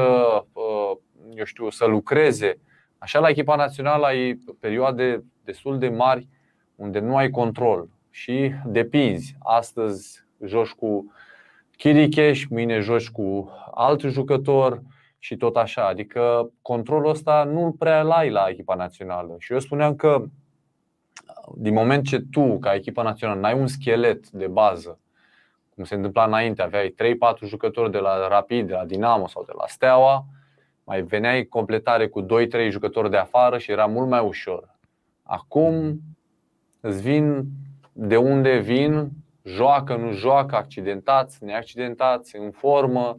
uh, 0.53 0.97
eu 1.35 1.45
știu, 1.45 1.71
să 1.71 1.85
lucreze. 1.85 2.59
Așa 2.99 3.19
la 3.19 3.29
echipa 3.29 3.57
națională 3.57 4.07
ai 4.07 4.39
perioade 4.61 5.25
destul 5.45 5.79
de 5.79 5.89
mari 5.89 6.29
unde 6.77 6.99
nu 6.99 7.17
ai 7.17 7.31
control 7.31 7.89
și 8.11 8.53
depinzi. 8.67 9.37
Astăzi 9.39 10.25
joci 10.45 10.71
cu 10.71 11.13
Chiricheș, 11.81 12.47
mâine 12.47 12.79
joci 12.79 13.11
cu 13.11 13.51
alt 13.75 14.01
jucător 14.01 14.83
și 15.19 15.37
tot 15.37 15.57
așa. 15.57 15.87
Adică 15.87 16.53
controlul 16.63 17.11
ăsta 17.11 17.45
nu 17.45 17.75
prea 17.79 18.01
îl 18.01 18.11
ai 18.11 18.31
la 18.31 18.47
echipa 18.49 18.75
națională. 18.75 19.37
Și 19.39 19.53
eu 19.53 19.59
spuneam 19.59 19.97
că 19.97 20.25
din 21.55 21.75
moment 21.75 22.07
ce 22.07 22.19
tu, 22.31 22.59
ca 22.59 22.75
echipa 22.75 23.03
națională, 23.03 23.41
n-ai 23.41 23.55
un 23.55 23.67
schelet 23.67 24.31
de 24.31 24.47
bază, 24.47 24.99
cum 25.75 25.85
se 25.85 25.95
întâmpla 25.95 26.25
înainte, 26.25 26.63
aveai 26.63 26.95
3-4 27.45 27.47
jucători 27.47 27.91
de 27.91 27.99
la 27.99 28.29
Rapid, 28.29 28.67
de 28.67 28.73
la 28.73 28.85
Dinamo 28.85 29.27
sau 29.27 29.45
de 29.45 29.53
la 29.59 29.65
Steaua, 29.67 30.25
mai 30.85 31.03
veneai 31.03 31.45
completare 31.45 32.09
cu 32.09 32.23
2-3 32.23 32.27
jucători 32.69 33.11
de 33.11 33.17
afară 33.17 33.59
și 33.59 33.71
era 33.71 33.87
mult 33.87 34.09
mai 34.09 34.25
ușor. 34.25 34.77
Acum 35.23 36.01
îți 36.81 37.03
vin 37.03 37.45
de 37.93 38.17
unde 38.17 38.59
vin 38.59 39.11
joacă, 39.45 39.97
nu 39.97 40.13
joacă, 40.13 40.57
accidentați, 40.57 41.45
neaccidentați, 41.45 42.37
în 42.37 42.51
formă. 42.51 43.19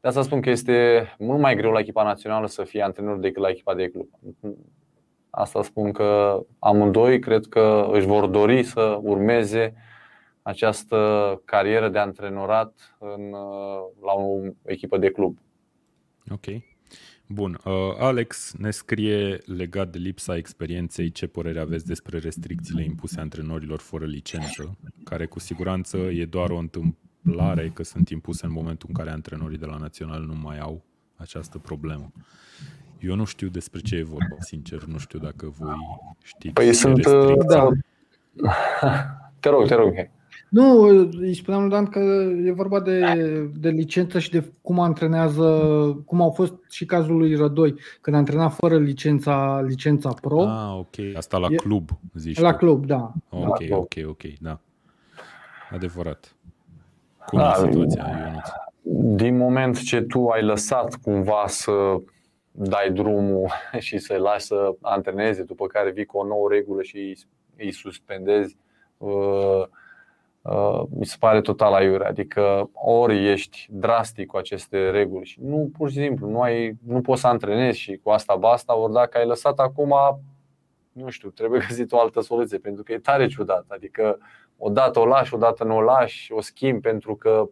De 0.00 0.08
asta 0.08 0.22
spun 0.22 0.40
că 0.40 0.50
este 0.50 1.06
mult 1.18 1.40
mai 1.40 1.56
greu 1.56 1.70
la 1.70 1.78
echipa 1.78 2.02
națională 2.02 2.46
să 2.46 2.64
fie 2.64 2.82
antrenor 2.82 3.18
decât 3.18 3.42
la 3.42 3.48
echipa 3.48 3.74
de 3.74 3.88
club. 3.88 4.08
Asta 5.30 5.62
spun 5.62 5.92
că 5.92 6.40
amândoi 6.58 7.18
cred 7.18 7.46
că 7.46 7.88
își 7.92 8.06
vor 8.06 8.26
dori 8.26 8.62
să 8.62 8.98
urmeze 9.02 9.74
această 10.42 11.40
carieră 11.44 11.88
de 11.88 11.98
antrenorat 11.98 12.96
în, 12.98 13.30
la 14.02 14.12
o 14.12 14.40
echipă 14.62 14.98
de 14.98 15.10
club. 15.10 15.38
Ok. 16.30 16.71
Bun. 17.32 17.60
Uh, 17.64 17.72
Alex 17.98 18.54
ne 18.58 18.70
scrie 18.70 19.38
legat 19.44 19.90
de 19.90 19.98
lipsa 19.98 20.36
experienței 20.36 21.10
ce 21.10 21.26
părere 21.26 21.60
aveți 21.60 21.86
despre 21.86 22.18
restricțiile 22.18 22.84
impuse 22.84 23.20
antrenorilor 23.20 23.78
fără 23.78 24.04
licență, 24.04 24.78
care 25.04 25.26
cu 25.26 25.38
siguranță 25.38 25.96
e 25.96 26.24
doar 26.24 26.50
o 26.50 26.56
întâmplare 26.56 27.70
că 27.74 27.82
sunt 27.82 28.08
impuse 28.08 28.46
în 28.46 28.52
momentul 28.52 28.88
în 28.88 28.94
care 28.94 29.10
antrenorii 29.10 29.58
de 29.58 29.66
la 29.66 29.76
național 29.76 30.22
nu 30.22 30.34
mai 30.42 30.58
au 30.58 30.84
această 31.16 31.58
problemă. 31.58 32.12
Eu 33.00 33.14
nu 33.14 33.24
știu 33.24 33.48
despre 33.48 33.80
ce 33.80 33.96
e 33.96 34.02
vorba, 34.02 34.36
sincer, 34.38 34.84
nu 34.84 34.98
știu 34.98 35.18
dacă 35.18 35.54
voi 35.58 35.74
știți. 36.22 36.54
Păi 36.54 36.72
sunt, 36.72 37.04
uh, 37.06 37.34
da. 37.46 37.68
Te 39.40 39.48
rog, 39.48 39.66
te 39.66 39.74
rog. 39.74 40.10
Nu, 40.52 40.80
îi 41.18 41.34
spuneam 41.34 41.62
lui 41.62 41.70
Dan 41.70 41.86
că 41.86 41.98
e 42.44 42.52
vorba 42.52 42.80
de, 42.80 43.00
de 43.54 43.68
licență 43.68 44.18
și 44.18 44.30
de 44.30 44.52
cum 44.62 44.80
antrenează, 44.80 45.48
cum 46.06 46.20
au 46.20 46.30
fost 46.30 46.54
și 46.70 46.84
cazul 46.84 47.16
lui 47.16 47.34
Rădoi, 47.34 47.74
când 48.00 48.16
antrena 48.16 48.48
fără 48.48 48.78
licența, 48.78 49.60
licența 49.66 50.10
pro. 50.20 50.40
Ah, 50.40 50.76
ok. 50.78 51.16
Asta 51.16 51.38
la 51.38 51.48
club, 51.48 51.88
zici 52.14 52.38
La 52.38 52.50
tu. 52.50 52.56
club, 52.56 52.86
da. 52.86 53.12
Ok, 53.30 53.68
da. 53.68 53.76
ok, 53.76 53.92
ok, 54.06 54.22
da. 54.40 54.60
Adevărat. 55.70 56.36
Cum 57.26 57.38
da, 57.38 57.54
e 57.56 57.70
situația, 57.70 58.06
Ionuț? 58.26 58.48
Din 59.18 59.36
moment 59.36 59.82
ce 59.82 60.00
tu 60.00 60.28
ai 60.28 60.42
lăsat 60.42 60.96
cumva 60.96 61.44
să 61.46 61.96
dai 62.50 62.90
drumul 62.92 63.50
și 63.78 63.98
să-i 63.98 64.18
lași 64.18 64.44
să 64.44 64.74
antreneze, 64.80 65.42
după 65.42 65.66
care 65.66 65.90
vii 65.90 66.04
cu 66.06 66.18
o 66.18 66.26
nouă 66.26 66.48
regulă 66.50 66.82
și 66.82 67.18
îi 67.56 67.72
suspendezi, 67.72 68.56
uh, 68.98 69.64
uh, 70.42 70.82
mi 70.98 71.06
se 71.06 71.16
pare 71.18 71.40
total 71.40 71.72
aiure. 71.72 72.06
Adică 72.06 72.70
ori 72.72 73.30
ești 73.30 73.66
drastic 73.70 74.26
cu 74.26 74.36
aceste 74.36 74.90
reguli 74.90 75.24
și 75.24 75.38
nu 75.42 75.70
pur 75.78 75.90
și 75.90 75.96
simplu 75.96 76.28
nu, 76.28 76.40
ai, 76.40 76.76
nu 76.86 77.00
poți 77.00 77.20
să 77.20 77.26
antrenezi 77.26 77.78
și 77.78 78.00
cu 78.02 78.10
asta 78.10 78.36
basta, 78.36 78.76
ori 78.76 78.92
dacă 78.92 79.18
ai 79.18 79.26
lăsat 79.26 79.58
acum, 79.58 79.94
nu 80.92 81.08
știu, 81.08 81.28
trebuie 81.28 81.64
găsit 81.68 81.92
o 81.92 82.00
altă 82.00 82.20
soluție, 82.20 82.58
pentru 82.58 82.82
că 82.82 82.92
e 82.92 82.98
tare 82.98 83.26
ciudat. 83.26 83.64
Adică 83.68 84.18
odată 84.58 84.98
o 84.98 85.06
lași, 85.06 85.34
odată 85.34 85.64
nu 85.64 85.76
o 85.76 85.80
lași, 85.80 86.32
o 86.32 86.40
schimbi 86.40 86.80
pentru 86.80 87.16
că 87.16 87.48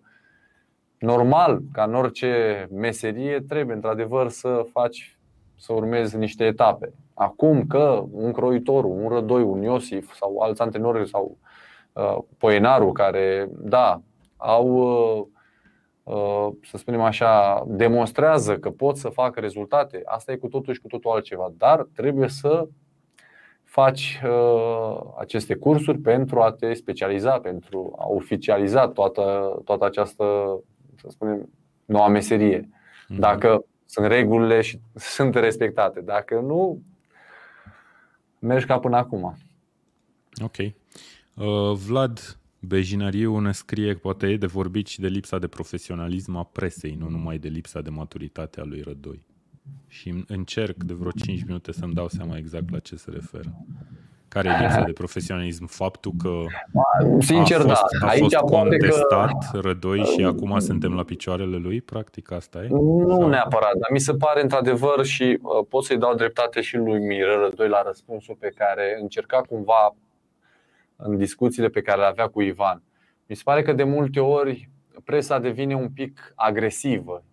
normal, 0.98 1.60
ca 1.72 1.82
în 1.82 1.94
orice 1.94 2.66
meserie, 2.72 3.40
trebuie 3.40 3.74
într-adevăr 3.74 4.28
să 4.28 4.66
faci, 4.72 5.18
să 5.56 5.72
urmezi 5.72 6.16
niște 6.16 6.44
etape. 6.44 6.92
Acum 7.14 7.66
că 7.66 8.04
un 8.10 8.32
croitor, 8.32 8.84
un 8.84 9.08
rădoi, 9.08 9.42
un 9.42 9.62
Iosif 9.62 10.14
sau 10.14 10.38
alți 10.38 10.62
antrenori 10.62 11.08
sau 11.08 11.38
uh, 11.42 11.49
Poenaru 12.38 12.92
care, 12.92 13.48
da, 13.50 14.02
au, 14.36 14.66
uh, 14.68 15.26
uh, 16.02 16.48
să 16.62 16.76
spunem 16.76 17.00
așa, 17.00 17.64
demonstrează 17.66 18.58
că 18.58 18.70
pot 18.70 18.96
să 18.96 19.08
facă 19.08 19.40
rezultate, 19.40 20.02
asta 20.04 20.32
e 20.32 20.36
cu 20.36 20.48
totul 20.48 20.74
și 20.74 20.80
cu 20.80 20.88
totul 20.88 21.10
altceva. 21.10 21.52
Dar 21.56 21.86
trebuie 21.94 22.28
să 22.28 22.68
faci 23.64 24.20
uh, 24.24 25.00
aceste 25.18 25.54
cursuri 25.54 25.98
pentru 25.98 26.40
a 26.40 26.52
te 26.52 26.74
specializa, 26.74 27.38
pentru 27.40 27.94
a 27.98 28.08
oficializa 28.08 28.88
toată, 28.88 29.54
toată 29.64 29.84
această 29.84 30.24
să 30.96 31.06
spunem, 31.08 31.48
noua 31.84 32.08
meserie. 32.08 32.68
Mhm. 33.08 33.20
Dacă 33.20 33.64
sunt 33.86 34.06
regulile 34.06 34.60
și 34.60 34.80
sunt 35.14 35.34
respectate. 35.34 36.00
Dacă 36.00 36.40
nu, 36.40 36.82
mergi 38.38 38.66
ca 38.66 38.78
până 38.78 38.96
acum. 38.96 39.34
Ok. 40.44 40.56
Uh, 41.34 41.72
Vlad 41.86 42.40
Bejinariu 42.60 43.38
ne 43.38 43.52
scrie 43.52 43.92
că 43.92 43.98
poate 43.98 44.26
e 44.26 44.36
de 44.36 44.46
vorbit 44.46 44.86
și 44.86 45.00
de 45.00 45.08
lipsa 45.08 45.38
de 45.38 45.46
profesionalism 45.46 46.36
a 46.36 46.44
presei, 46.44 46.96
nu 46.98 47.08
numai 47.08 47.38
de 47.38 47.48
lipsa 47.48 47.80
de 47.80 47.90
maturitate 47.90 48.60
a 48.60 48.64
lui 48.64 48.80
Rădoi. 48.80 49.26
Și 49.88 50.24
încerc 50.26 50.82
de 50.82 50.94
vreo 50.94 51.10
5 51.10 51.44
minute 51.44 51.72
să-mi 51.72 51.94
dau 51.94 52.08
seama 52.08 52.36
exact 52.36 52.70
la 52.70 52.78
ce 52.78 52.96
se 52.96 53.10
referă. 53.10 53.64
Care 54.28 54.48
e 54.48 54.62
lipsa 54.62 54.82
de 54.82 54.92
profesionalism? 54.92 55.66
Faptul 55.66 56.12
că 56.22 56.44
Sincer, 57.18 57.60
a 57.60 57.62
fost, 57.62 57.82
da. 58.00 58.06
a 58.06 58.10
fost 58.10 58.36
contestat 58.36 59.50
că... 59.52 59.58
Rădoi 59.58 60.04
și 60.04 60.24
acum 60.24 60.58
suntem 60.58 60.94
la 60.94 61.02
picioarele 61.02 61.56
lui? 61.56 61.80
Practic 61.80 62.32
asta 62.32 62.58
e? 62.58 62.68
Nu 62.68 63.04
Sau? 63.08 63.28
neapărat, 63.28 63.72
dar 63.72 63.88
mi 63.92 64.00
se 64.00 64.14
pare 64.14 64.42
într-adevăr 64.42 65.04
și 65.04 65.38
uh, 65.42 65.66
pot 65.68 65.84
să-i 65.84 65.98
dau 65.98 66.14
dreptate 66.14 66.60
și 66.60 66.76
lui 66.76 66.98
Miră 66.98 67.34
Rădoi 67.48 67.68
la 67.68 67.82
răspunsul 67.82 68.36
pe 68.38 68.52
care 68.56 68.98
încerca 69.00 69.40
cumva 69.40 69.94
în 71.02 71.16
discuțiile 71.16 71.68
pe 71.68 71.80
care 71.80 72.00
le 72.00 72.06
avea 72.06 72.28
cu 72.28 72.40
Ivan. 72.40 72.82
Mi 73.26 73.36
se 73.36 73.42
pare 73.44 73.62
că 73.62 73.72
de 73.72 73.84
multe 73.84 74.20
ori 74.20 74.70
presa 75.04 75.38
devine 75.38 75.74
un 75.74 75.88
pic 75.88 76.32
agresivă. 76.34 77.24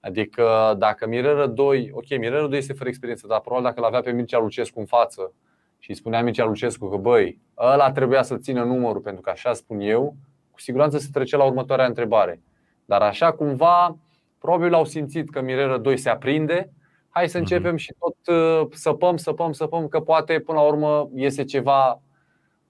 Adică 0.00 0.74
dacă 0.78 1.06
Mirel 1.06 1.36
Rădoi, 1.36 1.90
ok, 1.92 2.08
Mirel 2.08 2.40
Rădoi 2.40 2.58
este 2.58 2.72
fără 2.72 2.88
experiență, 2.88 3.26
dar 3.26 3.40
probabil 3.40 3.64
dacă 3.68 3.80
l 3.80 3.84
avea 3.84 4.00
pe 4.00 4.10
Mircea 4.10 4.38
Lucescu 4.38 4.78
în 4.80 4.86
față 4.86 5.32
și 5.78 5.94
spunea 5.94 6.22
Mircea 6.22 6.44
Lucescu 6.44 6.88
că 6.88 6.96
băi, 6.96 7.40
ăla 7.58 7.92
trebuia 7.92 8.22
să 8.22 8.36
țină 8.36 8.64
numărul 8.64 9.00
pentru 9.00 9.22
că 9.22 9.30
așa 9.30 9.52
spun 9.52 9.80
eu, 9.80 10.16
cu 10.50 10.60
siguranță 10.60 10.98
se 10.98 11.08
trece 11.12 11.36
la 11.36 11.44
următoarea 11.44 11.86
întrebare. 11.86 12.42
Dar 12.84 13.02
așa 13.02 13.32
cumva, 13.32 13.96
probabil 14.38 14.74
au 14.74 14.84
simțit 14.84 15.30
că 15.30 15.40
Mirel 15.40 15.80
2 15.80 15.96
se 15.96 16.08
aprinde, 16.08 16.72
hai 17.08 17.28
să 17.28 17.38
mhm. 17.38 17.46
începem 17.46 17.76
și 17.76 17.94
tot 17.98 18.36
uh, 18.36 18.66
săpăm, 18.70 19.16
săpăm, 19.16 19.52
săpăm, 19.52 19.88
că 19.88 20.00
poate 20.00 20.40
până 20.40 20.58
la 20.58 20.64
urmă 20.64 21.10
iese 21.14 21.44
ceva 21.44 22.00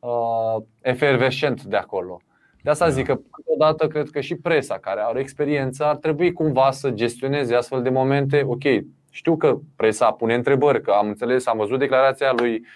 uh, 0.05 0.63
efervescent 0.81 1.63
de 1.63 1.77
acolo. 1.77 2.21
De 2.63 2.71
asta 2.71 2.89
zic 2.89 3.07
că, 3.07 3.21
odată, 3.45 3.87
cred 3.87 4.11
că 4.11 4.21
și 4.21 4.35
presa 4.35 4.79
care 4.79 5.01
are 5.01 5.21
experiență 5.21 5.85
ar 5.85 5.97
trebui 5.97 6.33
cumva 6.33 6.71
să 6.71 6.91
gestioneze 6.91 7.55
astfel 7.55 7.83
de 7.83 7.89
momente. 7.89 8.43
Ok, 8.47 8.63
știu 9.11 9.37
că 9.37 9.59
presa 9.77 10.11
pune 10.11 10.35
întrebări, 10.35 10.83
că 10.83 10.91
am 10.91 11.09
înțeles, 11.09 11.47
am 11.47 11.57
văzut 11.57 11.79
declarația 11.79 12.33
lui 12.37 12.67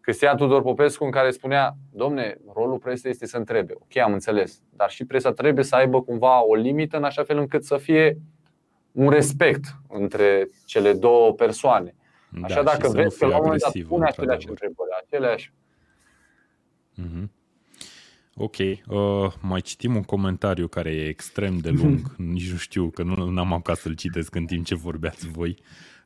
Cristian 0.00 0.36
Tudor 0.36 0.62
Popescu 0.62 1.04
în 1.04 1.10
care 1.10 1.30
spunea, 1.30 1.76
domne, 1.92 2.36
rolul 2.54 2.78
presei 2.78 3.10
este 3.10 3.26
să 3.26 3.36
întrebe. 3.36 3.72
Ok, 3.74 3.96
am 3.96 4.12
înțeles, 4.12 4.62
dar 4.70 4.90
și 4.90 5.04
presa 5.04 5.32
trebuie 5.32 5.64
să 5.64 5.76
aibă 5.76 6.02
cumva 6.02 6.44
o 6.44 6.54
limită 6.54 6.96
în 6.96 7.04
așa 7.04 7.22
fel 7.22 7.38
încât 7.38 7.64
să 7.64 7.76
fie 7.76 8.18
un 8.92 9.10
respect 9.10 9.64
între 9.88 10.48
cele 10.64 10.92
două 10.92 11.32
persoane. 11.32 11.94
Da, 12.28 12.46
așa 12.46 12.62
da, 12.62 12.70
dacă 12.70 12.88
vezi 12.88 13.18
că 13.18 13.26
la 13.26 13.36
un 13.36 13.42
moment 13.42 13.60
dat 13.60 13.72
pune 13.88 14.06
aceleași 14.06 14.48
întrebări, 14.48 14.90
aceleași. 15.04 15.52
Mm-hmm. 17.02 17.28
Ok, 18.36 18.56
uh, 18.58 19.32
mai 19.40 19.60
citim 19.60 19.94
un 19.94 20.02
comentariu 20.02 20.68
care 20.68 20.90
e 20.90 21.08
extrem 21.08 21.58
de 21.58 21.70
lung, 21.70 22.14
nici 22.32 22.50
nu 22.50 22.56
știu, 22.56 22.90
că 22.90 23.02
nu 23.02 23.40
am 23.40 23.52
apucat 23.52 23.76
să-l 23.76 23.94
citesc 23.94 24.34
în 24.34 24.46
timp 24.46 24.64
ce 24.64 24.74
vorbeați 24.74 25.28
voi. 25.28 25.56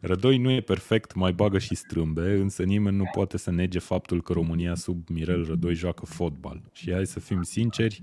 Rădoi 0.00 0.38
nu 0.38 0.50
e 0.50 0.60
perfect, 0.60 1.14
mai 1.14 1.32
bagă 1.32 1.58
și 1.58 1.74
strâmbe, 1.74 2.32
însă 2.32 2.62
nimeni 2.62 2.96
nu 2.96 3.10
poate 3.12 3.38
să 3.38 3.50
nege 3.50 3.78
faptul 3.78 4.22
că 4.22 4.32
România 4.32 4.74
sub 4.74 5.08
Mirel 5.08 5.44
Rădoi 5.44 5.74
joacă 5.74 6.04
fotbal. 6.04 6.62
Și 6.72 6.92
hai 6.92 7.06
să 7.06 7.20
fim 7.20 7.42
sinceri, 7.42 8.02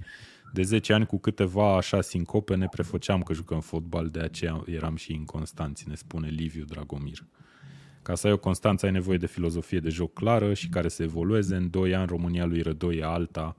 de 0.53 0.61
10 0.61 0.93
ani 0.93 1.05
cu 1.05 1.17
câteva 1.17 1.75
așa 1.75 2.01
sincope 2.01 2.55
ne 2.55 2.67
prefăceam 2.67 3.21
că 3.21 3.33
jucăm 3.33 3.59
fotbal, 3.59 4.09
de 4.09 4.19
aceea 4.19 4.63
eram 4.65 4.95
și 4.95 5.13
inconstanți, 5.13 5.87
ne 5.87 5.95
spune 5.95 6.27
Liviu 6.27 6.63
Dragomir. 6.63 7.25
Ca 8.05 8.15
să 8.15 8.27
ai 8.27 8.33
o 8.33 8.37
constanță 8.37 8.85
ai 8.85 8.91
nevoie 8.91 9.17
de 9.17 9.27
filozofie 9.27 9.79
de 9.79 9.89
joc 9.89 10.13
clară 10.13 10.53
și 10.53 10.69
care 10.69 10.87
să 10.87 11.03
evolueze. 11.03 11.55
În 11.55 11.69
2 11.69 11.95
ani 11.95 12.07
România 12.07 12.45
lui 12.45 12.61
Rădoi 12.61 12.97
e 12.97 13.03
alta 13.03 13.55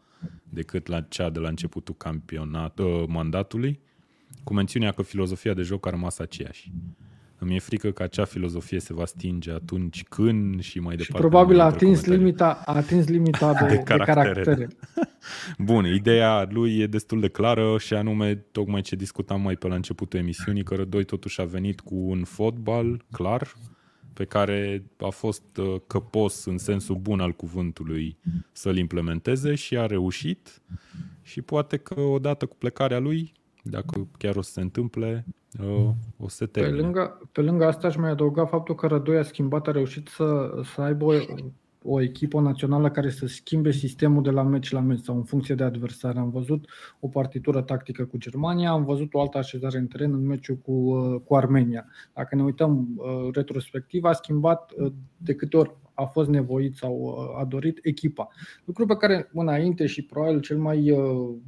decât 0.49 0.87
la 0.87 1.01
cea 1.01 1.31
de 1.31 1.39
la 1.39 1.49
începutul 1.49 1.95
campionat, 1.95 2.79
uh, 2.79 3.05
mandatului, 3.09 3.81
cu 4.45 4.55
mențiunea 4.55 4.93
că 4.93 5.03
filozofia 5.03 5.55
de 5.55 5.63
joc 5.63 5.87
a 5.87 5.91
rămas 5.91 6.19
aceeași. 6.19 6.73
Îmi 7.39 7.55
e 7.55 7.59
frică 7.59 7.91
că 7.91 8.03
acea 8.03 8.25
filozofie 8.25 8.81
se 8.81 8.95
va 8.95 9.05
stinge 9.05 9.51
atunci 9.53 10.05
când 10.05 10.61
și 10.61 10.79
mai 10.79 10.97
departe. 10.97 11.23
Și 11.23 11.29
probabil 11.29 11.61
a 11.61 11.65
atins, 11.65 12.05
limita, 12.05 12.63
a 12.65 12.75
atins 12.75 13.07
limita 13.07 13.53
de, 13.61 13.67
de, 13.67 13.83
caractere. 13.83 14.33
de 14.33 14.45
caractere. 14.45 14.69
Bun, 15.69 15.87
ideea 15.87 16.47
lui 16.51 16.79
e 16.79 16.87
destul 16.87 17.21
de 17.21 17.29
clară 17.29 17.79
și 17.79 17.95
anume, 17.95 18.35
tocmai 18.35 18.81
ce 18.81 18.97
discutam 18.97 19.41
mai 19.41 19.57
pe 19.57 19.69
la 19.69 19.75
începutul 19.75 20.19
emisiunii, 20.19 20.63
că 20.63 20.75
Rădoi 20.75 21.05
totuși 21.05 21.41
a 21.41 21.45
venit 21.45 21.81
cu 21.81 21.95
un 21.95 22.25
fotbal 22.25 23.05
clar, 23.11 23.55
pe 24.17 24.25
care 24.25 24.85
a 24.99 25.09
fost 25.09 25.57
uh, 25.57 25.75
căpos 25.87 26.45
în 26.45 26.59
sensul 26.59 26.97
bun 26.97 27.21
al 27.21 27.33
cuvântului 27.33 28.19
să-l 28.53 28.77
implementeze 28.77 29.55
și 29.55 29.79
a 29.79 29.87
reușit 29.87 30.63
și 31.23 31.43
poate 31.43 31.77
că 31.77 32.01
odată 32.01 32.47
cu 32.47 32.57
plecarea 32.57 32.99
lui, 32.99 33.33
dacă 33.63 34.09
chiar 34.19 34.37
o 34.37 34.41
să 34.43 34.51
se 34.51 34.61
întâmple, 34.61 35.25
uh, 35.61 35.89
o 36.17 36.29
să 36.29 36.47
termine. 36.47 36.77
Pe 36.77 36.83
lângă, 36.83 37.29
pe 37.33 37.41
lângă 37.41 37.65
asta 37.65 37.87
aș 37.87 37.97
mai 37.97 38.11
adăuga 38.11 38.47
faptul 38.47 38.75
că 38.75 38.87
Rădoi 38.87 39.19
a 39.19 39.23
schimbat, 39.23 39.69
a 39.69 39.71
reușit 39.71 40.09
să, 40.09 40.61
să 40.75 40.81
aibă 40.81 41.15
o, 41.87 41.93
o 41.93 42.01
echipă 42.01 42.41
națională 42.41 42.91
care 42.91 43.11
să 43.11 43.27
schimbe 43.27 43.71
sistemul 43.71 44.23
de 44.23 44.31
la 44.31 44.43
meci 44.43 44.71
la 44.71 44.81
meci 44.81 45.05
sau 45.05 45.17
în 45.17 45.23
funcție 45.23 45.55
de 45.55 45.65
adversar. 45.65 46.17
Am 46.17 46.31
văzut 46.31 46.69
o 47.01 47.09
partitură 47.09 47.63
tactică 47.63 48.05
cu 48.05 48.19
Germania, 48.19 48.71
am 48.71 48.85
văzut 48.85 49.15
o 49.15 49.21
altă 49.21 49.39
așezare 49.39 49.79
în 49.79 49.87
teren 49.87 50.13
în 50.13 50.27
meciul 50.27 50.57
cu, 50.57 50.73
uh, 50.73 51.21
cu 51.25 51.37
Armenia. 51.37 51.87
Dacă 52.15 52.35
ne 52.35 52.43
uităm 52.43 52.89
uh, 52.97 53.29
retrospectiv, 53.33 54.05
a 54.05 54.13
schimbat 54.13 54.73
uh, 54.77 54.93
de 55.17 55.35
câte 55.35 55.57
ori 55.57 55.75
a 55.95 56.05
fost 56.05 56.29
nevoit 56.29 56.75
sau 56.75 57.19
a 57.41 57.45
dorit 57.45 57.79
echipa. 57.83 58.29
Lucru 58.65 58.87
pe 58.87 58.97
care 58.97 59.31
înainte 59.33 59.87
și 59.87 60.05
probabil 60.05 60.41
cel 60.41 60.59
mai 60.59 60.95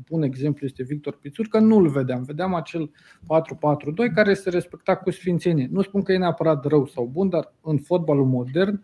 bun 0.09 0.23
exemplu 0.23 0.67
este 0.67 0.83
Victor 0.83 1.19
Pițur, 1.21 1.47
că 1.47 1.59
nu-l 1.59 1.89
vedeam. 1.89 2.23
Vedeam 2.23 2.55
acel 2.55 2.91
4-4-2 2.91 4.15
care 4.15 4.35
se 4.35 4.51
respecta 4.51 4.97
cu 4.97 5.11
sfințenie. 5.11 5.69
Nu 5.71 5.83
spun 5.83 6.03
că 6.03 6.13
e 6.13 6.19
neapărat 6.19 6.65
rău 6.65 6.87
sau 6.87 7.09
bun, 7.13 7.29
dar 7.29 7.55
în 7.63 7.79
fotbalul 7.79 8.27
modern 8.27 8.83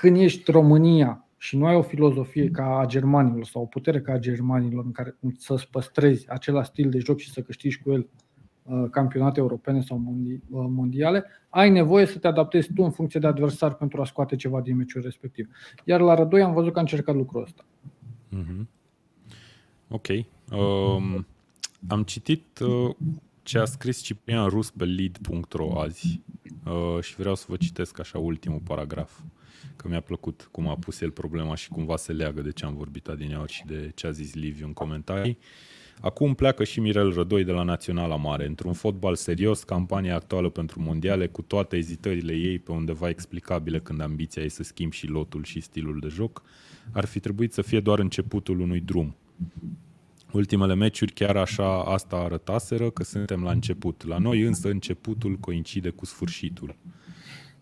când 0.00 0.16
ești 0.16 0.50
România 0.50 1.26
și 1.36 1.56
nu 1.56 1.66
ai 1.66 1.74
o 1.74 1.82
filozofie 1.82 2.50
ca 2.50 2.78
a 2.78 2.86
germanilor 2.86 3.44
sau 3.44 3.62
o 3.62 3.66
putere 3.66 4.00
ca 4.00 4.12
a 4.12 4.18
germanilor 4.18 4.84
în 4.84 4.92
care 4.92 5.16
să-ți 5.36 5.68
păstrezi 5.70 6.30
același 6.30 6.68
stil 6.68 6.90
de 6.90 6.98
joc 6.98 7.18
și 7.18 7.30
să 7.30 7.40
câștigi 7.40 7.82
cu 7.82 7.90
el 7.90 8.08
uh, 8.62 8.90
campionate 8.90 9.40
europene 9.40 9.80
sau 9.80 9.96
uh, 9.96 10.38
mondiale, 10.50 11.24
ai 11.48 11.70
nevoie 11.70 12.06
să 12.06 12.18
te 12.18 12.26
adaptezi 12.26 12.72
tu 12.72 12.82
în 12.82 12.90
funcție 12.90 13.20
de 13.20 13.26
adversar 13.26 13.74
pentru 13.74 14.00
a 14.00 14.04
scoate 14.04 14.36
ceva 14.36 14.60
din 14.60 14.76
meciul 14.76 15.02
respectiv. 15.02 15.48
Iar 15.84 16.00
la 16.00 16.14
Rădoi 16.14 16.42
am 16.42 16.52
văzut 16.52 16.72
că 16.72 16.78
a 16.78 16.82
încercat 16.82 17.14
lucrul 17.14 17.42
ăsta. 17.42 17.64
Mm-hmm. 18.36 18.66
ok. 19.88 20.06
Um, 20.52 21.26
am 21.86 22.02
citit 22.02 22.58
uh, 22.58 22.94
ce 23.42 23.58
a 23.58 23.64
scris 23.64 24.00
Ciprian 24.00 24.48
Rus 24.48 24.70
pe 24.70 24.84
lead.ro 24.84 25.80
azi 25.80 26.20
uh, 26.64 27.02
și 27.02 27.16
vreau 27.16 27.34
să 27.34 27.44
vă 27.48 27.56
citesc 27.56 28.00
așa 28.00 28.18
ultimul 28.18 28.60
paragraf, 28.64 29.20
că 29.76 29.88
mi-a 29.88 30.00
plăcut 30.00 30.48
cum 30.50 30.68
a 30.68 30.76
pus 30.76 31.00
el 31.00 31.10
problema 31.10 31.54
și 31.54 31.68
cumva 31.68 31.96
se 31.96 32.12
leagă 32.12 32.40
de 32.40 32.50
ce 32.50 32.64
am 32.64 32.74
vorbit 32.74 33.08
adineori 33.08 33.52
și 33.52 33.64
de 33.66 33.92
ce 33.94 34.06
a 34.06 34.10
zis 34.10 34.34
Liviu 34.34 34.66
în 34.66 34.72
comentarii. 34.72 35.38
Acum 36.00 36.34
pleacă 36.34 36.64
și 36.64 36.80
Mirel 36.80 37.12
Rădoi 37.12 37.44
de 37.44 37.52
la 37.52 37.62
Naționala 37.62 38.16
Mare. 38.16 38.46
Într-un 38.46 38.72
fotbal 38.72 39.14
serios, 39.14 39.62
campania 39.62 40.14
actuală 40.14 40.48
pentru 40.48 40.80
mondiale, 40.80 41.26
cu 41.26 41.42
toate 41.42 41.76
ezitările 41.76 42.32
ei 42.32 42.58
pe 42.58 42.72
undeva 42.72 43.08
explicabile 43.08 43.78
când 43.78 44.00
ambiția 44.00 44.42
e 44.42 44.48
să 44.48 44.62
schimbi 44.62 44.96
și 44.96 45.06
lotul 45.06 45.44
și 45.44 45.60
stilul 45.60 45.98
de 46.00 46.08
joc, 46.08 46.42
ar 46.92 47.04
fi 47.04 47.20
trebuit 47.20 47.52
să 47.52 47.62
fie 47.62 47.80
doar 47.80 47.98
începutul 47.98 48.60
unui 48.60 48.80
drum. 48.80 49.16
Ultimele 50.32 50.74
meciuri 50.74 51.12
chiar 51.12 51.36
așa 51.36 51.82
asta 51.82 52.16
arătaseră 52.16 52.90
că 52.90 53.04
suntem 53.04 53.42
la 53.42 53.50
început. 53.50 54.06
La 54.06 54.18
noi 54.18 54.40
însă 54.40 54.68
începutul 54.68 55.36
coincide 55.36 55.90
cu 55.90 56.04
sfârșitul. 56.04 56.76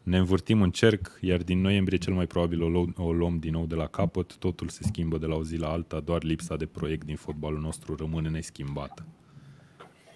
Ne 0.06 0.18
învârtim 0.18 0.62
în 0.62 0.70
cerc, 0.70 1.18
iar 1.20 1.42
din 1.42 1.60
noiembrie 1.60 1.98
cel 1.98 2.12
mai 2.12 2.26
probabil 2.26 2.62
o, 2.62 2.68
lu- 2.68 2.92
o 2.96 3.12
luăm 3.12 3.38
din 3.38 3.52
nou 3.52 3.66
de 3.66 3.74
la 3.74 3.86
capăt, 3.86 4.36
totul 4.36 4.68
se 4.68 4.82
schimbă 4.82 5.18
de 5.18 5.26
la 5.26 5.34
o 5.34 5.44
zi 5.44 5.56
la 5.56 5.68
alta, 5.68 6.00
doar 6.00 6.22
lipsa 6.22 6.56
de 6.56 6.66
proiect 6.66 7.06
din 7.06 7.16
fotbalul 7.16 7.60
nostru 7.60 7.94
rămâne 7.94 8.28
neschimbată. 8.28 9.06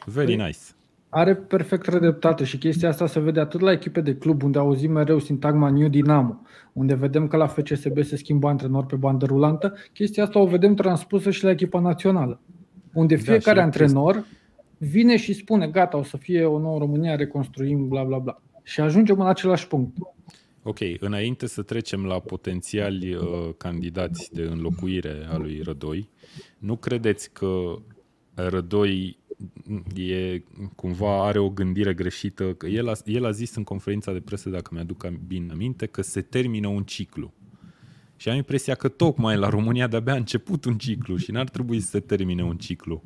Very 0.05 0.37
păi, 0.37 0.47
nice. 0.47 0.59
Are 1.09 1.35
perfect 1.35 1.99
dreptate 1.99 2.45
și 2.45 2.59
chestia 2.59 2.89
asta 2.89 3.07
se 3.07 3.21
vede 3.21 3.41
atât 3.41 3.61
la 3.61 3.73
echipe 3.73 4.01
de 4.01 4.17
club, 4.17 4.43
unde 4.43 4.59
auzim 4.59 4.93
mereu 4.93 5.19
sintagma 5.19 5.71
New 5.71 5.89
Dynamo, 5.89 6.41
unde 6.73 6.95
vedem 6.95 7.29
că 7.29 7.37
la 7.37 7.47
FCSB 7.47 8.03
se 8.03 8.17
schimbă 8.17 8.49
antrenor 8.49 8.87
pe 8.87 8.97
bandă 8.97 9.27
rulantă, 9.27 9.75
chestia 9.93 10.23
asta 10.23 10.39
o 10.39 10.47
vedem 10.47 10.75
transpusă 10.75 11.31
și 11.31 11.45
la 11.45 11.51
echipa 11.51 11.81
națională, 11.81 12.41
unde 12.93 13.15
da, 13.15 13.23
fiecare 13.23 13.59
da, 13.59 13.65
antrenor 13.65 14.25
vine 14.79 15.17
și 15.17 15.33
spune 15.33 15.69
gata, 15.69 15.97
o 15.97 16.03
să 16.03 16.17
fie 16.17 16.45
o 16.45 16.59
nouă 16.59 16.79
România, 16.79 17.17
reconstruim, 17.17 17.89
bla 17.89 18.05
bla 18.05 18.19
bla. 18.19 18.41
Și 18.63 18.81
ajungem 18.81 19.21
în 19.21 19.27
același 19.27 19.67
punct. 19.67 19.97
Ok, 20.63 20.79
înainte 20.99 21.47
să 21.47 21.63
trecem 21.63 22.05
la 22.07 22.19
potențiali 22.19 23.15
uh, 23.15 23.25
candidați 23.57 24.33
de 24.33 24.43
înlocuire 24.43 25.27
a 25.31 25.37
lui 25.37 25.63
Rădoi, 25.63 26.09
nu 26.59 26.77
credeți 26.77 27.33
că 27.33 27.79
Rădoi 28.35 29.19
e 29.95 30.43
cumva 30.77 31.25
are 31.27 31.39
o 31.39 31.51
gândire 31.51 31.95
greșită. 31.95 32.55
Că 32.55 32.67
el, 32.67 32.89
a, 32.89 32.93
el 33.05 33.25
a 33.25 33.31
zis 33.31 33.55
în 33.55 33.65
conferința 33.65 34.13
de 34.13 34.21
presă, 34.21 34.49
dacă 34.49 34.71
mi-aduc 34.73 35.09
bine 35.27 35.53
aminte, 35.53 35.87
că 35.87 36.03
se 36.03 36.21
termină 36.21 36.69
un 36.69 36.85
ciclu. 36.85 37.33
Și 38.21 38.29
am 38.29 38.37
impresia 38.37 38.75
că 38.75 38.89
tocmai 38.89 39.37
la 39.37 39.49
România 39.49 39.87
de-abia 39.87 40.13
a 40.13 40.17
început 40.17 40.65
un 40.65 40.79
ciclu 40.79 41.17
și 41.17 41.31
n-ar 41.31 41.49
trebui 41.49 41.81
să 41.81 41.89
se 41.89 42.01
termine 42.01 42.43
un 42.43 42.57
ciclu. 42.57 43.03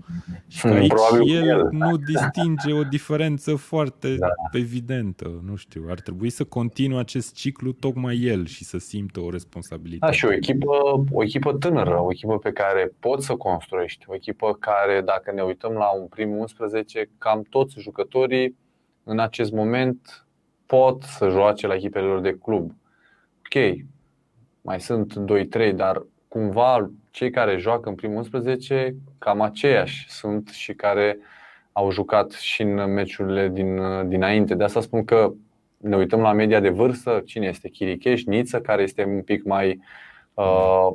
Și 0.48 0.60
că 0.60 0.68
aici 0.68 0.88
Probabil 0.88 1.36
el 1.36 1.48
el 1.48 1.68
nu 1.70 1.96
distinge 1.96 2.72
o 2.72 2.82
diferență 2.82 3.56
foarte 3.56 4.16
da. 4.16 4.26
evidentă. 4.52 5.40
Nu 5.44 5.56
știu, 5.56 5.86
ar 5.88 6.00
trebui 6.00 6.30
să 6.30 6.44
continue 6.44 6.98
acest 6.98 7.34
ciclu 7.34 7.72
tocmai 7.72 8.20
el 8.20 8.46
și 8.46 8.64
să 8.64 8.78
simtă 8.78 9.20
o 9.20 9.30
responsabilitate. 9.30 10.12
Da, 10.12 10.18
și 10.18 10.24
o 10.24 10.32
echipă, 10.32 11.04
o 11.10 11.22
echipă 11.22 11.52
tânără, 11.52 12.00
o 12.00 12.10
echipă 12.10 12.38
pe 12.38 12.52
care 12.52 12.92
poți 12.98 13.26
să 13.26 13.34
construiești, 13.34 14.04
o 14.08 14.14
echipă 14.14 14.56
care, 14.60 15.00
dacă 15.04 15.32
ne 15.32 15.42
uităm 15.42 15.72
la 15.72 15.90
un 16.00 16.06
prim 16.06 16.30
11, 16.36 17.10
cam 17.18 17.42
toți 17.50 17.80
jucătorii 17.80 18.56
în 19.04 19.18
acest 19.18 19.52
moment 19.52 20.26
pot 20.66 21.02
să 21.02 21.28
joace 21.28 21.66
la 21.66 21.74
echipele 21.74 22.06
lor 22.06 22.20
de 22.20 22.38
club. 22.42 22.72
Ok, 23.38 23.84
mai 24.64 24.80
sunt 24.80 25.14
2-3, 25.70 25.74
dar 25.74 26.06
cumva 26.28 26.90
cei 27.10 27.30
care 27.30 27.56
joacă 27.56 27.88
în 27.88 27.94
primul 27.94 28.16
11 28.16 28.94
cam 29.18 29.40
aceiași 29.40 30.10
sunt 30.10 30.48
și 30.48 30.74
care 30.74 31.18
au 31.72 31.90
jucat 31.90 32.30
și 32.30 32.62
în 32.62 32.92
meciurile 32.92 33.48
din, 33.48 33.80
dinainte. 34.08 34.54
De 34.54 34.64
asta 34.64 34.80
spun 34.80 35.04
că 35.04 35.32
ne 35.76 35.96
uităm 35.96 36.20
la 36.20 36.32
media 36.32 36.60
de 36.60 36.68
vârstă, 36.68 37.22
cine 37.24 37.46
este 37.46 37.68
Chiricheș, 37.68 38.24
Niță, 38.24 38.60
care 38.60 38.82
este 38.82 39.04
un 39.04 39.22
pic 39.22 39.44
mai 39.44 39.80
uh, 40.34 40.88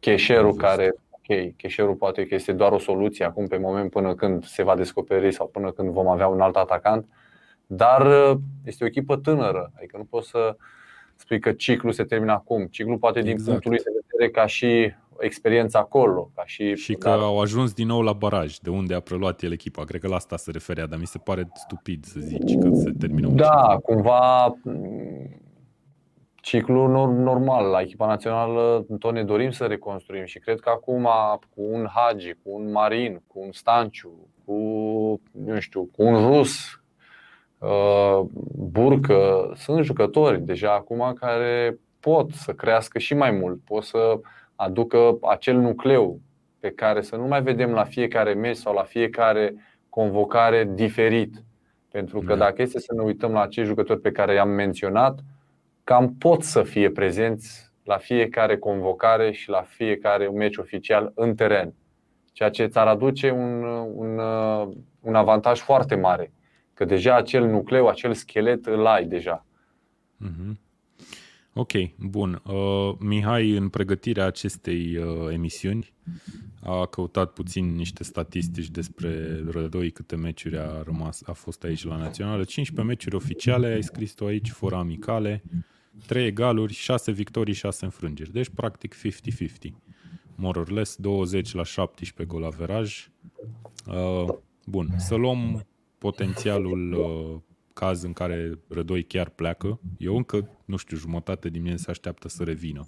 cheșerul 0.00 0.54
care 0.54 0.94
ok, 1.10 1.56
cheșerul 1.56 1.94
poate 1.94 2.26
că 2.26 2.34
este 2.34 2.52
doar 2.52 2.72
o 2.72 2.78
soluție 2.78 3.24
acum 3.24 3.46
pe 3.46 3.58
moment 3.58 3.90
până 3.90 4.14
când 4.14 4.44
se 4.44 4.62
va 4.62 4.76
descoperi 4.76 5.32
sau 5.32 5.46
până 5.46 5.70
când 5.70 5.88
vom 5.88 6.08
avea 6.08 6.26
un 6.26 6.40
alt 6.40 6.56
atacant, 6.56 7.08
dar 7.66 8.06
uh, 8.06 8.36
este 8.64 8.84
o 8.84 8.86
echipă 8.86 9.16
tânără, 9.16 9.72
adică 9.76 9.96
nu 9.96 10.04
poți 10.04 10.28
să 10.28 10.56
spui 11.18 11.40
că 11.40 11.52
ciclul 11.52 11.92
se 11.92 12.04
termină 12.04 12.32
acum. 12.32 12.66
Ciclul 12.66 12.98
poate 12.98 13.20
din 13.20 13.30
exact. 13.30 13.50
punctul 13.50 13.70
lui 13.70 13.80
de 13.82 14.00
vedere 14.10 14.30
ca 14.30 14.46
și 14.46 14.92
experiența 15.18 15.78
acolo. 15.78 16.30
Ca 16.34 16.42
și, 16.46 16.74
și 16.74 16.94
că 16.94 17.08
dar... 17.08 17.18
au 17.18 17.40
ajuns 17.40 17.72
din 17.72 17.86
nou 17.86 18.00
la 18.00 18.12
baraj, 18.12 18.56
de 18.56 18.70
unde 18.70 18.94
a 18.94 19.00
preluat 19.00 19.42
el 19.42 19.52
echipa. 19.52 19.84
Cred 19.84 20.00
că 20.00 20.08
la 20.08 20.14
asta 20.14 20.36
se 20.36 20.50
referea, 20.50 20.86
dar 20.86 20.98
mi 20.98 21.06
se 21.06 21.18
pare 21.18 21.48
stupid 21.54 22.04
să 22.04 22.20
zici 22.20 22.58
că 22.58 22.68
se 22.72 22.90
termină 22.98 23.26
un 23.26 23.36
Da, 23.36 23.66
ciclu. 23.70 23.94
cumva 23.94 24.54
ciclul 26.34 26.88
normal 27.12 27.70
la 27.70 27.80
echipa 27.80 28.06
națională 28.06 28.86
tot 28.98 29.12
ne 29.12 29.24
dorim 29.24 29.50
să 29.50 29.64
reconstruim 29.64 30.24
și 30.24 30.38
cred 30.38 30.60
că 30.60 30.68
acum 30.68 31.08
cu 31.54 31.62
un 31.62 31.86
Hagi, 31.94 32.32
cu 32.42 32.50
un 32.50 32.70
Marin, 32.70 33.22
cu 33.26 33.40
un 33.40 33.52
Stanciu, 33.52 34.28
cu 34.44 34.54
nu 35.32 35.60
știu, 35.60 35.88
cu 35.96 36.02
un 36.02 36.26
rus 36.26 36.50
Uh, 36.58 36.87
Burcă, 38.54 39.52
sunt 39.56 39.84
jucători 39.84 40.40
deja 40.40 40.74
acum 40.74 41.12
care 41.20 41.78
pot 42.00 42.30
să 42.30 42.52
crească 42.52 42.98
și 42.98 43.14
mai 43.14 43.30
mult, 43.30 43.60
pot 43.64 43.82
să 43.82 44.20
aducă 44.54 45.18
acel 45.22 45.56
nucleu 45.56 46.20
pe 46.60 46.70
care 46.70 47.00
să 47.00 47.16
nu 47.16 47.26
mai 47.26 47.42
vedem 47.42 47.70
la 47.70 47.84
fiecare 47.84 48.32
meci 48.32 48.56
sau 48.56 48.74
la 48.74 48.82
fiecare 48.82 49.54
convocare 49.88 50.70
diferit. 50.74 51.42
Pentru 51.90 52.20
că 52.20 52.34
da. 52.34 52.44
dacă 52.44 52.62
este 52.62 52.78
să 52.78 52.94
ne 52.96 53.02
uităm 53.02 53.32
la 53.32 53.40
acei 53.40 53.64
jucători 53.64 54.00
pe 54.00 54.12
care 54.12 54.34
i-am 54.34 54.48
menționat, 54.48 55.18
cam 55.84 56.14
pot 56.18 56.42
să 56.42 56.62
fie 56.62 56.90
prezenți 56.90 57.72
la 57.84 57.96
fiecare 57.96 58.58
convocare 58.58 59.32
și 59.32 59.48
la 59.48 59.62
fiecare 59.62 60.28
meci 60.28 60.56
oficial 60.56 61.12
în 61.14 61.34
teren. 61.34 61.74
Ceea 62.32 62.50
ce 62.50 62.66
ți-ar 62.66 62.86
aduce 62.86 63.30
un, 63.30 63.62
un, 63.94 64.20
un 65.00 65.14
avantaj 65.14 65.60
foarte 65.60 65.94
mare 65.94 66.32
Că 66.78 66.84
deja 66.84 67.16
acel 67.16 67.46
nucleu, 67.46 67.88
acel 67.88 68.14
schelet 68.14 68.66
îl 68.66 68.86
ai 68.86 69.04
deja. 69.04 69.46
Mm-hmm. 70.24 70.52
Ok, 71.52 71.72
bun. 71.96 72.42
Uh, 72.46 72.94
Mihai, 72.98 73.50
în 73.50 73.68
pregătirea 73.68 74.24
acestei 74.24 74.96
uh, 74.96 75.32
emisiuni, 75.32 75.92
a 76.62 76.86
căutat 76.86 77.32
puțin 77.32 77.74
niște 77.74 78.04
statistici 78.04 78.70
despre 78.70 79.42
Rădoi, 79.50 79.90
câte 79.90 80.16
meciuri 80.16 80.58
a 80.58 80.82
rămas, 80.82 81.22
a 81.26 81.32
fost 81.32 81.64
aici 81.64 81.84
la 81.84 81.96
Națională. 81.96 82.44
15 82.44 82.94
meciuri 82.94 83.16
oficiale, 83.16 83.66
ai 83.66 83.82
scris 83.82 84.12
tu 84.12 84.24
aici, 84.24 84.50
fără 84.50 84.76
amicale, 84.76 85.42
3 86.06 86.26
egaluri, 86.26 86.72
6 86.72 87.12
victorii, 87.12 87.54
6 87.54 87.84
înfrângeri. 87.84 88.32
Deci, 88.32 88.48
practic, 88.48 88.94
50-50. 88.94 89.00
More 90.34 90.58
or 90.58 90.70
less, 90.70 90.96
20 90.96 91.54
la 91.54 91.64
17 91.64 92.34
gol 92.34 92.44
averaj. 92.44 93.08
Uh, 93.86 94.34
bun, 94.64 94.88
să 94.96 95.14
luăm 95.14 95.66
potențialul 95.98 96.92
uh, 96.92 97.40
caz 97.78 98.02
în 98.02 98.12
care 98.12 98.58
Rădoi 98.68 99.04
chiar 99.04 99.28
pleacă. 99.28 99.80
Eu 99.98 100.16
încă, 100.16 100.50
nu 100.64 100.76
știu, 100.76 100.96
jumătate 100.96 101.48
din 101.48 101.62
mine 101.62 101.76
se 101.76 101.90
așteaptă 101.90 102.28
să 102.28 102.44
revină 102.44 102.86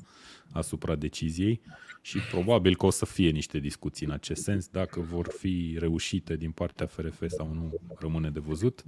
asupra 0.52 0.94
deciziei 0.94 1.60
și 2.00 2.18
probabil 2.18 2.76
că 2.76 2.86
o 2.86 2.90
să 2.90 3.04
fie 3.06 3.30
niște 3.30 3.58
discuții 3.58 4.06
în 4.06 4.12
acest 4.12 4.42
sens, 4.42 4.68
dacă 4.68 5.00
vor 5.00 5.28
fi 5.38 5.76
reușite 5.78 6.36
din 6.36 6.50
partea 6.50 6.86
FRF 6.86 7.22
sau 7.26 7.52
nu, 7.52 7.80
rămâne 7.98 8.30
de 8.30 8.40
văzut. 8.40 8.84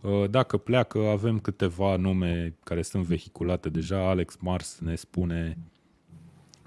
Uh, 0.00 0.30
dacă 0.30 0.56
pleacă, 0.56 0.98
avem 0.98 1.38
câteva 1.38 1.96
nume 1.96 2.56
care 2.64 2.82
sunt 2.82 3.04
vehiculate 3.04 3.68
deja. 3.68 4.08
Alex 4.08 4.36
Mars 4.40 4.78
ne 4.78 4.94
spune 4.94 5.58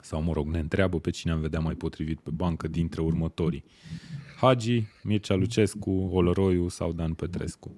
sau 0.03 0.21
mă 0.21 0.33
rog, 0.33 0.47
ne 0.47 0.59
întreabă 0.59 0.99
pe 0.99 1.09
cine 1.09 1.31
am 1.31 1.39
vedea 1.39 1.59
mai 1.59 1.73
potrivit 1.73 2.19
pe 2.19 2.29
bancă 2.29 2.67
dintre 2.67 3.01
următorii. 3.01 3.63
Hagi, 4.39 4.83
Mircea 5.03 5.35
Lucescu, 5.35 6.09
Oloroiu 6.11 6.67
sau 6.67 6.91
Dan 6.91 7.13
Petrescu. 7.13 7.71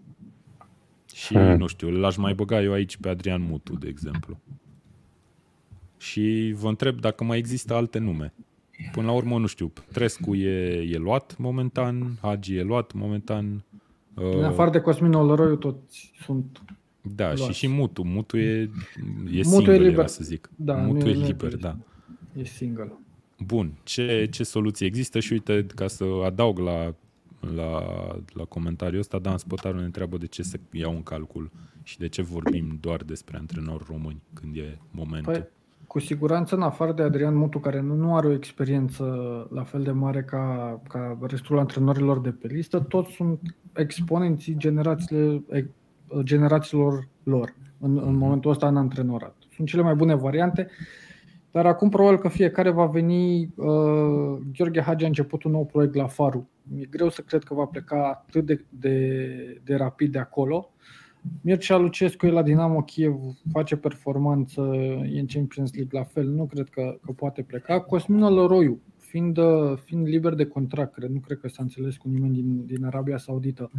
Și, 1.14 1.34
hmm. 1.34 1.58
nu 1.58 1.68
știu, 1.68 1.90
l-aș 1.90 2.16
mai 2.16 2.34
băga 2.34 2.62
eu 2.62 2.72
aici 2.72 2.98
pe 2.98 3.10
Adrian 3.10 3.42
Mutu, 3.42 3.76
de 3.76 3.88
exemplu. 3.88 4.40
Și 5.98 6.54
vă 6.58 6.68
întreb 6.68 7.00
dacă 7.00 7.24
mai 7.24 7.38
există 7.38 7.74
alte 7.74 8.00
nume. 8.00 8.34
Până 8.92 9.06
la 9.06 9.14
urmă, 9.14 9.40
nu 9.40 9.46
știu, 9.46 9.68
Petrescu 9.68 10.36
e, 10.36 10.82
e 10.92 10.98
luat 10.98 11.38
momentan, 11.38 12.18
Hagi 12.22 12.56
e 12.56 12.64
luat 12.64 12.94
momentan. 12.94 13.64
În 14.14 14.26
uh, 14.26 14.44
afară 14.44 14.70
de 14.70 14.80
Cosmin 14.80 15.14
Oloroiu, 15.14 15.56
toți 15.56 16.12
sunt 16.22 16.62
Da, 17.02 17.26
luați. 17.26 17.44
și 17.44 17.52
și 17.52 17.68
Mutu. 17.68 18.04
Mutu 18.04 18.38
e, 18.38 18.62
e 18.62 18.70
Mutu 19.32 19.44
single, 19.44 19.74
e 19.74 19.78
liber. 19.78 20.08
să 20.08 20.24
zic. 20.24 20.50
Da, 20.56 20.76
Mutu 20.76 21.08
e 21.08 21.12
liber, 21.12 21.56
da. 21.56 21.78
E 22.36 22.44
single. 22.44 22.92
Bun. 23.46 23.72
Ce, 23.84 24.28
ce 24.32 24.44
soluții 24.44 24.86
există? 24.86 25.20
Și 25.20 25.34
uite, 25.34 25.66
ca 25.76 25.88
să 25.88 26.06
adaug 26.26 26.60
la, 26.60 26.94
la, 27.56 27.82
la 28.34 28.44
comentariul 28.44 29.00
ăsta, 29.00 29.20
Dan 29.20 29.38
Spătaru 29.38 29.78
ne 29.78 29.84
întreabă 29.84 30.18
de 30.18 30.26
ce 30.26 30.42
se 30.42 30.60
iau 30.72 30.92
în 30.92 31.04
calcul 31.04 31.52
și 31.84 31.98
de 31.98 32.08
ce 32.08 32.22
vorbim 32.22 32.78
doar 32.82 33.04
despre 33.04 33.38
antrenori 33.38 33.84
români 33.88 34.22
când 34.34 34.56
e 34.56 34.78
momentul. 34.92 35.34
Păi, 35.34 35.48
cu 35.88 36.00
siguranță, 36.00 36.56
în 36.56 36.62
afară 36.62 36.92
de 36.92 37.02
Adrian 37.02 37.36
Mutu, 37.36 37.60
care 37.60 37.82
nu, 37.82 37.96
nu 37.96 38.16
are 38.16 38.28
o 38.28 38.34
experiență 38.34 39.04
la 39.52 39.64
fel 39.64 39.84
de 39.84 39.92
mare 39.92 40.24
ca, 40.24 40.80
ca 40.90 41.18
restul 41.22 41.60
antrenorilor 41.60 42.20
de 42.20 42.32
pe 42.32 42.48
listă, 42.48 42.80
toți 42.80 43.12
sunt 43.12 43.40
exponenții 43.74 44.58
generațiilor 46.24 47.08
lor 47.24 47.56
în, 47.80 47.98
în 47.98 48.16
momentul 48.16 48.52
ăsta 48.52 48.68
în 48.68 48.78
antrenorat. 48.78 49.36
Sunt 49.56 49.68
cele 49.68 49.82
mai 49.82 49.96
bune 49.96 50.16
variante, 50.16 50.68
dar 51.56 51.66
acum 51.66 51.90
probabil 51.90 52.20
că 52.20 52.28
fiecare 52.28 52.70
va 52.70 52.86
veni. 52.86 53.54
Uh, 53.56 54.40
Gheorghe 54.58 54.82
Hagi 54.82 55.04
a 55.04 55.08
început 55.08 55.44
un 55.44 55.52
nou 55.52 55.66
proiect 55.66 55.96
la 55.96 56.08
Faru. 56.08 56.50
Mi-e 56.64 56.88
greu 56.90 57.10
să 57.10 57.22
cred 57.22 57.44
că 57.44 57.54
va 57.54 57.66
pleca 57.66 58.08
atât 58.08 58.46
de, 58.46 58.66
de, 58.70 59.62
de 59.64 59.76
rapid 59.76 60.12
de 60.12 60.20
acolo. 60.20 60.74
Mircea 61.42 61.78
Lucescu 61.78 62.26
e 62.26 62.32
la 62.32 62.42
Dinamo 62.42 62.82
Kiev, 62.82 63.16
face 63.52 63.76
performanță, 63.76 64.62
e 65.14 65.20
în 65.20 65.26
Champions 65.26 65.74
League 65.74 66.00
la 66.00 66.04
fel, 66.04 66.28
nu 66.28 66.46
cred 66.46 66.70
că, 66.70 66.98
că 67.06 67.12
poate 67.12 67.42
pleca. 67.42 67.80
Cosmin 67.80 68.20
Lăroiu, 68.20 68.82
fiind, 68.98 69.40
fiind 69.84 70.08
liber 70.08 70.34
de 70.34 70.46
contract, 70.46 70.94
cred, 70.94 71.10
nu 71.10 71.20
cred 71.20 71.38
că 71.38 71.48
s-a 71.48 71.64
înțeles 71.64 71.98
cu 71.98 72.08
nimeni 72.08 72.34
din, 72.34 72.66
din 72.66 72.86
Arabia 72.86 73.18
Saudită, 73.18 73.72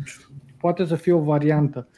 poate 0.58 0.84
să 0.84 0.94
fie 0.94 1.12
o 1.12 1.20
variantă. 1.22 1.88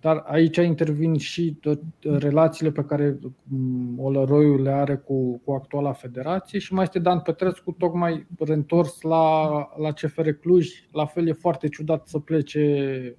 Dar 0.00 0.24
aici 0.26 0.56
intervin 0.56 1.16
și 1.16 1.56
tot 1.60 1.80
relațiile 2.00 2.70
pe 2.70 2.84
care 2.84 3.18
mm, 3.42 3.98
Olăroiu 3.98 4.62
le 4.62 4.70
are 4.70 4.96
cu, 4.96 5.40
cu 5.44 5.52
actuala 5.52 5.92
federație 5.92 6.58
și 6.58 6.72
mai 6.72 6.82
este 6.82 6.98
Dan 6.98 7.20
Petrescu 7.20 7.72
tocmai 7.72 8.26
reîntors 8.38 9.00
la, 9.00 9.48
la 9.76 9.92
CFR 9.92 10.28
Cluj. 10.28 10.68
La 10.92 11.06
fel 11.06 11.28
e 11.28 11.32
foarte 11.32 11.68
ciudat 11.68 12.08
să 12.08 12.18
plece 12.18 13.16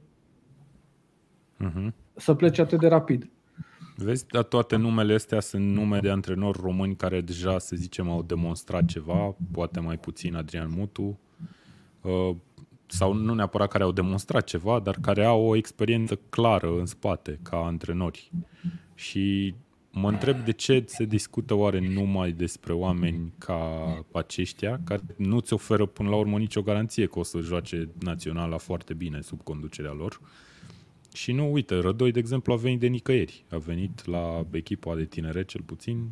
uh-huh. 1.65 1.93
să 2.15 2.33
plece 2.33 2.61
atât 2.61 2.79
de 2.79 2.87
rapid. 2.87 3.29
Vezi, 3.95 4.27
dar 4.27 4.43
toate 4.43 4.75
numele 4.75 5.13
astea 5.13 5.39
sunt 5.39 5.73
nume 5.73 5.99
de 5.99 6.09
antrenori 6.09 6.59
români 6.61 6.95
care 6.95 7.21
deja, 7.21 7.59
să 7.59 7.75
zicem, 7.75 8.09
au 8.09 8.23
demonstrat 8.23 8.85
ceva, 8.85 9.35
poate 9.51 9.79
mai 9.79 9.97
puțin 9.97 10.35
Adrian 10.35 10.69
Mutu, 10.75 11.19
uh, 12.01 12.35
sau 12.91 13.13
nu 13.13 13.33
neapărat 13.33 13.69
care 13.69 13.83
au 13.83 13.91
demonstrat 13.91 14.43
ceva, 14.43 14.79
dar 14.79 14.97
care 15.01 15.25
au 15.25 15.41
o 15.41 15.55
experiență 15.55 16.19
clară 16.29 16.67
în 16.79 16.85
spate 16.85 17.39
ca 17.43 17.57
antrenori. 17.57 18.31
Și 18.95 19.53
mă 19.91 20.09
întreb 20.09 20.45
de 20.45 20.51
ce 20.51 20.83
se 20.87 21.05
discută 21.05 21.53
oare 21.53 21.79
numai 21.93 22.31
despre 22.31 22.73
oameni 22.73 23.33
ca 23.37 23.59
aceștia, 24.13 24.79
care 24.83 25.01
nu 25.17 25.39
ți 25.39 25.53
oferă 25.53 25.85
până 25.85 26.09
la 26.09 26.15
urmă 26.15 26.37
nicio 26.37 26.61
garanție 26.61 27.05
că 27.05 27.19
o 27.19 27.23
să 27.23 27.39
joace 27.39 27.89
naționala 27.99 28.57
foarte 28.57 28.93
bine 28.93 29.21
sub 29.21 29.43
conducerea 29.43 29.93
lor. 29.93 30.21
Și 31.13 31.31
nu, 31.31 31.51
uite, 31.51 31.75
Rădoi, 31.75 32.11
de 32.11 32.19
exemplu, 32.19 32.53
a 32.53 32.55
venit 32.55 32.79
de 32.79 32.87
nicăieri. 32.87 33.45
A 33.49 33.57
venit 33.57 34.05
la 34.05 34.45
echipa 34.51 34.95
de 34.95 35.05
tinere, 35.05 35.43
cel 35.43 35.61
puțin, 35.61 36.11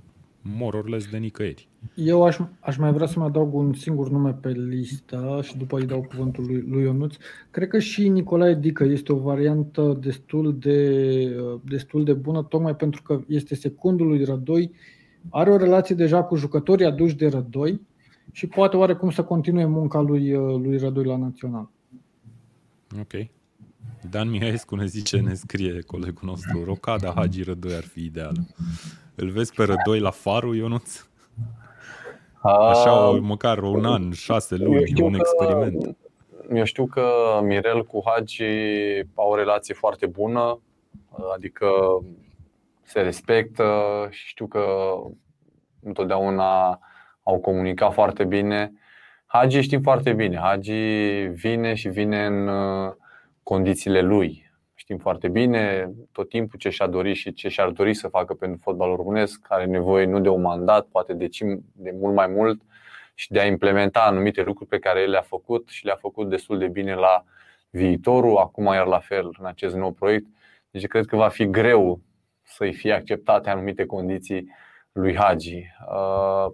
more 0.55 0.77
or 0.77 0.89
less 0.89 1.09
de 1.09 1.17
nicăieri. 1.17 1.67
Eu 1.95 2.23
aș, 2.23 2.37
aș 2.59 2.77
mai 2.77 2.91
vrea 2.91 3.07
să 3.07 3.19
mai 3.19 3.27
adaug 3.27 3.53
un 3.53 3.73
singur 3.73 4.09
nume 4.09 4.33
pe 4.33 4.49
listă 4.49 5.39
și 5.43 5.57
după 5.57 5.77
îi 5.77 5.85
dau 5.85 6.01
cuvântul 6.01 6.45
lui, 6.45 6.65
lui 6.67 6.83
Ionuț. 6.83 7.15
Cred 7.51 7.67
că 7.67 7.79
și 7.79 8.09
Nicolae 8.09 8.55
Dică 8.55 8.83
este 8.83 9.13
o 9.13 9.17
variantă 9.17 9.97
destul 10.01 10.57
de, 10.59 11.35
destul 11.63 12.03
de 12.03 12.13
bună, 12.13 12.43
tocmai 12.43 12.75
pentru 12.75 13.01
că 13.01 13.21
este 13.27 13.55
secundul 13.55 14.07
lui 14.07 14.23
Rădoi, 14.23 14.71
are 15.29 15.49
o 15.49 15.57
relație 15.57 15.95
deja 15.95 16.23
cu 16.23 16.35
jucătorii 16.35 16.85
aduși 16.85 17.15
de 17.15 17.27
Rădoi 17.27 17.81
și 18.31 18.47
poate 18.47 18.77
oarecum 18.77 19.09
să 19.09 19.23
continue 19.23 19.65
munca 19.65 19.99
lui, 19.99 20.31
lui 20.33 20.77
Rădoi 20.77 21.05
la 21.05 21.17
Național. 21.17 21.69
Ok. 22.99 23.13
Dan 24.09 24.29
Mihaescu 24.29 24.75
ne 24.75 24.85
zice, 24.85 25.19
ne 25.19 25.33
scrie 25.33 25.81
colegul 25.81 26.21
nostru, 26.25 26.63
Rocada 26.63 27.13
Hagi 27.15 27.43
Rădoi 27.43 27.73
ar 27.75 27.83
fi 27.83 28.03
ideală. 28.03 28.47
Îl 29.19 29.29
vezi 29.29 29.53
pe 29.53 29.63
Rădoi 29.63 29.99
la 29.99 30.09
farul, 30.09 30.55
Ionuț? 30.55 31.05
Așa, 32.41 33.09
o, 33.09 33.19
măcar 33.19 33.57
un 33.57 33.85
an, 33.85 34.11
șase 34.11 34.55
luni, 34.55 35.01
un 35.01 35.13
experiment. 35.13 35.83
Că, 35.83 36.55
eu 36.55 36.63
știu 36.63 36.85
că 36.85 37.09
Mirel 37.43 37.85
cu 37.85 38.01
Hagi 38.05 38.43
au 39.15 39.29
o 39.29 39.35
relație 39.35 39.73
foarte 39.73 40.05
bună, 40.05 40.59
adică 41.33 41.67
se 42.83 43.01
respectă 43.01 43.73
și 44.09 44.27
știu 44.27 44.47
că 44.47 44.65
întotdeauna 45.83 46.79
au 47.23 47.39
comunicat 47.39 47.93
foarte 47.93 48.23
bine. 48.23 48.71
Hagi 49.25 49.61
știm 49.61 49.81
foarte 49.81 50.13
bine. 50.13 50.37
Hagi 50.37 50.73
vine 51.33 51.73
și 51.73 51.89
vine 51.89 52.25
în 52.25 52.49
condițiile 53.43 54.01
lui. 54.01 54.46
Știm 54.87 54.99
foarte 54.99 55.27
bine 55.27 55.91
tot 56.11 56.29
timpul 56.29 56.59
ce 56.59 56.69
și-a 56.69 56.87
dorit 56.87 57.15
și 57.15 57.33
ce 57.33 57.49
și-ar 57.49 57.69
dori 57.69 57.93
să 57.93 58.07
facă 58.07 58.33
pentru 58.33 58.59
fotbalul 58.61 58.95
românesc, 58.95 59.45
are 59.49 59.65
nevoie 59.65 60.05
nu 60.05 60.19
de 60.19 60.29
un 60.29 60.41
mandat, 60.41 60.85
poate 60.85 61.13
de, 61.13 61.27
de 61.71 61.91
mult 61.99 62.15
mai 62.15 62.27
mult 62.27 62.61
și 63.13 63.31
de 63.31 63.39
a 63.39 63.45
implementa 63.45 63.99
anumite 63.99 64.41
lucruri 64.41 64.69
pe 64.69 64.79
care 64.79 65.01
el 65.01 65.09
le-a 65.09 65.21
făcut 65.21 65.67
și 65.69 65.85
le-a 65.85 65.95
făcut 65.95 66.29
destul 66.29 66.57
de 66.57 66.67
bine 66.67 66.95
la 66.95 67.23
viitorul, 67.69 68.37
acum 68.37 68.65
iar 68.65 68.85
la 68.85 68.99
fel 68.99 69.35
în 69.39 69.45
acest 69.45 69.75
nou 69.75 69.91
proiect. 69.91 70.25
Deci 70.71 70.87
cred 70.87 71.05
că 71.05 71.15
va 71.15 71.29
fi 71.29 71.49
greu 71.49 71.99
să-i 72.43 72.73
fie 72.73 72.93
acceptate 72.93 73.49
anumite 73.49 73.85
condiții 73.85 74.51
lui 74.91 75.15
Hagi. 75.15 75.65
Uh, 75.89 76.53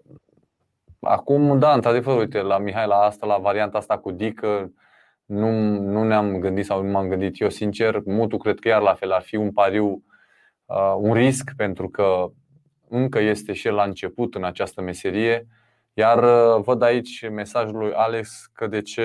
acum, 0.99 1.59
da, 1.59 1.73
într-adevăr, 1.73 2.17
uite, 2.17 2.41
la 2.41 2.57
Mihai, 2.57 2.87
la 2.87 2.95
asta, 2.95 3.25
la 3.25 3.37
varianta 3.37 3.77
asta 3.77 3.97
cu 3.97 4.11
Dică, 4.11 4.71
nu, 5.25 5.79
nu 5.79 6.03
ne-am 6.03 6.39
gândit 6.39 6.65
sau 6.65 6.83
nu 6.83 6.91
m-am 6.91 7.07
gândit 7.07 7.41
eu 7.41 7.49
sincer. 7.49 8.01
Mutu 8.05 8.37
cred 8.37 8.59
că 8.59 8.67
iar 8.67 8.81
la 8.81 8.93
fel 8.93 9.11
ar 9.11 9.21
fi 9.21 9.35
un 9.35 9.51
pariu, 9.51 10.03
uh, 10.65 10.95
un 10.97 11.13
risc 11.13 11.51
pentru 11.57 11.89
că 11.89 12.31
încă 12.89 13.19
este 13.19 13.53
și 13.53 13.67
el 13.67 13.73
la 13.73 13.83
început 13.83 14.35
în 14.35 14.43
această 14.43 14.81
meserie. 14.81 15.47
Iar 15.93 16.23
uh, 16.23 16.63
văd 16.63 16.81
aici 16.81 17.29
mesajul 17.29 17.77
lui 17.77 17.93
Alex 17.93 18.49
că 18.53 18.67
de 18.67 18.81
ce 18.81 19.01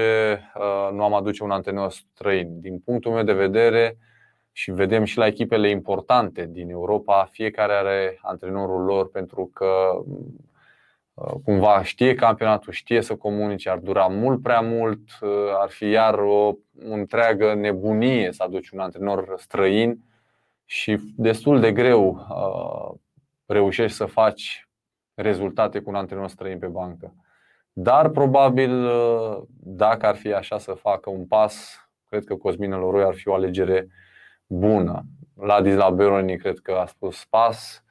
uh, 0.57 0.89
nu 0.93 1.05
am 1.05 1.15
aduce 1.15 1.43
un 1.43 1.51
antrenor 1.51 1.91
străin. 1.91 2.61
Din 2.61 2.79
punctul 2.79 3.13
meu 3.13 3.23
de 3.23 3.33
vedere 3.33 3.99
și 4.53 4.71
vedem 4.71 5.05
și 5.05 5.19
la 5.19 5.27
echipele 5.27 5.69
importante 5.69 6.49
din 6.51 6.71
Europa, 6.71 7.29
fiecare 7.31 7.73
are 7.73 8.19
antrenorul 8.23 8.85
lor 8.85 9.11
pentru 9.11 9.51
că 9.55 9.67
Uh, 9.67 10.58
cumva 11.45 11.83
știe 11.83 12.15
campionatul, 12.15 12.73
știe 12.73 13.01
să 13.01 13.17
comunice, 13.17 13.71
ar 13.71 13.79
dura 13.79 14.07
mult 14.07 14.43
prea 14.43 14.61
mult, 14.61 15.01
uh, 15.21 15.31
ar 15.61 15.71
fi 15.71 15.89
iar 15.89 16.19
o 16.19 16.53
întreagă 16.79 17.55
nebunie 17.55 18.33
să 18.33 18.43
aduci 18.43 18.71
un 18.71 18.79
antrenor 18.79 19.35
străin 19.37 20.05
și 20.65 20.99
destul 21.17 21.61
de 21.61 21.73
greu 21.73 22.27
uh, 22.31 22.99
reușești 23.47 23.97
să 23.97 24.05
faci 24.05 24.69
rezultate 25.15 25.81
cu 25.81 25.91
un 25.91 25.97
antrenor 25.97 26.29
străin 26.29 26.59
pe 26.59 26.67
bancă. 26.67 27.15
Dar 27.73 28.09
probabil 28.09 28.91
dacă 29.59 30.07
ar 30.07 30.17
fi 30.17 30.33
așa 30.33 30.59
să 30.59 30.73
facă 30.73 31.11
un 31.11 31.27
pas, 31.27 31.79
cred 32.09 32.25
că 32.25 32.35
Cosmin 32.35 32.71
Loroi 32.71 33.05
ar 33.05 33.15
fi 33.15 33.29
o 33.29 33.35
alegere 33.35 33.89
bună. 34.47 35.05
Ladis 35.35 35.75
la 35.75 35.91
Beroni 35.91 36.39
cred 36.39 36.59
că 36.59 36.73
a 36.73 36.87
spus 36.87 37.25
pas. 37.25 37.85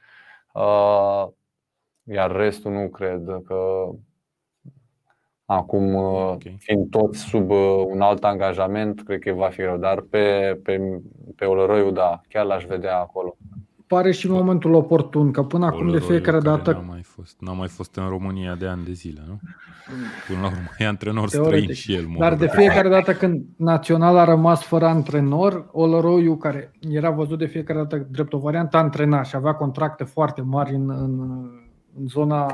Iar 2.12 2.32
restul 2.32 2.72
nu 2.72 2.88
cred 2.88 3.22
că 3.45 3.89
acum, 5.45 5.95
okay. 5.95 6.55
fiind 6.60 6.89
tot 6.89 7.16
sub 7.16 7.49
uh, 7.49 7.84
un 7.88 8.01
alt 8.01 8.24
angajament, 8.24 9.01
cred 9.01 9.20
că 9.20 9.34
va 9.34 9.47
fi 9.47 9.62
rău. 9.62 9.78
Dar 9.78 10.01
pe, 10.01 10.60
pe, 10.64 11.01
pe 11.36 11.45
Olăroiu, 11.45 11.91
da, 11.91 12.22
chiar 12.30 12.45
l-aș 12.45 12.66
vedea 12.66 12.99
acolo. 12.99 13.38
Pare 13.88 14.12
și 14.12 14.30
momentul 14.30 14.74
oportun, 14.74 15.32
că 15.32 15.43
până 15.43 15.66
acum 15.66 15.91
de 15.91 15.99
fiecare 15.99 16.39
dată... 16.39 16.72
N-a 16.72 16.80
mai, 16.80 17.01
fost, 17.03 17.36
n-a 17.39 17.51
mai 17.51 17.68
fost 17.68 17.95
în 17.95 18.08
România 18.10 18.55
de 18.55 18.68
ani 18.68 18.84
de 18.86 18.91
zile, 18.91 19.22
nu? 19.28 19.39
Până 20.28 20.39
la 20.41 20.45
urmă 20.47 20.68
e 20.78 20.88
antrenor 20.88 21.28
străin 21.28 21.74
și 21.74 21.93
el. 21.93 22.03
Dar 22.18 22.36
de 22.36 22.47
fiecare 22.47 22.89
dată 22.89 23.14
când 23.14 23.45
Național 23.58 24.18
a 24.18 24.24
rămas 24.24 24.64
fără 24.64 24.86
antrenor, 24.86 25.70
Olăroiu, 25.72 26.36
care 26.36 26.72
era 26.89 27.10
văzut 27.10 27.38
de 27.38 27.45
fiecare 27.45 27.80
dată 27.80 28.08
drept 28.12 28.34
o 28.34 28.38
variantă 28.38 28.78
antrena 28.78 29.24
și 29.24 29.36
avea 29.36 29.53
contracte 29.53 30.03
foarte 30.03 30.41
mari 30.41 30.76
în, 30.76 30.89
în 30.89 31.49
în 32.00 32.08
zona 32.08 32.45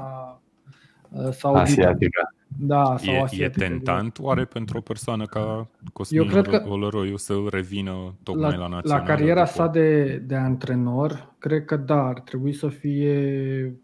uh, 1.10 1.30
saudită. 1.32 1.62
Asiatică. 1.62 2.34
Da, 2.58 2.96
sau 2.98 3.14
e, 3.14 3.22
asiatică, 3.22 3.64
e 3.64 3.68
tentant 3.68 4.20
oare 4.20 4.46
pentru 4.46 4.78
o 4.78 4.82
persoană 4.82 5.26
ca 5.26 5.68
Cosmin 5.94 6.22
Eu 6.22 6.28
cred 6.28 6.48
că 6.48 6.64
Olăroiu 6.68 7.18
să 7.18 7.34
revină 7.50 8.14
tocmai 8.24 8.52
la, 8.52 8.58
la 8.58 8.68
națională? 8.68 9.02
La 9.02 9.16
cariera 9.16 9.46
sa 9.46 9.68
de, 9.68 10.18
de 10.18 10.36
antrenor, 10.36 11.34
cred 11.38 11.66
că 11.66 11.76
da, 11.76 12.04
ar 12.04 12.20
trebui 12.20 12.54
să 12.54 12.68
fie 12.68 13.76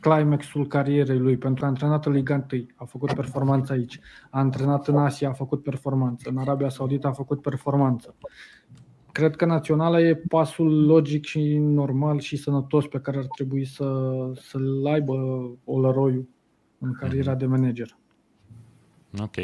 climaxul 0.00 0.66
carierei 0.66 1.18
lui, 1.18 1.36
pentru 1.36 1.58
că 1.58 1.64
a 1.64 1.68
antrenat 1.68 2.06
în 2.06 2.12
Liga 2.12 2.46
1, 2.52 2.66
a 2.74 2.84
făcut 2.84 3.12
performanță 3.12 3.72
aici, 3.72 4.00
a 4.30 4.38
antrenat 4.38 4.88
în 4.88 4.96
Asia, 4.96 5.28
a 5.28 5.32
făcut 5.32 5.62
performanță, 5.62 6.28
în 6.28 6.38
Arabia 6.38 6.68
Saudită 6.68 7.06
a 7.06 7.12
făcut 7.12 7.42
performanță 7.42 8.14
cred 9.12 9.36
că 9.36 9.44
naționala 9.44 10.00
e 10.00 10.14
pasul 10.14 10.86
logic 10.86 11.24
și 11.24 11.56
normal 11.58 12.18
și 12.20 12.36
sănătos 12.36 12.86
pe 12.86 13.00
care 13.00 13.18
ar 13.18 13.26
trebui 13.26 13.64
să, 13.64 14.12
să-l 14.34 14.86
aibă 14.86 15.14
Olăroiu 15.64 16.28
în 16.78 16.92
cariera 16.92 17.34
de 17.34 17.46
manager. 17.46 17.96
Ok. 19.20 19.36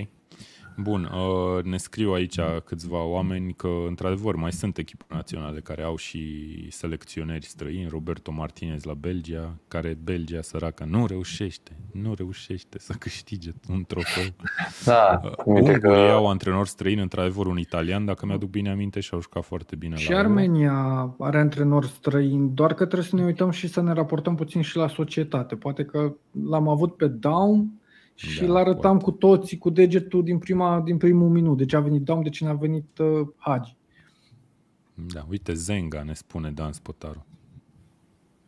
Bun, 0.76 1.10
uh, 1.12 1.64
ne 1.64 1.76
scriu 1.76 2.12
aici 2.12 2.40
câțiva 2.64 3.02
oameni 3.02 3.52
că, 3.52 3.68
într-adevăr, 3.88 4.34
mai 4.34 4.52
sunt 4.52 4.78
echipe 4.78 5.04
naționale 5.08 5.60
care 5.60 5.82
au 5.82 5.96
și 5.96 6.46
selecționeri 6.70 7.44
străini. 7.44 7.88
Roberto 7.88 8.32
Martinez 8.32 8.84
la 8.84 8.94
Belgia, 8.94 9.54
care 9.68 9.98
Belgia 10.02 10.42
săracă 10.42 10.84
nu 10.84 11.06
reușește, 11.06 11.76
nu 11.92 12.14
reușește 12.14 12.78
să 12.78 12.92
câștige 12.98 13.50
un 13.70 13.84
trofeu. 13.84 14.24
Da, 14.84 15.20
uh, 15.24 15.30
Ungurii 15.44 15.80
că... 15.80 15.88
au 15.88 16.28
antrenori 16.28 16.68
străini, 16.68 17.00
într-adevăr, 17.00 17.46
un 17.46 17.58
italian, 17.58 18.04
dacă 18.04 18.26
mi-aduc 18.26 18.50
bine 18.50 18.70
aminte, 18.70 19.00
și 19.00 19.10
au 19.12 19.20
jucat 19.20 19.44
foarte 19.44 19.76
bine. 19.76 19.96
Și 19.96 20.10
la 20.10 20.18
Armenia 20.18 21.14
are 21.18 21.38
antrenori 21.38 21.86
străini, 21.86 22.50
doar 22.54 22.74
că 22.74 22.84
trebuie 22.84 23.08
să 23.08 23.16
ne 23.16 23.24
uităm 23.24 23.50
și 23.50 23.68
să 23.68 23.82
ne 23.82 23.92
raportăm 23.92 24.34
puțin 24.34 24.60
și 24.60 24.76
la 24.76 24.88
societate. 24.88 25.54
Poate 25.54 25.84
că 25.84 26.12
l-am 26.48 26.68
avut 26.68 26.96
pe 26.96 27.06
Down, 27.06 27.70
și 28.16 28.40
da, 28.40 28.46
îl 28.46 28.56
arătam 28.56 28.98
cu 28.98 29.10
toții 29.10 29.58
cu 29.58 29.70
degetul 29.70 30.24
din, 30.24 30.38
prima, 30.38 30.80
din 30.80 30.96
primul 30.96 31.28
minut. 31.28 31.56
Deci 31.56 31.72
a 31.72 31.80
venit 31.80 32.02
Dom, 32.02 32.22
de 32.22 32.28
cine 32.28 32.48
a 32.48 32.54
venit 32.54 32.98
uh, 32.98 33.28
Hagi. 33.36 33.76
Da, 34.94 35.26
uite, 35.28 35.54
Zenga 35.54 36.02
ne 36.02 36.14
spune 36.14 36.50
Dan 36.50 36.72
Spotaru. 36.72 37.26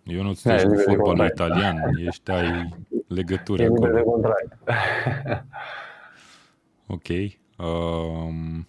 Eu 0.02 0.22
nu 0.22 0.34
ți 0.34 0.48
cu 0.48 0.74
fotbalul 0.74 1.26
italian, 1.26 1.76
ești 2.06 2.30
ai 2.30 2.68
legături 3.06 3.64
acolo. 3.64 3.98
ok. 6.86 7.06
Um, 7.58 8.66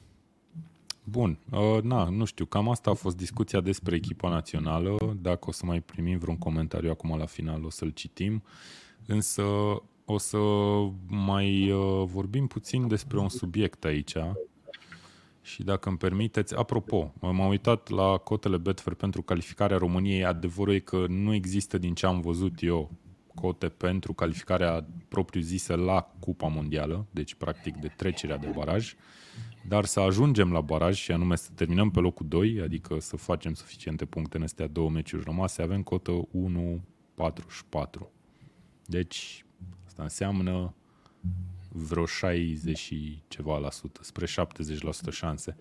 bun, 1.04 1.40
uh, 1.52 1.82
na, 1.82 2.10
nu 2.10 2.26
știu, 2.26 2.46
cam 2.46 2.70
asta 2.70 2.90
a 2.90 2.94
fost 2.94 3.18
discuția 3.18 3.62
despre 3.62 3.96
echipa 3.96 4.30
națională. 4.30 4.98
Dacă 5.22 5.46
o 5.48 5.52
să 5.52 5.66
mai 5.66 5.82
primim 5.82 6.18
vreun 6.18 6.38
comentariu 6.38 6.90
acum 6.90 7.18
la 7.18 7.26
final, 7.26 7.64
o 7.64 7.70
să-l 7.70 7.90
citim. 7.90 8.44
Însă 9.06 9.44
o 10.12 10.18
să 10.18 10.38
mai 11.08 11.72
uh, 11.72 12.04
vorbim 12.06 12.48
puțin 12.48 12.88
despre 12.88 13.18
un 13.20 13.30
subiect 13.30 13.86
aici. 13.86 14.16
Și 15.42 15.64
dacă 15.64 15.90
îmi 15.90 15.98
permiteți, 15.98 16.56
apropo, 16.56 17.14
m-am 17.20 17.48
uitat 17.48 17.90
la 17.90 18.18
cotele 18.18 18.58
Betfair 18.58 18.96
pentru 18.96 19.22
calificarea 19.22 19.78
României. 19.78 20.26
Adevărul 20.26 20.74
e 20.74 20.80
că 20.80 21.06
nu 21.08 21.34
există, 21.34 21.78
din 21.78 21.94
ce 21.94 22.06
am 22.06 22.22
văzut 22.22 22.54
eu, 22.62 22.92
cote 23.36 23.70
pentru 23.70 24.14
calificarea 24.14 24.88
propriu-zisă 25.08 25.76
la 25.76 26.14
Cupa 26.20 26.48
Mondială, 26.48 27.06
deci 27.12 27.36
practic 27.36 27.76
de 27.76 27.88
trecerea 27.88 28.38
de 28.38 28.48
baraj, 28.56 28.96
dar 29.68 29.86
să 29.86 30.00
ajungem 30.00 30.52
la 30.52 30.62
baraj 30.62 30.98
și 30.98 31.12
anume 31.12 31.36
să 31.36 31.50
terminăm 31.56 31.92
pe 31.92 32.00
locul 32.00 32.28
2, 32.28 32.60
adică 32.64 33.00
să 33.00 33.18
facem 33.18 33.54
suficiente 33.54 34.06
puncte 34.06 34.38
în 34.38 34.44
astea 34.44 34.68
două 34.68 34.90
meciuri 34.90 35.24
rămase, 35.24 35.62
avem 35.62 35.84
cotă 35.84 36.12
1,44. 36.12 38.10
Deci 38.86 39.46
Asta 40.00 40.26
înseamnă 40.26 40.74
vreo 41.70 42.06
60 42.06 42.78
și 42.78 43.22
ceva 43.28 43.58
la 43.58 43.72
sută, 43.72 44.00
spre 44.04 44.26
70% 44.26 45.12
șanse. 45.12 45.58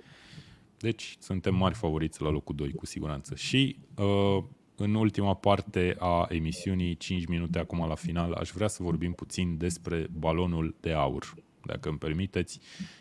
Deci 0.76 1.16
suntem 1.20 1.55
mari 1.55 1.74
favoriți 1.74 2.22
la 2.22 2.28
locul 2.28 2.55
2 2.55 2.72
cu 2.72 2.86
siguranță. 2.86 3.34
Și 3.34 3.76
uh, 3.97 4.45
în 4.76 4.95
ultima 4.95 5.34
parte 5.34 5.97
a 5.99 6.26
emisiunii, 6.28 6.97
5 6.97 7.26
minute 7.26 7.59
acum 7.59 7.86
la 7.89 7.95
final, 7.95 8.32
aș 8.32 8.51
vrea 8.51 8.68
să 8.68 8.82
vorbim 8.82 9.12
puțin 9.12 9.57
despre 9.57 10.07
balonul 10.18 10.76
de 10.80 10.93
aur. 10.93 11.34
Dacă 11.64 11.89
îmi 11.89 11.99
permiteți, 11.99 12.61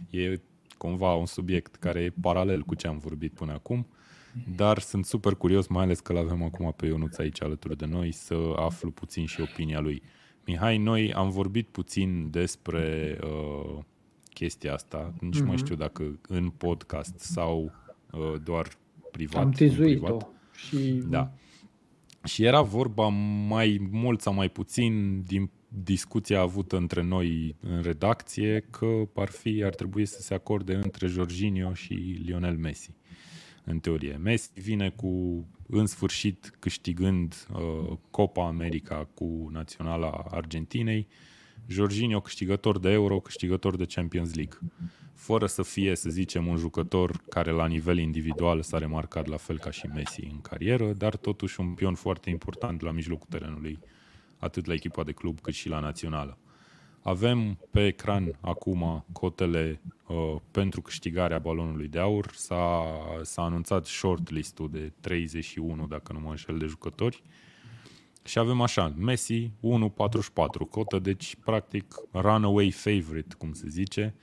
e 0.09 0.41
cumva 0.77 1.13
un 1.13 1.25
subiect 1.25 1.75
care 1.75 1.99
e 1.99 2.13
paralel 2.21 2.61
cu 2.61 2.75
ce 2.75 2.88
am 2.88 2.97
vorbit 2.97 3.33
până 3.33 3.53
acum, 3.53 3.88
dar 4.55 4.79
sunt 4.79 5.05
super 5.05 5.33
curios, 5.33 5.67
mai 5.67 5.83
ales 5.83 5.99
că 5.99 6.13
l-avem 6.13 6.43
acum 6.43 6.73
pe 6.77 6.85
Ionuț 6.85 7.17
aici 7.17 7.41
alături 7.41 7.77
de 7.77 7.85
noi, 7.85 8.11
să 8.11 8.53
aflu 8.55 8.91
puțin 8.91 9.25
și 9.25 9.41
opinia 9.41 9.79
lui. 9.79 10.01
Mihai, 10.48 10.78
noi 10.78 11.14
am 11.14 11.30
vorbit 11.30 11.68
puțin 11.68 12.30
despre 12.30 13.18
uh, 13.24 13.80
chestia 14.34 14.74
asta. 14.74 15.14
Nici 15.20 15.36
mm-hmm. 15.36 15.45
mai 15.45 15.56
mhm. 15.56 15.64
știu 15.64 15.76
dacă 15.76 16.20
în 16.28 16.50
podcast 16.50 17.20
sau 17.20 17.72
uh, 18.12 18.34
doar 18.43 18.68
privat. 19.12 19.43
Am 19.43 19.52
tizuit-o. 19.52 20.18
Și... 20.68 21.02
Da. 21.08 21.32
Și 22.24 22.43
era 22.43 22.62
vorba 22.62 23.08
mai 23.48 23.88
mult 23.91 24.22
sau 24.22 24.34
mai 24.34 24.50
puțin 24.50 25.24
din 25.26 25.50
discuția 25.68 26.39
avută 26.39 26.78
între 26.78 27.04
noi 27.04 27.56
în 27.60 27.82
redacție 27.82 28.68
că 28.70 29.04
ar 29.16 29.30
fi, 29.30 29.64
ar 29.64 29.76
trebui 29.76 30.06
să 30.06 30.22
se 30.22 30.34
acorde 30.34 30.76
între 30.76 31.08
Jorginho 31.08 31.74
și 31.74 31.93
Lionel 31.93 32.58
Messi. 32.58 32.91
În 33.70 33.80
teorie. 33.80 34.20
Messi 34.24 34.51
vine 34.53 34.89
cu 34.89 35.45
în 35.70 35.86
sfârșit 35.86 36.55
câștigând 36.59 37.47
uh, 37.53 37.97
Copa 38.11 38.47
America 38.47 39.07
cu 39.13 39.49
naționala 39.51 40.26
Argentinei, 40.30 41.07
Jorginho 41.68 42.22
câștigător 42.22 42.80
de 42.80 42.89
Euro, 42.89 43.20
câștigător 43.20 43.76
de 43.76 43.86
Champions 43.86 44.34
League. 44.34 44.57
Fără 45.13 45.45
să 45.45 45.63
fie, 45.63 45.95
să 45.95 46.09
zicem, 46.09 46.47
un 46.47 46.57
jucător 46.57 47.22
care 47.30 47.51
la 47.51 47.68
nivel 47.68 47.97
individual 47.97 48.61
s-a 48.61 48.78
remarcat 48.78 49.28
la 49.28 49.38
fel 49.38 49.59
ca 49.59 49.72
și 49.72 49.88
Messi 49.88 50.24
în 50.24 50.41
carieră, 50.41 50.93
dar 50.93 51.15
totuși 51.15 51.59
un 51.59 51.74
pion 51.74 51.95
foarte 51.95 52.30
important 52.30 52.82
la 52.82 52.91
mijlocul 52.91 53.28
terenului, 53.30 53.80
atât 54.38 54.65
la 54.65 54.74
echipa 54.74 55.03
de 55.03 55.11
club 55.11 55.39
cât 55.39 55.53
și 55.53 55.70
la 55.70 55.80
națională. 55.80 56.38
Avem 57.08 57.58
pe 57.72 57.86
ecran 57.86 58.38
acum 58.41 59.05
cotele 59.12 59.82
uh, 60.08 60.36
pentru 60.51 60.82
câștigarea 60.82 61.39
balonului 61.39 61.88
de 61.88 61.99
aur. 61.99 62.32
S-a, 62.34 62.84
s-a 63.22 63.41
anunțat 63.41 63.86
shortlist-ul 63.86 64.70
de 64.72 64.91
31, 64.99 65.88
dacă 65.88 66.14
nu 66.14 66.20
mă 66.20 66.30
înșel, 66.30 66.58
de 66.58 66.66
jucători. 66.66 67.24
Și 68.24 68.39
avem 68.39 68.62
așa, 68.62 68.93
Messi 68.97 69.47
1.44 69.47 69.51
cotă, 70.70 70.99
deci 70.99 71.36
practic 71.43 71.95
runaway 72.12 72.70
favorite, 72.72 73.36
cum 73.38 73.53
se 73.53 73.68
zice, 73.68 74.16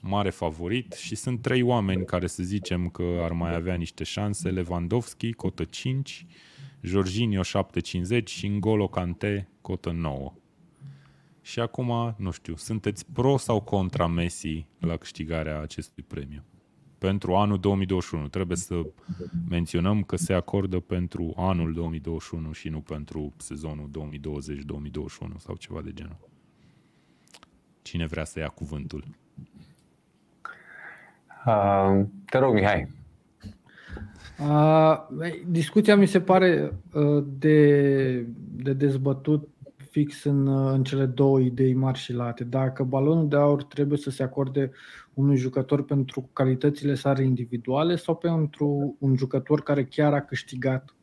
mare 0.00 0.30
favorit 0.30 0.92
și 0.92 1.14
sunt 1.14 1.42
trei 1.42 1.62
oameni 1.62 2.04
care 2.04 2.26
să 2.26 2.42
zicem 2.42 2.88
că 2.88 3.20
ar 3.22 3.32
mai 3.32 3.54
avea 3.54 3.74
niște 3.74 4.04
șanse, 4.04 4.50
Lewandowski, 4.50 5.32
cotă 5.32 5.64
5, 5.64 6.26
Jorginho 6.80 7.42
7.50 7.42 8.24
și 8.24 8.48
Ngolo 8.48 8.88
Kante, 8.88 9.48
cotă 9.60 9.90
9. 9.90 10.32
Și 11.42 11.60
acum, 11.60 12.14
nu 12.16 12.30
știu, 12.30 12.56
sunteți 12.56 13.06
pro 13.12 13.36
sau 13.36 13.60
contra 13.60 14.06
Messi 14.06 14.66
la 14.78 14.96
câștigarea 14.96 15.60
acestui 15.60 16.02
premiu? 16.02 16.42
Pentru 16.98 17.34
anul 17.34 17.58
2021. 17.58 18.28
Trebuie 18.28 18.56
să 18.56 18.82
menționăm 19.48 20.02
că 20.02 20.16
se 20.16 20.32
acordă 20.32 20.80
pentru 20.80 21.32
anul 21.36 21.72
2021 21.72 22.52
și 22.52 22.68
nu 22.68 22.80
pentru 22.80 23.32
sezonul 23.36 23.90
2020-2021 25.32 25.36
sau 25.36 25.56
ceva 25.56 25.80
de 25.80 25.92
genul. 25.92 26.30
Cine 27.82 28.06
vrea 28.06 28.24
să 28.24 28.38
ia 28.38 28.48
cuvântul? 28.48 29.04
Uh, 31.46 32.04
te 32.24 32.38
rog, 32.38 32.54
Mihai. 32.54 32.88
Uh, 34.38 34.98
discuția 35.46 35.96
mi 35.96 36.06
se 36.06 36.20
pare 36.20 36.72
uh, 36.92 37.24
de, 37.38 38.26
de 38.52 38.72
dezbătut 38.72 39.48
fix 39.92 40.24
în, 40.24 40.48
în 40.72 40.84
cele 40.84 41.06
două 41.06 41.40
idei 41.40 41.74
mari 41.74 41.98
și 41.98 42.12
late. 42.12 42.44
Dacă 42.44 42.82
balonul 42.82 43.28
de 43.28 43.36
aur 43.36 43.62
trebuie 43.62 43.98
să 43.98 44.10
se 44.10 44.22
acorde 44.22 44.70
unui 45.14 45.36
jucător 45.36 45.84
pentru 45.84 46.30
calitățile 46.32 46.94
sale 46.94 47.22
individuale 47.22 47.96
sau 47.96 48.16
pentru 48.16 48.96
un 48.98 49.16
jucător 49.16 49.62
care 49.62 49.84
chiar 49.84 50.12
a 50.12 50.20
câștigat 50.20 50.94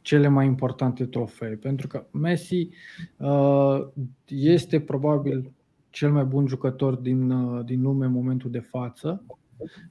cele 0.00 0.28
mai 0.28 0.46
importante 0.46 1.06
trofee. 1.06 1.56
Pentru 1.56 1.86
că 1.86 2.06
Messi 2.10 2.68
uh, 3.16 3.86
este 4.26 4.80
probabil 4.80 5.52
cel 5.90 6.12
mai 6.12 6.24
bun 6.24 6.46
jucător 6.46 6.94
din, 6.94 7.30
uh, 7.30 7.64
din 7.64 7.82
lume 7.82 8.06
în 8.06 8.12
momentul 8.12 8.50
de 8.50 8.60
față. 8.60 9.24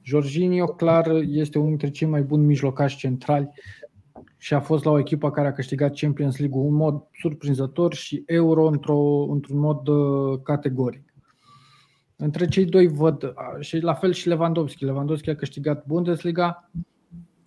Jorginho, 0.02 0.66
clar, 0.66 1.10
este 1.28 1.58
unul 1.58 1.70
dintre 1.70 1.90
cei 1.90 2.08
mai 2.08 2.22
buni 2.22 2.44
mijlocași 2.44 2.96
centrali 2.96 3.50
și 4.46 4.54
a 4.54 4.60
fost 4.60 4.84
la 4.84 4.90
o 4.90 4.98
echipă 4.98 5.30
care 5.30 5.48
a 5.48 5.52
câștigat 5.52 5.96
Champions 5.96 6.38
League 6.38 6.60
în 6.60 6.74
mod 6.74 7.02
surprinzător 7.12 7.94
și 7.94 8.22
Euro 8.26 8.66
într-o, 8.66 9.26
într-un 9.30 9.58
mod 9.58 9.88
uh, 9.88 10.40
categoric. 10.42 11.14
Între 12.16 12.46
cei 12.48 12.64
doi 12.64 12.86
văd, 12.86 13.34
și 13.60 13.78
la 13.78 13.94
fel 13.94 14.12
și 14.12 14.28
Lewandowski. 14.28 14.84
Lewandowski 14.84 15.30
a 15.30 15.34
câștigat 15.34 15.86
Bundesliga, 15.86 16.70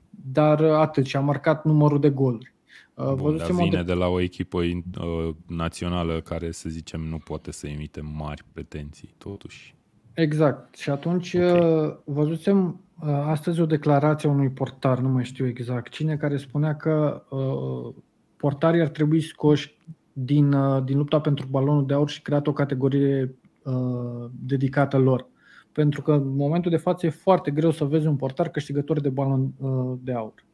dar 0.10 0.64
atât, 0.64 1.06
și 1.06 1.16
a 1.16 1.20
marcat 1.20 1.66
numărul 1.66 2.00
de 2.00 2.10
goluri. 2.10 2.54
Uh, 2.94 3.14
Bun, 3.14 3.38
dar 3.38 3.52
vine 3.52 3.70
de... 3.70 3.84
de 3.84 3.94
la 3.94 4.08
o 4.08 4.20
echipă 4.20 4.58
uh, 4.58 5.36
națională 5.48 6.22
care, 6.22 6.52
să 6.52 6.70
zicem, 6.70 7.02
nu 7.02 7.18
poate 7.18 7.52
să 7.52 7.68
emite 7.68 8.02
mari 8.02 8.44
pretenții, 8.54 9.14
totuși. 9.18 9.76
Exact. 10.22 10.76
Și 10.76 10.90
atunci 10.90 11.34
okay. 11.34 12.00
văzusem 12.04 12.80
Uh, 13.02 13.08
astăzi 13.10 13.62
o 13.62 13.66
declarație 13.66 14.30
a 14.30 14.32
unui 14.32 14.50
portar, 14.50 15.00
nu 15.00 15.10
mai 15.10 15.24
știu 15.24 15.48
exact 15.48 15.92
cine, 15.92 16.18
care 16.18 16.38
spunea 16.38 16.76
că 16.76 17.24
uh, 17.30 17.94
portarii 18.38 18.82
ar 18.82 18.88
trebui 18.88 19.22
scoși 19.22 19.78
din, 20.14 20.54
uh, 20.54 20.84
din 20.84 20.98
lupta 20.98 21.22
pentru 21.22 21.48
balonul 21.50 21.86
de 21.86 21.94
aur 21.94 22.10
și 22.10 22.22
creat 22.22 22.48
o 22.48 22.54
categorie 22.54 23.36
uh, 23.64 24.30
dedicată 24.32 24.98
lor. 24.98 25.28
Pentru 25.72 26.02
că 26.02 26.12
în 26.12 26.36
momentul 26.36 26.72
de 26.72 26.78
față 26.78 27.06
e 27.06 27.10
foarte 27.10 27.52
greu 27.52 27.72
să 27.72 27.86
vezi 27.86 28.08
un 28.08 28.16
portar 28.16 28.50
câștigător 28.50 29.00
de 29.00 29.10
balon 29.10 29.54
uh, 29.58 29.98
de 30.02 30.14
aur. 30.14 30.46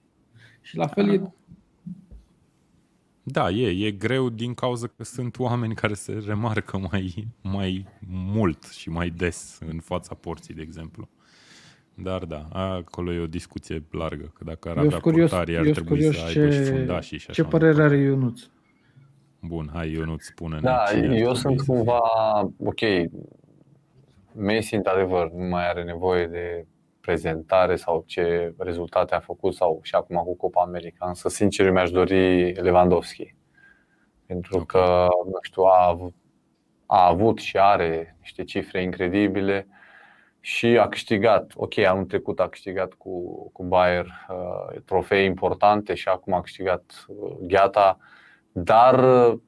Și 0.62 0.78
la 0.78 0.88
fel 0.88 1.10
e 1.10 1.22
Da, 3.28 3.50
e, 3.50 3.86
e 3.86 3.92
greu 3.92 4.30
din 4.30 4.54
cauza 4.54 4.88
că 4.88 5.04
sunt 5.04 5.40
oameni 5.40 5.76
care 5.76 5.94
se 5.94 6.24
remarcă 6.26 6.78
mai, 6.78 7.28
mai 7.42 7.86
mult 8.08 8.64
și 8.64 8.90
mai 8.90 9.10
des 9.10 9.60
în 9.68 9.80
fața 9.80 10.16
porții, 10.16 10.54
de 10.54 10.62
exemplu. 10.62 11.10
Dar 11.94 12.26
da, 12.26 12.48
acolo 12.52 13.14
e 13.14 13.20
o 13.20 13.28
discuție 13.28 13.84
largă, 13.92 14.32
că 14.38 14.44
dacă 14.44 14.70
ar 14.70 14.78
avea 14.78 15.00
curios, 15.00 15.30
portarii, 15.30 15.58
ar 15.58 15.70
trebui 15.70 16.14
să 16.14 16.24
aibă 16.26 16.50
ce, 16.50 16.64
și 16.64 16.72
fundașii 16.72 17.18
și 17.18 17.30
așa. 17.30 17.44
Ce 17.44 17.50
părere 17.50 17.84
are 17.84 17.98
Ionuț? 17.98 18.42
Bun, 19.40 19.70
hai 19.74 19.92
Ionuț, 19.92 20.24
spune 20.24 20.60
Da, 20.62 20.84
eu 21.00 21.34
sunt 21.34 21.62
cumva, 21.62 22.00
ok, 22.64 22.80
Messi 24.36 24.76
într-adevăr 24.76 25.32
nu 25.32 25.48
mai 25.48 25.70
are 25.70 25.84
nevoie 25.84 26.28
de 26.28 26.68
prezentare 27.06 27.76
sau 27.76 28.04
ce 28.06 28.54
rezultate 28.58 29.16
a 29.16 29.20
făcut 29.20 29.54
sau 29.54 29.80
și 29.84 29.96
acum 29.96 30.16
cu 30.16 30.36
Copa 30.36 30.62
America, 30.62 31.08
însă 31.08 31.30
sincer 31.30 31.72
mi-aș 31.72 31.92
dori 31.92 32.52
Lewandowski. 32.52 33.36
Pentru 34.26 34.60
okay. 34.60 34.66
că, 34.82 35.08
nu 35.26 35.38
știu, 35.42 35.64
a 35.64 35.88
avut, 35.88 36.14
a 36.86 37.08
avut 37.08 37.38
și 37.40 37.58
are 37.58 38.18
niște 38.20 38.44
cifre 38.44 38.82
incredibile 38.82 39.68
și 40.40 40.66
a 40.66 40.88
câștigat. 40.88 41.52
Ok, 41.56 41.78
anul 41.78 42.06
trecut 42.06 42.40
a 42.40 42.48
câștigat 42.48 42.94
cu, 42.94 43.50
cu 43.52 43.64
Bayer 43.64 44.06
uh, 44.06 44.82
trofee 44.86 45.24
importante 45.24 45.94
și 45.94 46.08
acum 46.08 46.34
a 46.34 46.42
câștigat 46.42 47.06
uh, 47.08 47.36
gheata, 47.42 47.98
dar 48.52 49.28
uh, 49.28 49.40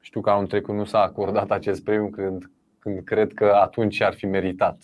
știu 0.00 0.20
că 0.20 0.30
anul 0.30 0.46
trecut 0.46 0.74
nu 0.74 0.84
s-a 0.84 1.00
acordat 1.00 1.50
acest 1.50 1.84
premiu 1.84 2.10
când, 2.10 2.50
când 2.78 3.04
cred 3.04 3.32
că 3.34 3.52
atunci 3.54 4.00
ar 4.00 4.14
fi 4.14 4.26
meritat. 4.26 4.78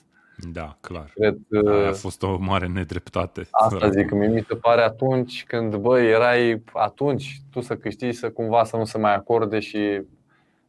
Da, 0.53 0.76
clar. 0.80 1.11
Cred, 1.14 1.38
uh, 1.51 1.88
a 1.88 1.93
fost 1.93 2.22
o 2.22 2.36
mare 2.38 2.66
nedreptate. 2.66 3.49
Asta 3.51 3.91
zic, 3.91 4.11
mi 4.11 4.45
se 4.49 4.55
pare 4.55 4.82
atunci 4.82 5.45
când, 5.45 5.76
bă, 5.76 6.01
erai 6.01 6.62
atunci 6.72 7.41
tu 7.51 7.61
să 7.61 7.76
câștigi, 7.76 8.16
să 8.16 8.30
cumva 8.30 8.64
să 8.64 8.76
nu 8.76 8.84
se 8.84 8.99
mai 8.99 9.14
acorde 9.14 9.59
și 9.59 10.03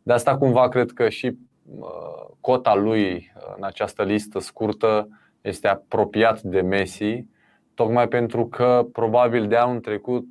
de 0.04 0.14
asta 0.14 0.38
cumva 0.38 0.68
cred 0.68 0.92
că 0.92 1.10
și 1.10 1.38
uh, 1.80 2.28
cota 2.40 2.76
lui 2.76 3.34
în 3.58 3.64
această 3.64 4.04
listă 4.04 4.40
scurtă 4.40 5.08
este 5.42 5.68
apropiat 5.68 6.42
de 6.42 6.62
Messi, 6.62 7.26
tocmai 7.74 8.08
pentru 8.08 8.48
că 8.48 8.88
probabil 8.92 9.48
de 9.48 9.56
anul 9.56 9.80
trecut 9.80 10.26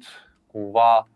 cumva 0.46 1.08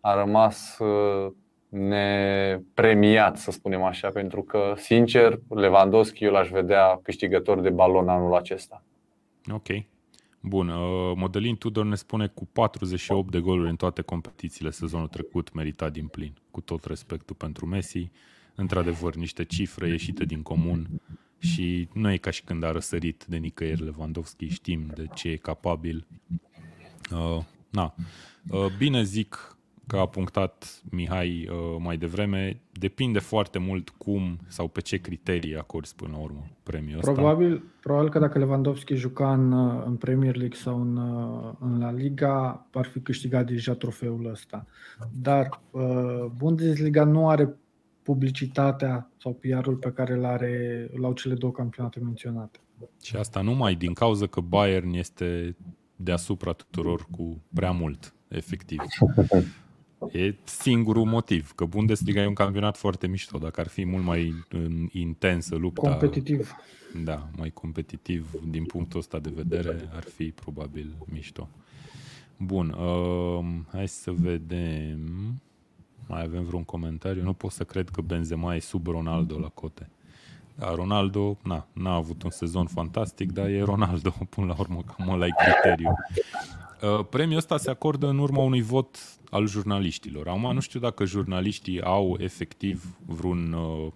a 0.00 0.14
rămas 0.14 0.78
uh, 0.78 1.32
nepremiat, 1.76 3.38
să 3.38 3.50
spunem 3.50 3.82
așa, 3.82 4.08
pentru 4.08 4.42
că, 4.42 4.74
sincer, 4.76 5.40
Lewandowski 5.48 6.24
eu 6.24 6.32
l-aș 6.32 6.48
vedea 6.48 7.00
câștigător 7.02 7.60
de 7.60 7.70
balon 7.70 8.08
anul 8.08 8.34
acesta. 8.34 8.82
Ok. 9.52 9.66
Bun, 10.40 10.68
uh, 10.68 11.12
Modelin 11.16 11.56
Tudor 11.56 11.84
ne 11.84 11.94
spune 11.94 12.26
cu 12.26 12.46
48 12.52 13.30
de 13.30 13.40
goluri 13.40 13.68
în 13.68 13.76
toate 13.76 14.02
competițiile 14.02 14.70
sezonul 14.70 15.08
trecut, 15.08 15.52
meritat 15.52 15.92
din 15.92 16.06
plin. 16.06 16.32
Cu 16.50 16.60
tot 16.60 16.84
respectul 16.84 17.36
pentru 17.36 17.66
Messi, 17.66 18.10
într-adevăr, 18.54 19.14
niște 19.14 19.44
cifre 19.44 19.88
ieșite 19.88 20.24
din 20.24 20.42
comun 20.42 21.00
și 21.38 21.88
nu 21.92 22.12
e 22.12 22.16
ca 22.16 22.30
și 22.30 22.42
când 22.42 22.64
a 22.64 22.70
răsărit 22.70 23.24
de 23.28 23.36
nicăieri 23.36 23.84
Lewandowski, 23.84 24.46
știm 24.46 24.92
de 24.94 25.06
ce 25.14 25.28
e 25.28 25.36
capabil. 25.36 26.06
Uh, 27.12 27.44
na. 27.70 27.94
Uh, 28.50 28.66
bine 28.78 29.02
zic 29.02 29.55
că 29.86 29.96
a 29.96 30.06
punctat 30.06 30.82
Mihai 30.90 31.48
uh, 31.50 31.76
mai 31.78 31.96
devreme, 31.96 32.60
depinde 32.72 33.18
foarte 33.18 33.58
mult 33.58 33.88
cum 33.88 34.38
sau 34.46 34.68
pe 34.68 34.80
ce 34.80 34.96
criterii 34.96 35.56
acorzi 35.56 35.94
până 35.94 36.10
la 36.12 36.22
urmă 36.22 36.46
premiul 36.62 36.98
ăsta. 36.98 37.12
Probabil, 37.12 37.62
probabil 37.80 38.10
că 38.10 38.18
dacă 38.18 38.38
Lewandowski 38.38 38.94
juca 38.94 39.32
în, 39.32 39.52
uh, 39.52 39.82
în 39.86 39.96
Premier 39.96 40.36
League 40.36 40.58
sau 40.58 40.80
în, 40.80 40.96
uh, 40.96 41.52
în 41.60 41.78
La 41.78 41.92
Liga, 41.92 42.66
ar 42.72 42.86
fi 42.86 43.00
câștigat 43.00 43.46
deja 43.46 43.74
trofeul 43.74 44.30
ăsta. 44.30 44.66
Dar 45.22 45.60
uh, 45.70 46.24
Bundesliga 46.36 47.04
nu 47.04 47.28
are 47.28 47.54
publicitatea 48.02 49.10
sau 49.20 49.32
PR-ul 49.32 49.76
pe 49.76 49.92
care 49.92 50.12
îl 50.12 50.24
are, 50.24 50.88
l-au 50.94 51.12
cele 51.12 51.34
două 51.34 51.52
campionate 51.52 52.00
menționate. 52.00 52.58
Și 53.02 53.16
asta 53.16 53.40
numai 53.40 53.74
din 53.74 53.92
cauza 53.92 54.26
că 54.26 54.40
Bayern 54.40 54.92
este 54.92 55.56
deasupra 55.96 56.52
tuturor 56.52 57.06
cu 57.10 57.40
prea 57.54 57.70
mult, 57.70 58.14
efectiv. 58.28 58.80
E 60.12 60.34
singurul 60.44 61.04
motiv, 61.04 61.52
că 61.54 61.64
Bundesliga 61.64 62.22
e 62.22 62.26
un 62.26 62.34
campionat 62.34 62.76
foarte 62.76 63.06
mișto. 63.06 63.38
Dacă 63.38 63.60
ar 63.60 63.68
fi 63.68 63.84
mult 63.84 64.04
mai 64.04 64.34
intensă 64.92 65.54
lupta... 65.54 65.90
Competitiv. 65.90 66.56
Da, 67.04 67.28
mai 67.36 67.50
competitiv 67.50 68.30
din 68.48 68.64
punctul 68.64 68.98
ăsta 68.98 69.18
de 69.18 69.32
vedere, 69.34 69.88
ar 69.92 70.02
fi 70.02 70.24
probabil 70.24 70.96
mișto. 71.04 71.48
Bun, 72.36 72.68
uh, 72.68 73.44
hai 73.72 73.88
să 73.88 74.10
vedem. 74.10 75.00
Mai 76.06 76.22
avem 76.22 76.44
vreun 76.44 76.64
comentariu? 76.64 77.22
Nu 77.22 77.32
pot 77.32 77.50
să 77.50 77.64
cred 77.64 77.88
că 77.88 78.00
Benzema 78.00 78.54
e 78.54 78.58
sub 78.58 78.86
Ronaldo 78.86 79.38
la 79.38 79.48
cote. 79.48 79.90
Da, 80.54 80.74
Ronaldo 80.74 81.38
na, 81.42 81.66
n-a 81.72 81.94
avut 81.94 82.22
un 82.22 82.30
sezon 82.30 82.66
fantastic, 82.66 83.32
dar 83.32 83.46
e 83.46 83.62
Ronaldo, 83.62 84.14
până 84.34 84.46
la 84.46 84.54
urmă, 84.58 84.82
cam 84.82 85.08
ăla 85.08 85.26
criteriu. 85.26 85.94
Uh, 86.82 87.06
premiul 87.10 87.38
ăsta 87.38 87.56
se 87.56 87.70
acordă 87.70 88.08
în 88.08 88.18
urma 88.18 88.42
unui 88.42 88.62
vot 88.62 89.15
al 89.30 89.46
jurnaliștilor. 89.46 90.28
Acum 90.28 90.52
nu 90.54 90.60
știu 90.60 90.80
dacă 90.80 91.04
jurnaliștii 91.04 91.82
au 91.82 92.16
efectiv 92.18 92.96
vreun 93.06 93.52
uh, 93.52 93.92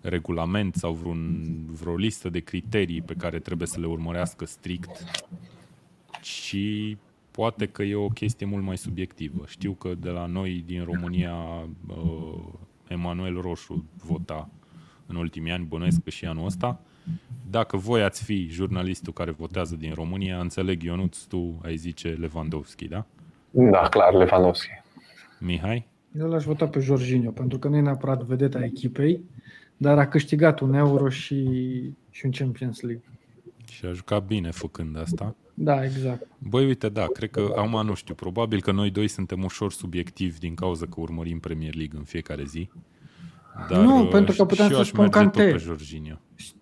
regulament 0.00 0.74
sau 0.74 0.92
vreun, 0.92 1.46
vreo 1.80 1.96
listă 1.96 2.28
de 2.28 2.40
criterii 2.40 3.02
pe 3.02 3.14
care 3.14 3.38
trebuie 3.38 3.68
să 3.68 3.80
le 3.80 3.86
urmărească 3.86 4.44
strict 4.44 5.04
și 6.22 6.96
poate 7.30 7.66
că 7.66 7.82
e 7.82 7.94
o 7.94 8.08
chestie 8.08 8.46
mult 8.46 8.64
mai 8.64 8.78
subiectivă. 8.78 9.44
Știu 9.46 9.72
că 9.72 9.94
de 9.94 10.08
la 10.08 10.26
noi 10.26 10.62
din 10.66 10.84
România 10.84 11.34
uh, 11.86 12.42
Emanuel 12.88 13.40
Roșu 13.40 13.84
vota 14.04 14.50
în 15.06 15.16
ultimii 15.16 15.52
ani, 15.52 15.64
bănuiesc 15.64 16.02
că 16.02 16.10
și 16.10 16.24
anul 16.24 16.46
ăsta. 16.46 16.80
Dacă 17.50 17.76
voi 17.76 18.02
ați 18.02 18.24
fi 18.24 18.48
jurnalistul 18.48 19.12
care 19.12 19.30
votează 19.30 19.76
din 19.76 19.92
România, 19.94 20.40
înțeleg, 20.40 20.82
Ionuț, 20.82 21.18
tu 21.18 21.58
ai 21.62 21.76
zice 21.76 22.08
Lewandowski, 22.08 22.88
da? 22.88 23.06
Da, 23.50 23.88
clar, 23.88 24.14
Lewandowski. 24.14 24.70
Mihai? 25.38 25.86
Eu 26.18 26.28
l-aș 26.28 26.44
vota 26.44 26.68
pe 26.68 26.80
Jorginho, 26.80 27.30
pentru 27.30 27.58
că 27.58 27.68
nu 27.68 27.76
e 27.76 27.80
neapărat 27.80 28.22
vedeta 28.22 28.64
echipei, 28.64 29.20
dar 29.76 29.98
a 29.98 30.08
câștigat 30.08 30.60
un 30.60 30.74
euro 30.74 31.08
și, 31.08 31.44
și 32.10 32.24
un 32.24 32.30
Champions 32.30 32.80
League. 32.80 33.04
Și 33.70 33.86
a 33.86 33.92
jucat 33.92 34.26
bine 34.26 34.50
făcând 34.50 34.98
asta. 34.98 35.34
Da, 35.54 35.84
exact. 35.84 36.26
Băi, 36.38 36.66
uite, 36.66 36.88
da, 36.88 37.06
cred 37.06 37.30
că, 37.30 37.52
acum 37.56 37.86
nu 37.86 37.94
știu, 37.94 38.14
probabil 38.14 38.60
că 38.60 38.72
noi 38.72 38.90
doi 38.90 39.08
suntem 39.08 39.44
ușor 39.44 39.72
subiectivi 39.72 40.38
din 40.38 40.54
cauza 40.54 40.86
că 40.86 41.00
urmărim 41.00 41.40
Premier 41.40 41.74
League 41.74 41.98
în 41.98 42.04
fiecare 42.04 42.44
zi. 42.44 42.70
Dar 43.70 43.80
nu, 43.80 44.06
pentru 44.06 44.34
că 44.36 44.44
puteam 44.44 44.70
să 44.70 44.82
spun 44.82 45.08
Cante. 45.08 45.50
Pe 45.50 45.56
Jorginho. 45.56 46.20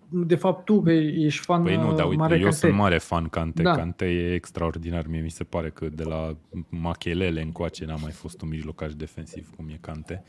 De 0.09 0.35
fapt, 0.35 0.65
tu 0.65 0.83
ești 0.89 1.45
fan 1.45 1.63
păi 1.63 1.75
nu, 1.75 1.93
da, 1.93 2.05
uite, 2.05 2.17
mare 2.17 2.35
eu 2.35 2.41
Cante. 2.41 2.55
sunt 2.55 2.73
mare 2.73 2.97
fan 2.97 3.27
Cante. 3.27 3.61
Da. 3.61 3.75
Cante 3.75 4.05
e 4.05 4.33
extraordinar. 4.33 5.07
Mie 5.07 5.21
mi 5.21 5.31
se 5.31 5.43
pare 5.43 5.69
că 5.69 5.89
de 5.89 6.03
la 6.03 6.37
Machelele 6.69 7.41
încoace 7.41 7.85
n-a 7.85 7.95
mai 7.95 8.11
fost 8.11 8.41
un 8.41 8.47
mijlocaș 8.47 8.93
defensiv 8.93 9.49
cum 9.55 9.69
e 9.69 9.77
Cante. 9.81 10.23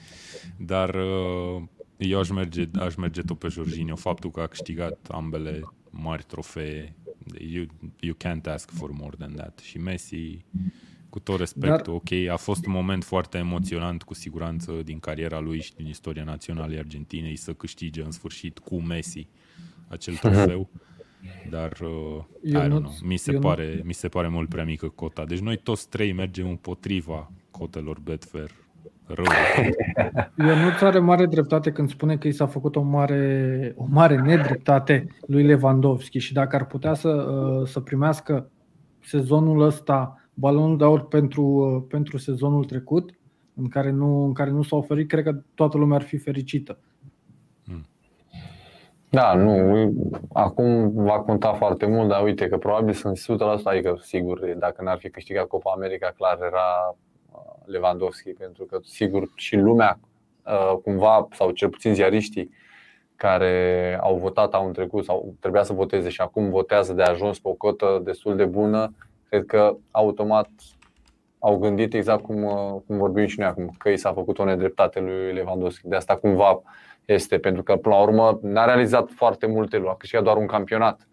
Dar 0.57 0.95
uh, 0.95 1.63
eu 1.97 2.19
aș 2.19 2.31
merge, 2.31 2.69
aș 2.81 2.95
merge 2.95 3.21
tot 3.21 3.39
pe 3.39 3.49
Jorginho. 3.49 3.97
Faptul 3.97 4.31
că 4.31 4.41
a 4.41 4.47
câștigat 4.47 5.07
ambele 5.11 5.61
mari 5.91 6.25
trofee, 6.27 6.97
you, 7.39 7.65
you 8.01 8.15
can't 8.25 8.53
ask 8.53 8.71
for 8.71 8.91
more 8.91 9.17
than 9.19 9.35
that. 9.35 9.59
Și 9.59 9.79
Messi 9.79 10.45
cu 11.09 11.19
tot 11.19 11.39
respectul, 11.39 11.93
Dar... 11.93 11.95
ok, 11.95 12.29
a 12.33 12.37
fost 12.37 12.67
un 12.67 12.73
moment 12.73 13.05
foarte 13.05 13.39
emoționant 13.39 14.03
cu 14.03 14.15
siguranță 14.15 14.73
din 14.85 14.99
cariera 14.99 15.41
lui 15.41 15.61
și 15.61 15.75
din 15.75 15.87
istoria 15.87 16.25
națională 16.25 16.75
a 16.75 16.79
Argentinei 16.79 17.37
să 17.37 17.53
câștige 17.53 18.03
în 18.03 18.11
sfârșit 18.11 18.59
cu 18.59 18.81
Messi 18.81 19.29
acel 19.89 20.13
mhm. 20.13 20.23
trofeu. 20.31 20.69
Dar 21.51 21.73
uh, 21.81 22.25
I 22.45 22.53
don't 22.53 22.67
know, 22.67 22.93
mi, 23.03 23.17
se 23.17 23.33
pare, 23.33 23.81
mi 23.85 23.93
se 23.93 24.09
pare 24.09 24.29
mult 24.29 24.49
prea 24.49 24.65
mică 24.65 24.89
cota. 24.89 25.25
Deci 25.25 25.39
noi 25.39 25.57
toți 25.57 25.89
trei 25.89 26.13
mergem 26.13 26.49
împotriva 26.49 27.31
cotelor 27.51 28.01
Betfair 28.01 28.51
rău. 29.07 29.25
Eu 30.49 30.57
nu 30.57 30.71
are 30.81 30.99
mare 30.99 31.27
dreptate 31.27 31.73
când 31.73 31.89
spune 31.89 32.17
că 32.17 32.29
i 32.29 32.33
s-a 32.33 32.47
făcut 32.47 32.77
o 32.77 32.83
mare, 32.83 33.73
o 33.77 33.87
mare 33.91 34.17
nedreptate 34.17 35.07
lui 35.27 35.43
Lewandowski 35.43 36.19
și 36.19 36.33
dacă 36.33 36.57
ar 36.57 36.67
putea 36.67 36.95
să, 36.95 37.09
uh, 37.09 37.67
să 37.67 37.81
primească 37.81 38.51
sezonul 39.01 39.61
ăsta 39.61 40.18
balonul 40.39 40.77
de 40.77 40.85
aur 40.85 41.09
pentru, 41.09 41.43
uh, 41.43 41.83
pentru 41.89 42.19
sezonul 42.19 42.65
trecut, 42.65 43.11
în 43.55 43.69
care, 43.69 43.91
nu, 43.91 44.25
în 44.25 44.33
care 44.33 44.51
nu 44.51 44.63
s-a 44.63 44.77
oferit, 44.77 45.09
cred 45.09 45.25
că 45.25 45.41
toată 45.55 45.79
lumea 45.79 45.97
ar 45.97 46.03
fi 46.03 46.17
fericită. 46.17 46.79
Hmm. 47.67 47.87
Da, 49.11 49.35
nu, 49.35 49.93
acum 50.33 50.93
va 50.93 51.21
conta 51.21 51.53
foarte 51.53 51.87
mult, 51.87 52.09
dar 52.09 52.23
uite 52.23 52.49
că 52.49 52.59
probabil 52.59 52.95
sunt 52.95 53.19
100%, 53.19 53.63
adică 53.65 53.99
sigur, 54.03 54.41
dacă 54.59 54.83
n-ar 54.83 54.99
fi 54.99 55.11
câștigat 55.11 55.47
Copa 55.47 55.73
America, 55.75 56.15
clar 56.17 56.39
era 56.41 56.97
uh, 57.33 57.41
Lewandowski, 57.65 58.31
pentru 58.31 58.65
că 58.65 58.79
sigur 58.85 59.31
și 59.35 59.57
lumea 59.57 60.01
uh, 60.47 60.79
cumva, 60.83 61.29
sau 61.33 61.51
cel 61.51 61.69
puțin 61.69 61.95
ziariștii 61.95 62.51
care 63.17 63.99
au 64.03 64.17
votat 64.17 64.55
anul 64.55 64.73
trecut 64.73 65.05
sau 65.05 65.35
trebuia 65.41 65.63
să 65.63 65.73
voteze 65.73 66.09
și 66.09 66.21
acum 66.21 66.51
votează 66.51 66.93
de 66.93 67.03
ajuns 67.03 67.39
pe 67.39 67.49
o 67.49 67.53
cotă 67.53 68.01
destul 68.05 68.37
de 68.37 68.45
bună, 68.45 68.93
cred 69.29 69.45
că 69.45 69.77
automat 69.91 70.51
au 71.39 71.59
gândit 71.59 71.95
exact 71.95 72.23
cum, 72.23 72.43
cum 72.87 72.97
vorbim 72.97 73.27
și 73.27 73.39
noi 73.39 73.49
acum, 73.49 73.75
că 73.79 73.89
i 73.89 73.97
s-a 73.97 74.13
făcut 74.13 74.39
o 74.39 74.45
nedreptate 74.45 75.01
lui 75.01 75.33
Lewandowski. 75.33 75.89
De 75.89 75.97
asta 75.97 76.17
cumva 76.17 76.63
este, 77.05 77.39
pentru 77.39 77.63
că 77.63 77.77
până 77.77 77.95
la 77.95 78.01
urmă 78.01 78.39
n-a 78.43 78.65
realizat 78.65 79.11
foarte 79.11 79.47
multe 79.47 79.77
lucruri, 79.77 79.95
a 79.95 79.99
câștigat 79.99 80.25
doar 80.25 80.37
un 80.37 80.47
campionat 80.47 81.09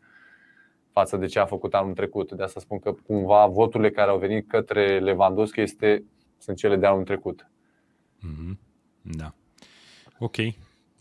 față 0.91 1.17
de 1.17 1.25
ce 1.25 1.39
a 1.39 1.45
făcut 1.45 1.73
anul 1.73 1.93
trecut. 1.93 2.31
De 2.31 2.43
asta 2.43 2.59
spun 2.59 2.79
că 2.79 2.93
cumva 3.07 3.45
voturile 3.45 3.89
care 3.89 4.09
au 4.09 4.17
venit 4.17 4.49
către 4.49 4.99
Lewandowski 4.99 5.61
este, 5.61 6.03
sunt 6.37 6.57
cele 6.57 6.75
de 6.75 6.85
anul 6.85 7.03
trecut. 7.03 7.49
Mm-hmm. 8.19 8.57
Da. 9.01 9.33
Ok. 10.19 10.35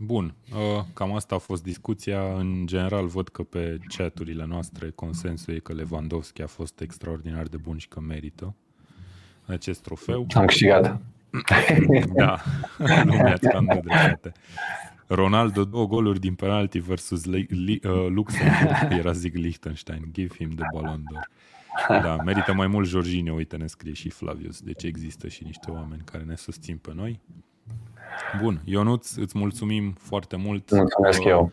Bun. 0.04 0.34
Uh, 0.52 0.84
cam 0.92 1.14
asta 1.14 1.34
a 1.34 1.38
fost 1.38 1.62
discuția. 1.62 2.34
În 2.38 2.66
general 2.66 3.06
văd 3.06 3.28
că 3.28 3.42
pe 3.42 3.78
chaturile 3.96 4.44
noastre 4.44 4.90
consensul 4.90 5.54
e 5.54 5.58
că 5.58 5.72
Lewandowski 5.72 6.42
a 6.42 6.46
fost 6.46 6.80
extraordinar 6.80 7.46
de 7.46 7.56
bun 7.56 7.78
și 7.78 7.88
că 7.88 8.00
merită 8.00 8.54
acest 9.46 9.82
trofeu. 9.82 10.26
Am 10.34 10.46
câștigat. 10.46 11.00
da, 12.16 12.40
nu 13.04 13.12
mi-ați 13.12 13.48
cam 13.48 13.64
dreptate. 13.64 14.32
Ronaldo 15.06 15.64
două 15.64 15.86
goluri 15.86 16.20
din 16.20 16.34
penalti 16.34 16.78
versus 16.78 17.24
Li- 17.24 17.46
Li- 17.48 17.80
uh, 17.84 18.06
Luxemburg, 18.08 18.92
era 19.00 19.12
zic 19.12 19.34
Liechtenstein, 19.34 20.08
give 20.12 20.34
him 20.34 20.50
the 20.50 20.64
Ballon 20.72 21.02
d'Or. 21.02 21.28
Da, 21.88 22.16
merită 22.16 22.52
mai 22.54 22.66
mult 22.66 22.88
Jorginho, 22.88 23.34
uite 23.34 23.56
ne 23.56 23.66
scrie 23.66 23.92
și 23.92 24.08
Flavius, 24.08 24.60
deci 24.60 24.82
există 24.82 25.28
și 25.28 25.44
niște 25.44 25.70
oameni 25.70 26.02
care 26.04 26.22
ne 26.22 26.36
susțin 26.36 26.76
pe 26.76 26.92
noi. 26.94 27.20
Bun, 28.42 28.60
Ionuț, 28.64 29.14
îți 29.14 29.38
mulțumim 29.38 29.94
foarte 29.98 30.36
mult. 30.36 30.70
Mulțumesc 30.70 31.20
uh, 31.20 31.26
eu. 31.26 31.52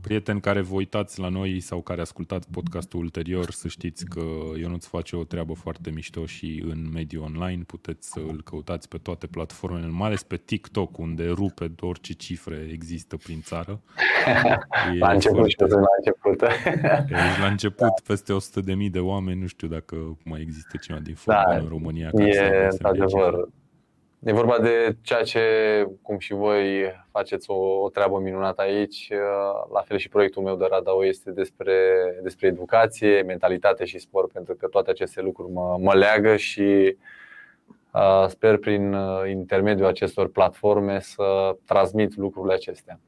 Prieteni 0.00 0.40
care 0.40 0.60
vă 0.60 0.74
uitați 0.74 1.20
la 1.20 1.28
noi 1.28 1.60
sau 1.60 1.80
care 1.80 2.00
ascultați 2.00 2.48
podcastul 2.50 3.00
ulterior, 3.00 3.50
să 3.50 3.68
știți 3.68 4.04
că 4.04 4.20
Ionuț 4.58 4.86
face 4.86 5.16
o 5.16 5.24
treabă 5.24 5.52
foarte 5.52 5.90
mișto 5.90 6.26
și 6.26 6.64
în 6.68 6.90
mediul 6.92 7.22
online. 7.22 7.62
Puteți 7.66 8.10
să 8.10 8.20
îl 8.28 8.42
căutați 8.44 8.88
pe 8.88 8.98
toate 8.98 9.26
platformele, 9.26 9.86
mai 9.86 10.06
ales 10.06 10.22
pe 10.22 10.36
TikTok, 10.36 10.98
unde 10.98 11.28
rupe 11.28 11.74
orice 11.80 12.12
cifre 12.12 12.68
există 12.72 13.16
prin 13.16 13.40
țară. 13.40 13.80
E 14.94 14.98
la 14.98 15.10
început 15.10 15.54
foarte... 15.56 15.64
și 15.64 15.80
la 15.80 15.86
început. 15.96 16.42
Ești 17.28 17.40
la 17.40 17.46
început 17.46 18.00
peste 18.06 18.32
100.000 18.86 18.90
de 18.90 18.98
oameni, 18.98 19.40
nu 19.40 19.46
știu 19.46 19.68
dacă 19.68 20.18
mai 20.24 20.40
există 20.40 20.76
cineva 20.82 21.02
din 21.02 21.14
fotbal 21.14 21.44
da, 21.48 21.62
în 21.62 21.68
România. 21.68 22.10
E, 22.14 22.68
într-adevăr, 22.70 23.48
E 24.24 24.32
vorba 24.32 24.58
de 24.58 24.96
ceea 25.02 25.22
ce, 25.22 25.42
cum 26.02 26.18
și 26.18 26.32
voi 26.32 26.92
faceți 27.10 27.50
o, 27.50 27.82
o 27.82 27.88
treabă 27.88 28.18
minunată 28.18 28.60
aici, 28.60 29.08
uh, 29.10 29.70
la 29.72 29.80
fel 29.80 29.98
și 29.98 30.08
proiectul 30.08 30.42
meu 30.42 30.56
de 30.56 30.66
Radao 30.70 31.06
este 31.06 31.30
despre, 31.30 31.74
despre 32.22 32.46
educație, 32.46 33.22
mentalitate 33.22 33.84
și 33.84 33.98
sport, 33.98 34.32
pentru 34.32 34.54
că 34.54 34.66
toate 34.66 34.90
aceste 34.90 35.20
lucruri 35.20 35.52
mă, 35.52 35.76
mă 35.80 35.94
leagă 35.94 36.36
și 36.36 36.96
uh, 37.92 38.26
sper 38.28 38.56
prin 38.56 38.92
uh, 38.92 39.30
intermediul 39.30 39.86
acestor 39.86 40.30
platforme 40.30 41.00
să 41.00 41.56
transmit 41.64 42.16
lucrurile 42.16 42.54
acestea. 42.54 43.00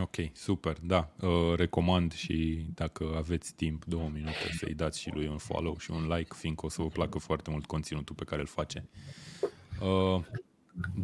Ok, 0.00 0.14
super, 0.32 0.76
da. 0.82 1.08
Uh, 1.22 1.56
recomand 1.56 2.12
și 2.12 2.66
dacă 2.74 3.04
aveți 3.16 3.54
timp, 3.54 3.84
două 3.84 4.08
minute, 4.12 4.48
să-i 4.58 4.74
dați 4.74 5.00
și 5.00 5.10
lui 5.14 5.26
un 5.26 5.38
follow 5.38 5.76
și 5.78 5.90
un 5.90 6.14
like, 6.16 6.34
fiindcă 6.34 6.66
o 6.66 6.68
să 6.68 6.82
vă 6.82 6.88
placă 6.88 7.18
foarte 7.18 7.50
mult 7.50 7.66
conținutul 7.66 8.14
pe 8.14 8.24
care 8.24 8.40
îl 8.40 8.46
face. 8.46 8.84
Uh, 9.80 10.20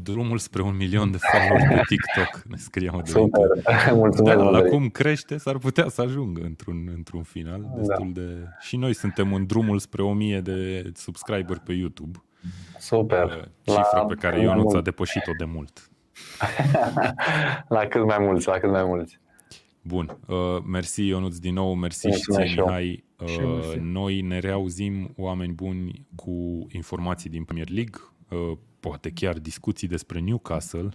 drumul 0.03 0.39
spre 0.39 0.63
un 0.63 0.77
milion 0.77 1.11
de 1.11 1.19
followers 1.31 1.65
pe 1.65 1.81
TikTok, 1.87 2.43
ne 2.45 2.57
scriam 2.57 3.01
de 3.05 3.11
Super, 3.11 3.49
mulțumesc. 3.93 4.51
Da, 4.51 4.63
cum 4.63 4.89
crește, 4.89 5.37
s-ar 5.37 5.59
putea 5.59 5.89
să 5.89 6.03
ajungă 6.03 6.43
într-un, 6.45 6.91
într-un 6.95 7.23
final 7.23 7.61
da. 7.61 7.77
destul 7.77 8.13
da. 8.13 8.21
de... 8.21 8.47
Și 8.61 8.77
noi 8.77 8.95
suntem 8.95 9.35
în 9.35 9.47
drumul 9.47 9.79
spre 9.79 10.03
o 10.03 10.13
mie 10.13 10.41
de 10.41 10.91
subscriber 10.95 11.59
pe 11.59 11.73
YouTube. 11.73 12.19
Super. 12.79 13.25
Uh, 13.25 13.43
cifra 13.63 13.89
la 13.93 14.05
pe 14.05 14.15
care 14.15 14.41
eu 14.41 14.55
nu 14.55 14.71
ți-a 14.71 14.81
depășit-o 14.81 15.33
de 15.39 15.45
mult. 15.45 15.91
la 17.69 17.87
cât 17.87 18.05
mai 18.05 18.19
mulți, 18.21 18.49
la 18.49 18.59
cât 18.59 18.71
mai 18.71 18.85
mulți. 18.85 19.21
Bun. 19.83 20.19
Uh, 20.27 20.37
mersi, 20.67 21.07
Ionuț, 21.07 21.37
din 21.37 21.55
nou. 21.55 21.75
Mersi 21.75 22.07
Mulțumesc 22.07 22.49
și 22.49 22.55
ție, 22.55 22.63
Mihai. 22.63 23.05
Uh, 23.19 23.81
noi 23.81 24.21
ne 24.21 24.39
reauzim, 24.39 25.15
oameni 25.17 25.53
buni, 25.53 26.07
cu 26.15 26.67
informații 26.69 27.31
din 27.31 27.45
Premier 27.45 27.69
League 27.69 28.01
Uh, 28.01 28.16
poate 28.81 29.11
chiar 29.11 29.39
discuții 29.39 29.89
despre 29.89 30.21
Newcastle 30.21 30.89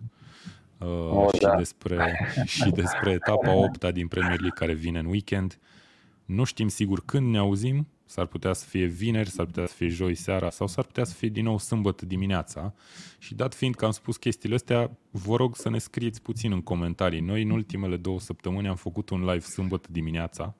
uh, 0.78 0.88
oh, 0.88 1.34
și, 1.34 1.40
da. 1.40 1.56
despre, 1.56 2.28
și 2.46 2.70
despre 2.70 3.12
etapa 3.12 3.54
8 3.54 3.92
din 3.92 4.08
Premier 4.08 4.40
League 4.40 4.66
care 4.66 4.74
vine 4.74 5.00
în 5.00 5.06
weekend. 5.06 5.60
Nu 6.26 6.44
știm 6.44 6.68
sigur 6.68 7.06
când 7.06 7.28
ne 7.28 7.38
auzim, 7.38 7.88
s-ar 8.06 8.26
putea 8.26 8.54
să 8.54 8.66
fie 8.66 8.86
vineri, 8.86 9.30
s-ar 9.30 9.46
putea 9.46 9.66
să 9.66 9.74
fie 9.74 9.88
joi 9.88 10.16
seara 10.16 10.50
sau 10.50 10.68
s-ar 10.68 10.86
putea 10.86 11.04
să 11.04 11.14
fie 11.14 11.30
din 11.30 11.44
nou 11.44 11.58
sâmbătă 11.58 12.06
dimineața. 12.06 12.74
Și 13.20 13.36
dat 13.36 13.54
fiind 13.54 13.76
că 13.76 13.86
am 13.86 13.92
spus 13.92 14.18
chestiile 14.18 14.56
astea, 14.56 14.98
vă 15.10 15.36
rog 15.36 15.56
să 15.56 15.70
ne 15.70 15.78
scrieți 15.78 16.22
puțin 16.22 16.52
în 16.52 16.62
comentarii. 16.62 17.20
Noi 17.20 17.42
în 17.42 17.50
ultimele 17.50 17.98
două 17.98 18.20
săptămâni 18.20 18.68
am 18.68 18.76
făcut 18.76 19.10
un 19.10 19.20
live 19.20 19.40
sâmbătă 19.40 19.88
dimineața 19.92 20.56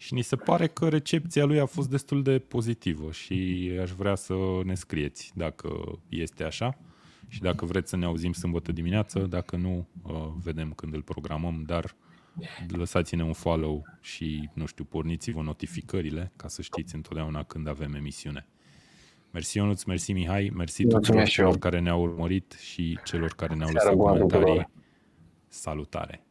și 0.00 0.14
ni 0.14 0.22
se 0.22 0.36
pare 0.36 0.66
că 0.66 0.88
recepția 0.88 1.44
lui 1.44 1.60
a 1.60 1.66
fost 1.66 1.90
destul 1.90 2.22
de 2.22 2.38
pozitivă 2.38 3.12
și 3.12 3.70
aș 3.80 3.90
vrea 3.90 4.14
să 4.14 4.34
ne 4.64 4.74
scrieți 4.74 5.32
dacă 5.34 5.98
este 6.08 6.44
așa 6.44 6.78
și 7.28 7.40
dacă 7.40 7.64
vreți 7.64 7.90
să 7.90 7.96
ne 7.96 8.04
auzim 8.04 8.32
sâmbătă 8.32 8.72
dimineață, 8.72 9.18
dacă 9.18 9.56
nu, 9.56 9.88
uh, 10.02 10.28
vedem 10.42 10.72
când 10.72 10.94
îl 10.94 11.02
programăm, 11.02 11.62
dar 11.66 11.94
lăsați-ne 12.68 13.22
un 13.22 13.32
follow 13.32 13.84
și, 14.00 14.48
nu 14.54 14.66
știu, 14.66 14.84
porniți-vă 14.84 15.42
notificările 15.42 16.32
ca 16.36 16.48
să 16.48 16.62
știți 16.62 16.94
întotdeauna 16.94 17.42
când 17.42 17.68
avem 17.68 17.94
emisiune. 17.94 18.46
Mersi 19.30 19.56
Ionuț, 19.56 19.82
mersi 19.82 20.12
Mihai, 20.12 20.50
mersi 20.54 20.86
tuturor 20.86 21.24
celor 21.24 21.58
care 21.58 21.80
ne-au 21.80 22.02
urmărit 22.02 22.56
și 22.60 22.98
celor 23.04 23.34
care 23.34 23.54
ne-au 23.54 23.70
lăsat 23.70 23.96
comentarii. 23.96 24.68
Salutare! 25.48 26.27